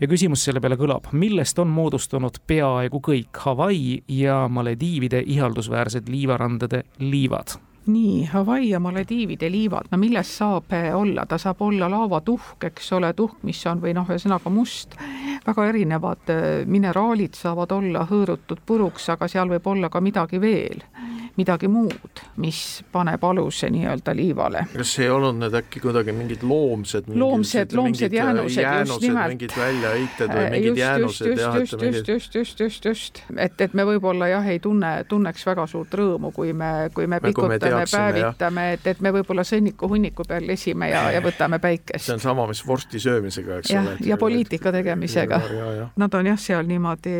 ja 0.00 0.06
küsimus 0.06 0.44
selle 0.44 0.60
peale 0.60 0.76
kõlab, 0.76 1.12
millest 1.12 1.58
on 1.58 1.68
moodustunud 1.68 2.42
peaaegu 2.46 3.00
kõik 3.00 3.44
Hawaii 3.44 4.02
ja 4.08 4.48
Malediivide 4.48 5.22
ihaldusväärsed 5.26 6.08
liivarandade 6.08 6.84
liivad? 6.98 7.73
Nii, 7.86 8.24
Hawaii 8.32 8.70
ja 8.70 8.80
Malediivide 8.80 9.50
liivad, 9.50 9.90
no 9.90 9.98
millest 9.98 10.38
saab 10.38 10.72
eh, 10.72 10.90
olla, 10.96 11.26
ta 11.26 11.38
saab 11.38 11.62
olla 11.62 11.88
laavatuhk, 11.90 12.64
eks 12.70 12.92
ole, 12.96 13.12
tuhk, 13.16 13.42
mis 13.42 13.60
on 13.66 13.82
või 13.82 13.94
noh, 13.96 14.08
ühesõnaga 14.08 14.52
must, 14.52 14.96
väga 15.46 15.66
erinevad 15.68 16.32
eh, 16.32 16.44
mineraalid 16.66 17.36
saavad 17.38 17.72
olla 17.76 18.06
hõõrutud 18.10 18.64
puruks, 18.66 19.08
aga 19.12 19.28
seal 19.28 19.52
võib 19.52 19.66
olla 19.74 19.90
ka 19.92 20.00
midagi 20.04 20.40
veel, 20.40 20.84
midagi 21.36 21.68
muud, 21.68 22.20
mis 22.36 22.84
paneb 22.92 23.24
aluse 23.24 23.70
nii-öelda 23.70 24.14
liivale. 24.16 24.66
kas 24.76 24.98
ei 24.98 25.10
olnud 25.10 25.40
need 25.40 25.54
äkki 25.58 25.80
kuidagi 25.82 26.12
mingid 26.12 26.42
loomsed 26.42 27.08
Loomsed- 27.08 27.74
loomsed 27.76 28.12
jäänused, 28.12 28.44
just 28.44 28.60
jäänused, 28.62 29.08
nimelt. 29.08 29.28
mingid 29.28 29.56
väljaheited 29.56 30.28
või 30.28 30.44
Äh, 30.44 30.50
mingid 30.50 30.68
just, 30.68 30.78
jäänused 30.78 31.26
just, 31.26 31.42
jah, 31.42 31.56
just, 31.58 31.72
et 31.72 31.80
just, 31.80 31.82
mingid 31.82 32.08
just, 32.08 32.34
just, 32.34 32.60
just, 32.60 32.84
just, 32.84 33.22
et, 33.36 33.60
et 33.60 33.74
me 33.74 33.84
võib-olla 33.84 34.28
jah, 34.28 34.46
ei 34.46 34.58
tunne, 34.62 34.92
tunneks 35.08 35.46
väga 35.46 35.66
suurt 35.70 35.94
rõõmu, 35.94 36.32
kui 36.32 36.52
me, 36.52 36.90
kui 36.94 37.06
me 37.06 37.14
me 37.20 37.20
pikutame, 37.28 37.84
päevitame, 37.90 38.66
et, 38.72 38.86
et 38.86 39.00
me 39.00 39.12
võib-olla 39.14 39.44
sõnniku 39.46 39.88
hunniku 39.90 40.24
peal 40.28 40.46
lesime 40.46 40.88
ja, 40.90 41.04
ja 41.14 41.20
võtame 41.24 41.58
päikest. 41.62 42.06
see 42.06 42.14
on 42.16 42.20
sama, 42.22 42.46
mis 42.50 42.62
vorsti 42.66 43.00
söömisega, 43.00 43.58
eks 43.62 43.70
jah 43.74 43.86
ole., 43.86 43.96
ja 44.06 44.16
poliitika 44.20 44.72
tegemisega. 44.72 45.40
ja, 45.58 45.72
ja. 45.80 45.88
Nad 45.96 46.14
on 46.14 46.26
jah, 46.26 46.38
seal 46.40 46.66
niimoodi, 46.66 47.14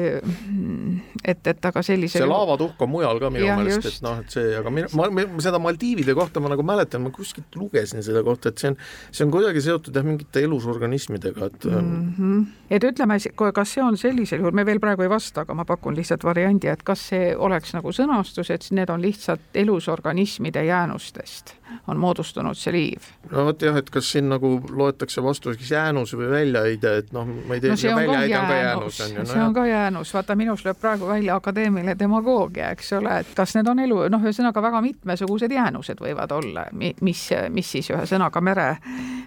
et, 1.25 1.47
et 1.47 1.71
aga 1.71 1.83
sellisel 1.83 2.25
see 2.25 2.31
laavatuhk 2.31 2.83
on 2.87 2.91
mujal 2.91 3.21
ka 3.23 3.31
minu 3.35 3.47
meelest, 3.59 3.85
just. 3.85 4.03
et 4.03 4.04
noh, 4.05 4.21
et 4.23 4.35
see, 4.35 4.53
aga 4.59 4.73
mina, 4.75 4.91
ma, 4.99 5.09
ma 5.11 5.45
seda 5.45 5.61
Maldiivide 5.63 6.15
kohta 6.17 6.43
ma 6.43 6.53
nagu 6.53 6.65
mäletan, 6.67 7.05
ma 7.05 7.13
kuskilt 7.15 7.57
lugesin 7.59 8.05
selle 8.05 8.25
kohta, 8.27 8.53
et 8.53 8.63
see 8.63 8.73
on, 8.73 8.79
see 9.11 9.27
on 9.27 9.33
kuidagi 9.35 9.65
seotud 9.65 9.97
jah, 9.97 10.07
mingite 10.07 10.45
elusorganismidega, 10.45 11.51
et 11.51 11.69
mm. 11.71 11.91
mm. 11.91 12.15
-hmm. 12.19 12.47
et 12.71 12.89
ütleme, 12.91 13.19
kas 13.61 13.75
see 13.75 13.85
on 13.85 13.99
sellisel 14.01 14.43
juhul, 14.45 14.57
me 14.57 14.67
veel 14.67 14.83
praegu 14.83 15.07
ei 15.07 15.13
vasta, 15.13 15.45
aga 15.45 15.55
ma 15.55 15.65
pakun 15.69 15.97
lihtsalt 15.97 16.25
variandi, 16.25 16.71
et 16.73 16.83
kas 16.83 17.09
see 17.13 17.35
oleks 17.37 17.75
nagu 17.77 17.93
sõnastus, 17.93 18.53
et 18.55 18.71
need 18.71 18.91
on 18.91 19.03
lihtsalt 19.03 19.61
elusorganismide 19.65 20.65
jäänustest 20.65 21.57
on 21.87 21.97
moodustunud 21.97 22.57
see 22.59 22.73
liiv. 22.73 23.09
no 23.31 23.45
vot 23.49 23.63
jah, 23.63 23.77
et 23.77 23.91
kas 23.91 24.09
siin 24.13 24.29
nagu 24.29 24.51
loetakse 24.71 25.23
vastuseks 25.23 25.71
jäänus 25.71 26.15
või 26.17 26.31
väljaheide, 26.31 26.93
et 27.03 27.13
noh, 27.17 27.29
ma 27.49 27.57
ei 27.57 27.63
tea 27.65 27.75
no 27.75 27.81
see 27.81 27.93
on 27.93 28.01
ka 28.01 28.13
väljaheide 28.13 28.39
on 28.39 28.47
ka 28.47 28.59
jäänus, 28.59 28.99
jäänus, 29.01 29.19
on 29.19 29.27
ju. 29.27 29.33
see 29.33 29.45
on 29.45 29.55
ka 29.55 29.67
jäänus, 29.67 30.15
vaata 30.15 30.37
minus 30.39 30.65
lööb 30.67 30.81
praegu 30.81 31.09
välja 31.09 31.39
akadeemiline 31.41 31.97
demagoogia, 31.99 32.71
eks 32.77 32.93
ole, 32.99 33.19
et 33.25 33.35
kas 33.37 33.57
need 33.59 33.71
on 33.71 33.83
elu, 33.87 33.94
noh, 34.11 34.23
ühesõnaga 34.25 34.63
väga 34.63 34.81
mitmesugused 34.85 35.53
jäänused 35.53 36.01
võivad 36.01 36.33
olla, 36.33 36.67
mis, 36.75 37.27
mis 37.55 37.71
siis 37.77 37.91
ühesõnaga 37.95 38.41
mere, 38.45 38.69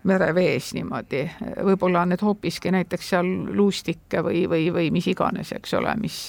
merevees 0.07 0.73
niimoodi, 0.77 1.23
võib-olla 1.67 2.05
on 2.05 2.13
need 2.13 2.23
hoopiski 2.25 2.71
näiteks 2.75 3.13
seal 3.13 3.31
luustikke 3.57 4.23
või, 4.25 4.45
või, 4.49 4.69
või 4.73 4.91
mis 4.95 5.07
iganes, 5.13 5.53
eks 5.57 5.77
ole, 5.79 5.95
mis 6.01 6.21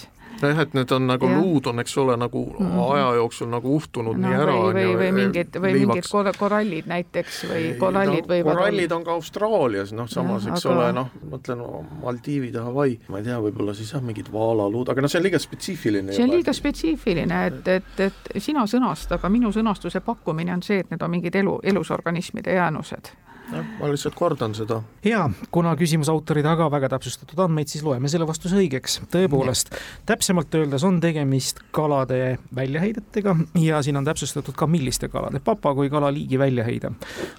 nojah, 0.43 0.61
et 0.65 0.75
need 0.75 0.93
on 0.95 1.07
nagu 1.09 1.29
Jah. 1.29 1.41
luud 1.41 1.67
on, 1.71 1.83
eks 1.83 1.97
ole, 1.99 2.17
nagu 2.21 2.43
mm. 2.47 2.67
-hmm. 2.67 2.95
aja 2.95 3.15
jooksul 3.19 3.51
nagu 3.53 3.75
uhtunud 3.77 4.17
no, 4.19 4.29
nii 4.29 4.39
ära. 4.39 4.55
või, 4.55 4.75
või, 4.75 4.97
või 5.03 5.13
mingid, 5.13 5.57
või 5.57 5.73
mingid 5.73 5.89
liivaks. 5.89 6.11
kor 6.11 6.31
korallid 6.39 6.87
näiteks 6.87 7.45
või 7.51 7.65
korallid 7.79 8.27
no, 8.27 8.35
võivad 8.35 8.59
korallid 8.59 8.93
on 8.93 9.05
ka 9.05 9.13
Austraalias, 9.13 9.93
noh, 9.93 10.09
samas, 10.09 10.47
Jah, 10.47 10.57
eks 10.57 10.67
aga- 10.67 10.75
ole, 10.75 10.93
noh, 10.93 11.13
mõtlen 11.31 11.65
Maldiivid 12.03 12.55
ja 12.55 12.65
Hawaii, 12.69 12.99
ma 13.09 13.19
ei 13.23 13.29
tea, 13.29 13.39
võib-olla 13.43 13.75
siis 13.75 13.93
jah, 13.93 14.03
mingid 14.03 14.33
vaalaluud, 14.33 14.89
aga 14.89 15.01
noh, 15.05 15.13
see 15.13 15.21
on 15.21 15.29
liiga 15.29 15.39
spetsiifiline. 15.39 16.13
see 16.13 16.25
on 16.25 16.35
liiga 16.35 16.53
spetsiifiline, 16.53 17.47
et, 17.47 17.69
et, 17.69 18.05
et 18.09 18.43
sina 18.43 18.67
sõnasta, 18.67 19.19
aga 19.19 19.29
minu 19.29 19.53
sõnastuse 19.55 20.01
pakkumine 20.01 20.53
on 20.55 20.63
see, 20.63 20.81
et 20.85 20.91
need 20.91 21.03
on 21.03 21.11
mingid 21.11 21.35
elu, 21.35 21.61
elusorganismide 21.63 22.55
jäänused. 22.55 23.15
Jah, 23.53 23.65
ma 23.79 23.89
lihtsalt 23.91 24.17
kordan 24.19 24.55
seda. 24.57 24.81
ja 25.05 25.29
kuna 25.55 25.75
küsimuse 25.79 26.13
autor 26.13 26.39
ei 26.41 26.45
taga 26.47 26.69
väga 26.71 26.91
täpsustatud 26.95 27.41
andmeid, 27.45 27.71
siis 27.71 27.85
loeme 27.85 28.09
selle 28.11 28.27
vastuse 28.29 28.59
õigeks. 28.59 28.99
tõepoolest, 29.13 29.73
täpsemalt 30.09 30.55
öeldes 30.55 30.85
on 30.85 31.01
tegemist 31.01 31.63
kalade 31.75 32.39
väljaheidetega 32.55 33.37
ja 33.63 33.83
siin 33.83 33.97
on 34.01 34.09
täpsustatud 34.09 34.57
ka, 34.59 34.67
milliste 34.71 35.09
kalade, 35.13 35.41
papagoi 35.45 35.91
kalaliigi 35.91 36.39
väljaheide. 36.39 36.93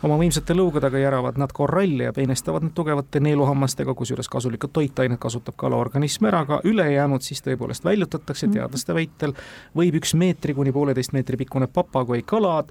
oma 0.03 0.19
võimsate 0.21 0.57
lõugadega 0.57 1.03
järavad 1.03 1.39
nad 1.41 1.53
koralle 1.53 2.09
ja 2.09 2.13
peenestavad 2.13 2.65
nad 2.65 2.75
tugevate 2.75 3.19
neeluhammastega, 3.23 3.93
kusjuures 3.93 4.29
kasulikud 4.29 4.73
toitainet 4.73 5.19
kasutab 5.19 5.57
kala 5.57 5.77
organism 5.77 6.29
ära, 6.31 6.43
aga 6.47 6.61
ülejäänud 6.63 7.25
siis 7.25 7.43
tõepoolest 7.45 7.85
väljutatakse 7.85 8.47
teadlaste 8.47 8.93
väitel. 8.93 9.33
võib 9.75 10.01
üks 10.01 10.15
meetri 10.15 10.53
kuni 10.53 10.71
pooleteist 10.71 11.13
meetri 11.13 11.37
pikkune 11.37 11.67
papagoi 11.67 12.23
kala 12.25 12.63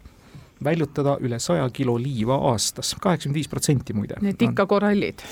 väljutada 0.65 1.17
üle 1.25 1.39
saja 1.43 1.69
kilo 1.73 1.97
liiva 1.99 2.39
aastas, 2.51 2.95
kaheksakümmend 3.01 3.39
viis 3.39 3.49
protsenti 3.49 3.97
muide. 3.97 4.19
Need 4.21 4.43
ikka 4.49 4.67
korallid. 4.67 5.23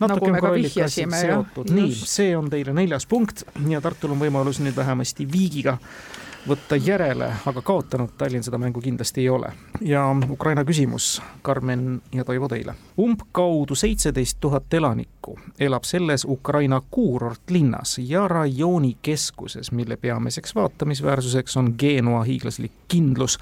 nagu 0.00 0.32
me 0.32 0.40
ka 0.40 0.52
vihjasime, 0.54 1.22
jah. 1.26 1.62
nii, 1.70 1.92
see 1.94 2.36
on 2.36 2.50
teile 2.50 2.74
neljas 2.76 3.06
punkt 3.06 3.46
ja 3.68 3.80
Tartul 3.80 4.16
on 4.16 4.22
võimalus 4.22 4.60
nüüd 4.62 4.76
vähemasti 4.76 5.28
viigiga 5.32 5.78
võtta 6.48 6.76
järele, 6.76 7.28
aga 7.46 7.62
kaotanud 7.62 8.16
Tallinn 8.18 8.42
seda 8.42 8.58
mängu 8.58 8.80
kindlasti 8.82 9.20
ei 9.20 9.28
ole. 9.28 9.52
ja 9.80 10.04
Ukraina 10.30 10.64
küsimus, 10.64 11.22
Karmen 11.42 12.02
ja 12.12 12.24
Toivo 12.24 12.48
teile. 12.48 12.74
umbkaudu 12.98 13.74
seitseteist 13.74 14.38
tuhat 14.40 14.74
elanikku 14.74 15.38
elab 15.60 15.84
selles 15.84 16.24
Ukraina 16.28 16.82
kuurortlinnas 16.90 17.98
ja 17.98 18.28
rajooni 18.28 18.96
keskuses, 19.02 19.72
mille 19.72 19.96
peamiseks 19.96 20.54
vaatamisväärsuseks 20.54 21.56
on 21.56 21.74
Genua 21.78 22.22
hiiglaslik 22.22 22.72
kindlus 22.88 23.38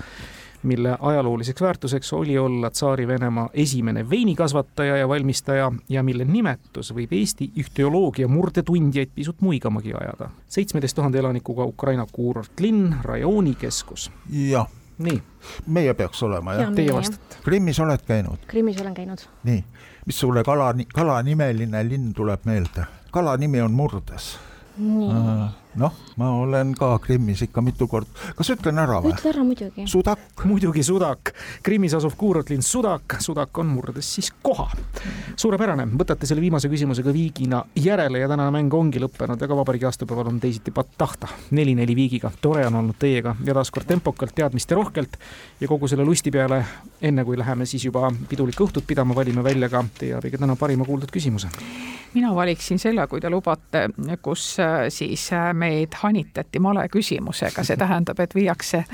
mille 0.63 0.97
ajalooliseks 1.01 1.63
väärtuseks 1.63 2.13
oli 2.13 2.39
olla 2.39 2.71
Tsaari-Venemaa 2.71 3.49
esimene 3.55 4.11
veinikasvataja 4.11 4.97
ja 4.97 5.09
valmistaja 5.09 5.73
ja 5.89 6.03
mille 6.03 6.25
nimetus 6.25 6.95
võib 6.95 7.13
Eesti 7.13 7.51
ühteoloogia 7.59 8.29
murdetundjaid 8.29 9.11
pisut 9.15 9.41
muigamagi 9.41 9.95
ajada. 9.95 10.31
seitsmeteist 10.49 10.95
tuhande 10.95 11.19
elanikuga 11.19 11.65
Ukraina 11.65 12.07
kuurortlinn, 12.13 12.95
rajoonikeskus. 13.03 14.11
jah, 14.31 14.69
nii, 14.99 15.23
meie 15.67 15.95
peaks 15.95 16.23
olema 16.23 16.55
jah 16.55 16.63
Jaa. 16.69 16.75
teie 16.75 16.95
vastate. 16.95 17.41
Krimmis 17.45 17.81
oled 17.81 18.05
käinud? 18.07 18.47
Krimmis 18.47 18.81
olen 18.81 18.95
käinud. 18.95 19.19
nii, 19.45 19.65
mis 20.07 20.21
sulle 20.21 20.45
kala, 20.45 20.75
kalanimeline 20.95 21.89
linn 21.89 22.13
tuleb 22.15 22.45
meelde? 22.45 22.85
kala 23.11 23.37
nimi 23.37 23.61
on 23.61 23.73
Murdes. 23.73 24.39
nii, 24.79 25.09
noh, 25.79 25.95
ma 26.19 26.31
olen 26.41 26.73
ka 26.79 26.99
Krimmis 27.03 27.45
ikka 27.47 27.63
mitu 27.63 27.87
korda, 27.91 28.11
kas 28.37 28.51
ütlen 28.55 28.81
ära 28.83 28.99
või? 29.05 29.13
ütle 29.15 29.31
ära 29.31 29.45
muidugi. 29.47 29.87
Sudak, 29.91 30.43
muidugi 30.49 30.83
Sudak, 30.87 31.33
Krimmis 31.63 31.95
asuv 31.99 32.17
kuurortlinn 32.19 32.65
Sudak, 32.67 33.19
Sudak 33.23 33.59
on 33.63 33.71
murdes 33.71 34.09
siis 34.17 34.33
koha. 34.43 34.69
suurepärane, 35.37 35.87
võtate 35.99 36.27
selle 36.27 36.43
viimase 36.43 36.69
küsimusega 36.69 37.13
viigina 37.15 37.63
järele 37.79 38.23
ja 38.23 38.29
tänane 38.29 38.51
mäng 38.57 38.75
ongi 38.75 39.03
lõppenud, 39.03 39.43
aga 39.43 39.61
vabariigi 39.61 39.87
aastapäeval 39.91 40.33
on 40.33 40.41
teisiti 40.41 40.75
patt 40.75 40.97
tahta. 40.99 41.29
neli-neli 41.51 41.97
viigiga, 41.97 42.33
tore 42.41 42.67
on 42.67 42.81
olnud 42.83 42.99
teiega 42.99 43.37
ja 43.45 43.55
taaskord 43.55 43.87
tempokalt, 43.87 44.35
teadmiste 44.35 44.75
rohkelt 44.75 45.17
ja 45.61 45.69
kogu 45.69 45.89
selle 45.89 46.05
lusti 46.05 46.31
peale, 46.31 46.65
enne 47.03 47.25
kui 47.25 47.39
läheme 47.39 47.67
siis 47.67 47.85
juba 47.85 48.11
pidulikku 48.29 48.67
õhtut 48.67 48.87
pidama, 48.87 49.15
valime 49.15 49.45
välja 49.45 49.69
ka 49.69 49.85
teie 49.99 50.17
abiga 50.19 50.39
täna 50.39 50.57
parima 50.57 50.85
kuuldud 50.85 51.11
küsimuse. 51.13 51.49
mina 52.15 52.35
valiksin 52.35 52.79
selle, 52.79 53.07
kui 53.07 53.21
te 53.21 53.31
lubate, 53.31 53.89
kus 54.23 54.57
äh, 54.61 54.89
siis 54.89 55.33
äh, 55.33 55.53
meid 55.61 55.97
hanitati 56.03 56.63
male 56.63 56.87
küsimusega, 56.93 57.65
see 57.67 57.77
tähendab, 57.81 58.21
et 58.21 58.35
viiakse 58.35 58.85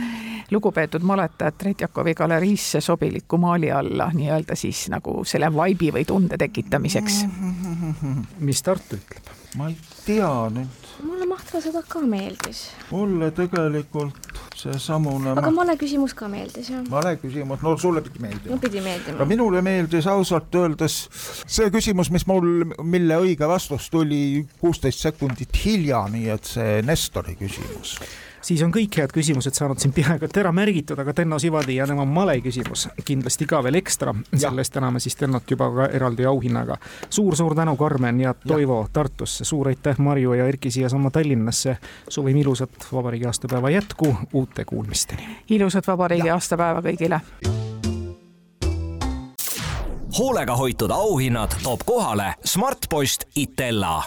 lugupeetud 0.50 1.02
maletajat 1.06 1.58
Tretjakovi 1.58 2.14
galeriisse 2.14 2.80
sobiliku 2.80 3.38
maali 3.38 3.72
alla 3.72 4.10
nii-öelda 4.14 4.54
siis 4.58 4.86
nagu 4.92 5.24
selle 5.24 5.50
vaibi 5.54 5.92
või 5.94 6.04
tunde 6.06 6.38
tekitamiseks. 6.38 7.24
mis 8.38 8.62
Tartu 8.62 8.98
ütleb? 9.00 9.32
ma 9.56 9.70
ei 9.70 9.76
tea 10.04 10.32
nüüd, 10.52 10.85
mulle 11.04 11.26
Mahtra 11.28 11.60
sõda 11.60 11.82
ka 11.88 12.00
meeldis, 12.06 12.66
mulle 12.90 13.30
tegelikult 13.36 14.40
seesamune 14.56 15.34
aga 15.36 15.50
male 15.54 15.76
küsimus 15.80 16.14
ka 16.16 16.28
meeldis 16.32 16.70
jah. 16.72 16.84
vale 16.90 17.16
küsimus, 17.20 17.62
no 17.64 17.74
sulle 17.80 18.02
pidi 18.04 18.22
meeldima 18.24 18.54
no 18.54 18.60
pidi 18.62 18.82
meeldima. 18.84 19.26
minule 19.28 19.62
meeldis 19.64 20.08
ausalt 20.10 20.54
öeldes 20.54 20.98
see 21.44 21.68
küsimus, 21.74 22.10
mis 22.14 22.26
mul, 22.30 22.70
mille 22.82 23.20
õige 23.26 23.48
vastus 23.48 23.90
tuli 23.92 24.46
kuusteist 24.60 25.04
sekundit 25.04 25.56
hilja, 25.64 26.06
nii 26.12 26.30
et 26.36 26.54
see 26.56 26.80
Nestori 26.86 27.36
küsimus. 27.38 27.98
Siis 28.42 28.62
on 28.62 28.72
kõik 28.74 28.98
head 28.98 29.12
küsimused 29.14 29.54
saanud 29.54 29.78
siin 29.78 29.92
peaaegu 29.92 30.24
et 30.24 30.36
ära 30.36 30.52
märgitud, 30.52 30.98
aga 30.98 31.14
Tenno 31.14 31.38
Sivadi 31.38 31.76
ja 31.76 31.86
tema 31.86 32.04
male 32.04 32.40
küsimus 32.40 32.88
kindlasti 33.04 33.46
ka 33.46 33.62
veel 33.62 33.74
ekstra. 33.82 34.14
selle 34.34 34.60
eest 34.60 34.72
täname 34.72 35.00
siis 35.00 35.16
Tennot 35.16 35.50
juba 35.50 35.70
ka 35.70 35.88
eraldi 35.92 36.24
auhinnaga 36.24 36.76
suur,. 37.10 37.36
suur-suur 37.36 37.54
tänu, 37.54 37.76
Karmen 37.76 38.20
ja 38.20 38.34
Toivo 38.34 38.88
Tartust 38.92 39.36
stuudiosse. 39.36 39.44
suur 39.44 39.68
aitäh, 39.68 39.98
Marju 39.98 40.32
ja 40.32 40.46
Erki 40.46 40.70
siiasamma 40.70 41.10
Tallinnasse. 41.10 41.78
soovime 42.08 42.40
ilusat 42.40 42.70
vabariigi 42.92 43.26
aastapäeva 43.26 43.70
jätku, 43.70 44.16
uute 44.32 44.64
kuulmisteni. 44.64 45.38
ilusat 45.50 45.86
vabariigi 45.86 46.30
aastapäeva 46.30 46.80
kõigile. 46.80 47.20
hoolega 50.18 50.56
hoitud 50.56 50.90
auhinnad 50.90 51.50
toob 51.62 51.80
kohale 51.84 52.34
Smartpost 52.44 53.24
Itella. 53.36 54.02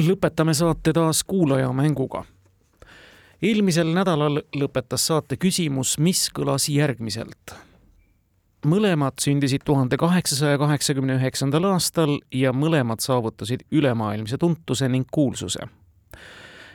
lõpetame 0.00 0.54
saate 0.54 0.92
taas 0.92 1.24
kuulajamänguga 1.24 2.24
eelmisel 3.42 3.90
nädalal 3.94 4.40
lõpetas 4.56 5.08
saate 5.10 5.36
küsimus, 5.36 5.98
mis 5.98 6.28
kõlas 6.34 6.68
järgmiselt. 6.70 7.54
mõlemad 8.66 9.18
sündisid 9.18 9.64
tuhande 9.64 9.96
kaheksasaja 9.98 10.58
kaheksakümne 10.58 11.16
üheksandal 11.18 11.64
aastal 11.72 12.20
ja 12.32 12.52
mõlemad 12.52 13.02
saavutasid 13.02 13.64
ülemaailmse 13.70 14.38
tuntuse 14.38 14.88
ning 14.88 15.06
kuulsuse. 15.10 15.60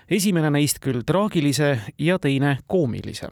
esimene 0.09 0.49
neist 0.49 0.79
küll 0.79 1.03
traagilise 1.05 1.79
ja 1.99 2.19
teine 2.19 2.57
koomilise 2.67 3.29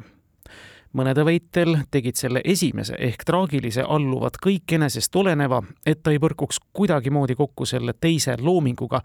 mõnede 0.94 1.26
väitel 1.26 1.78
tegid 1.92 2.16
selle 2.16 2.42
esimese 2.44 2.96
ehk 3.00 3.26
traagilise 3.26 3.82
alluvad 3.82 4.40
kõik 4.46 4.72
enesest 4.72 5.16
oleneva, 5.16 5.64
et 5.86 6.04
ta 6.04 6.12
ei 6.12 6.20
põrkuks 6.20 6.60
kuidagimoodi 6.74 7.36
kokku 7.36 7.66
selle 7.66 7.94
teise 7.94 8.38
loominguga 8.40 9.02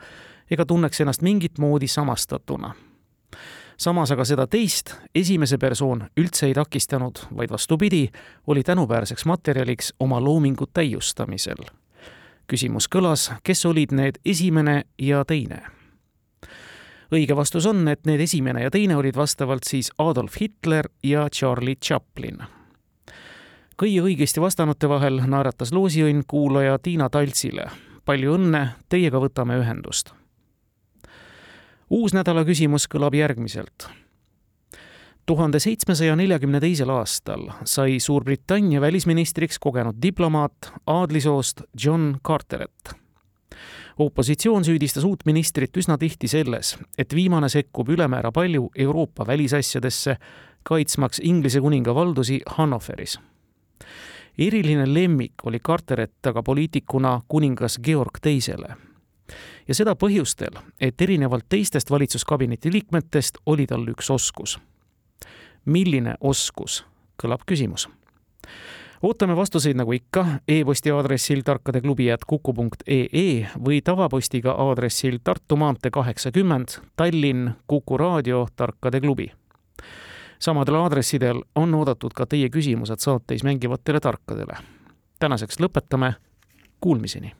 ega 0.50 0.66
tunneks 0.66 1.00
ennast 1.00 1.22
mingit 1.22 1.58
moodi 1.58 1.86
samastatuna 1.86 2.74
samas 3.80 4.10
aga 4.12 4.24
seda 4.28 4.46
teist 4.50 4.92
esimese 5.16 5.58
persoon 5.58 6.04
üldse 6.20 6.50
ei 6.50 6.54
takistanud, 6.54 7.24
vaid 7.36 7.50
vastupidi, 7.50 8.08
oli 8.46 8.62
tänuväärseks 8.62 9.24
materjaliks 9.24 9.94
oma 10.00 10.20
loomingu 10.20 10.66
täiustamisel. 10.66 11.64
küsimus 12.46 12.88
kõlas, 12.94 13.30
kes 13.42 13.66
olid 13.66 13.92
need 13.92 14.18
esimene 14.24 14.84
ja 14.98 15.24
teine? 15.24 15.62
õige 17.12 17.36
vastus 17.36 17.66
on, 17.66 17.88
et 17.88 18.04
need 18.06 18.20
esimene 18.20 18.62
ja 18.62 18.70
teine 18.70 18.96
olid 18.96 19.16
vastavalt 19.16 19.64
siis 19.64 19.90
Adolf 19.98 20.36
Hitler 20.40 20.88
ja 21.02 21.28
Charlie 21.28 21.76
Chaplin. 21.76 22.38
kõige 23.82 24.02
õigesti 24.02 24.40
vastanute 24.40 24.88
vahel 24.88 25.22
naeratas 25.26 25.72
loosiõnn 25.72 26.22
kuulaja 26.26 26.78
Tiina 26.78 27.08
Taltsile. 27.08 27.70
palju 28.04 28.34
õnne, 28.34 28.68
teiega 28.88 29.18
võtame 29.18 29.56
ühendust 29.58 30.19
uus 31.90 32.14
nädala 32.14 32.44
küsimus 32.46 32.86
kõlab 32.90 33.14
järgmiselt. 33.18 33.88
tuhande 35.26 35.60
seitsmesaja 35.60 36.16
neljakümne 36.16 36.60
teisel 36.60 36.90
aastal 36.90 37.48
sai 37.64 38.00
Suurbritannia 38.00 38.80
välisministriks 38.80 39.58
kogenud 39.58 39.98
diplomaat 40.02 40.72
aadlisoost 40.86 41.62
John 41.84 42.16
Carteret. 42.26 42.94
opositsioon 43.98 44.64
süüdistas 44.64 45.04
uut 45.04 45.26
ministrit 45.26 45.76
üsna 45.76 45.98
tihti 45.98 46.28
selles, 46.28 46.78
et 46.98 47.14
viimane 47.14 47.48
sekkub 47.48 47.88
ülemäära 47.88 48.32
palju 48.32 48.70
Euroopa 48.78 49.26
välisasjadesse, 49.26 50.16
kaitsmaks 50.62 51.20
Inglise 51.22 51.60
kuninga 51.60 51.94
valdusi 51.94 52.40
Hannoveris 52.46 53.18
eriline 54.38 54.94
lemmik 54.94 55.32
oli 55.44 55.58
Carteret 55.58 56.26
aga 56.26 56.42
poliitikuna 56.42 57.20
kuningas 57.28 57.78
Georg 57.82 58.20
Teisele 58.22 58.89
ja 59.68 59.74
seda 59.74 59.94
põhjustel, 59.94 60.58
et 60.80 61.02
erinevalt 61.02 61.44
teistest 61.48 61.90
valitsuskabineti 61.90 62.72
liikmetest 62.72 63.38
oli 63.46 63.66
tal 63.66 63.88
üks 63.88 64.10
oskus. 64.10 64.58
milline 65.64 66.14
oskus, 66.20 66.84
kõlab 67.22 67.40
küsimus. 67.46 67.88
ootame 69.02 69.36
vastuseid 69.36 69.76
nagu 69.76 69.92
ikka 69.92 70.26
e-posti 70.48 70.90
aadressil 70.90 71.42
tarkadeklubi.kuku.ee 71.42 73.46
või 73.64 73.80
tavapostiga 73.84 74.50
aadressil 74.50 75.18
Tartu 75.24 75.56
maantee 75.56 75.90
kaheksakümmend, 75.90 76.68
Tallinn, 76.96 77.50
Kuku 77.66 77.96
raadio, 77.96 78.48
Tarkade 78.56 79.00
klubi 79.00 79.32
samadel 80.40 80.74
aadressidel 80.74 81.42
on 81.54 81.74
oodatud 81.74 82.14
ka 82.16 82.26
teie 82.26 82.48
küsimused 82.48 82.98
saateis 82.98 83.44
mängivatele 83.44 84.00
tarkadele. 84.00 84.56
tänaseks 85.18 85.60
lõpetame, 85.60 86.12
kuulmiseni 86.80 87.39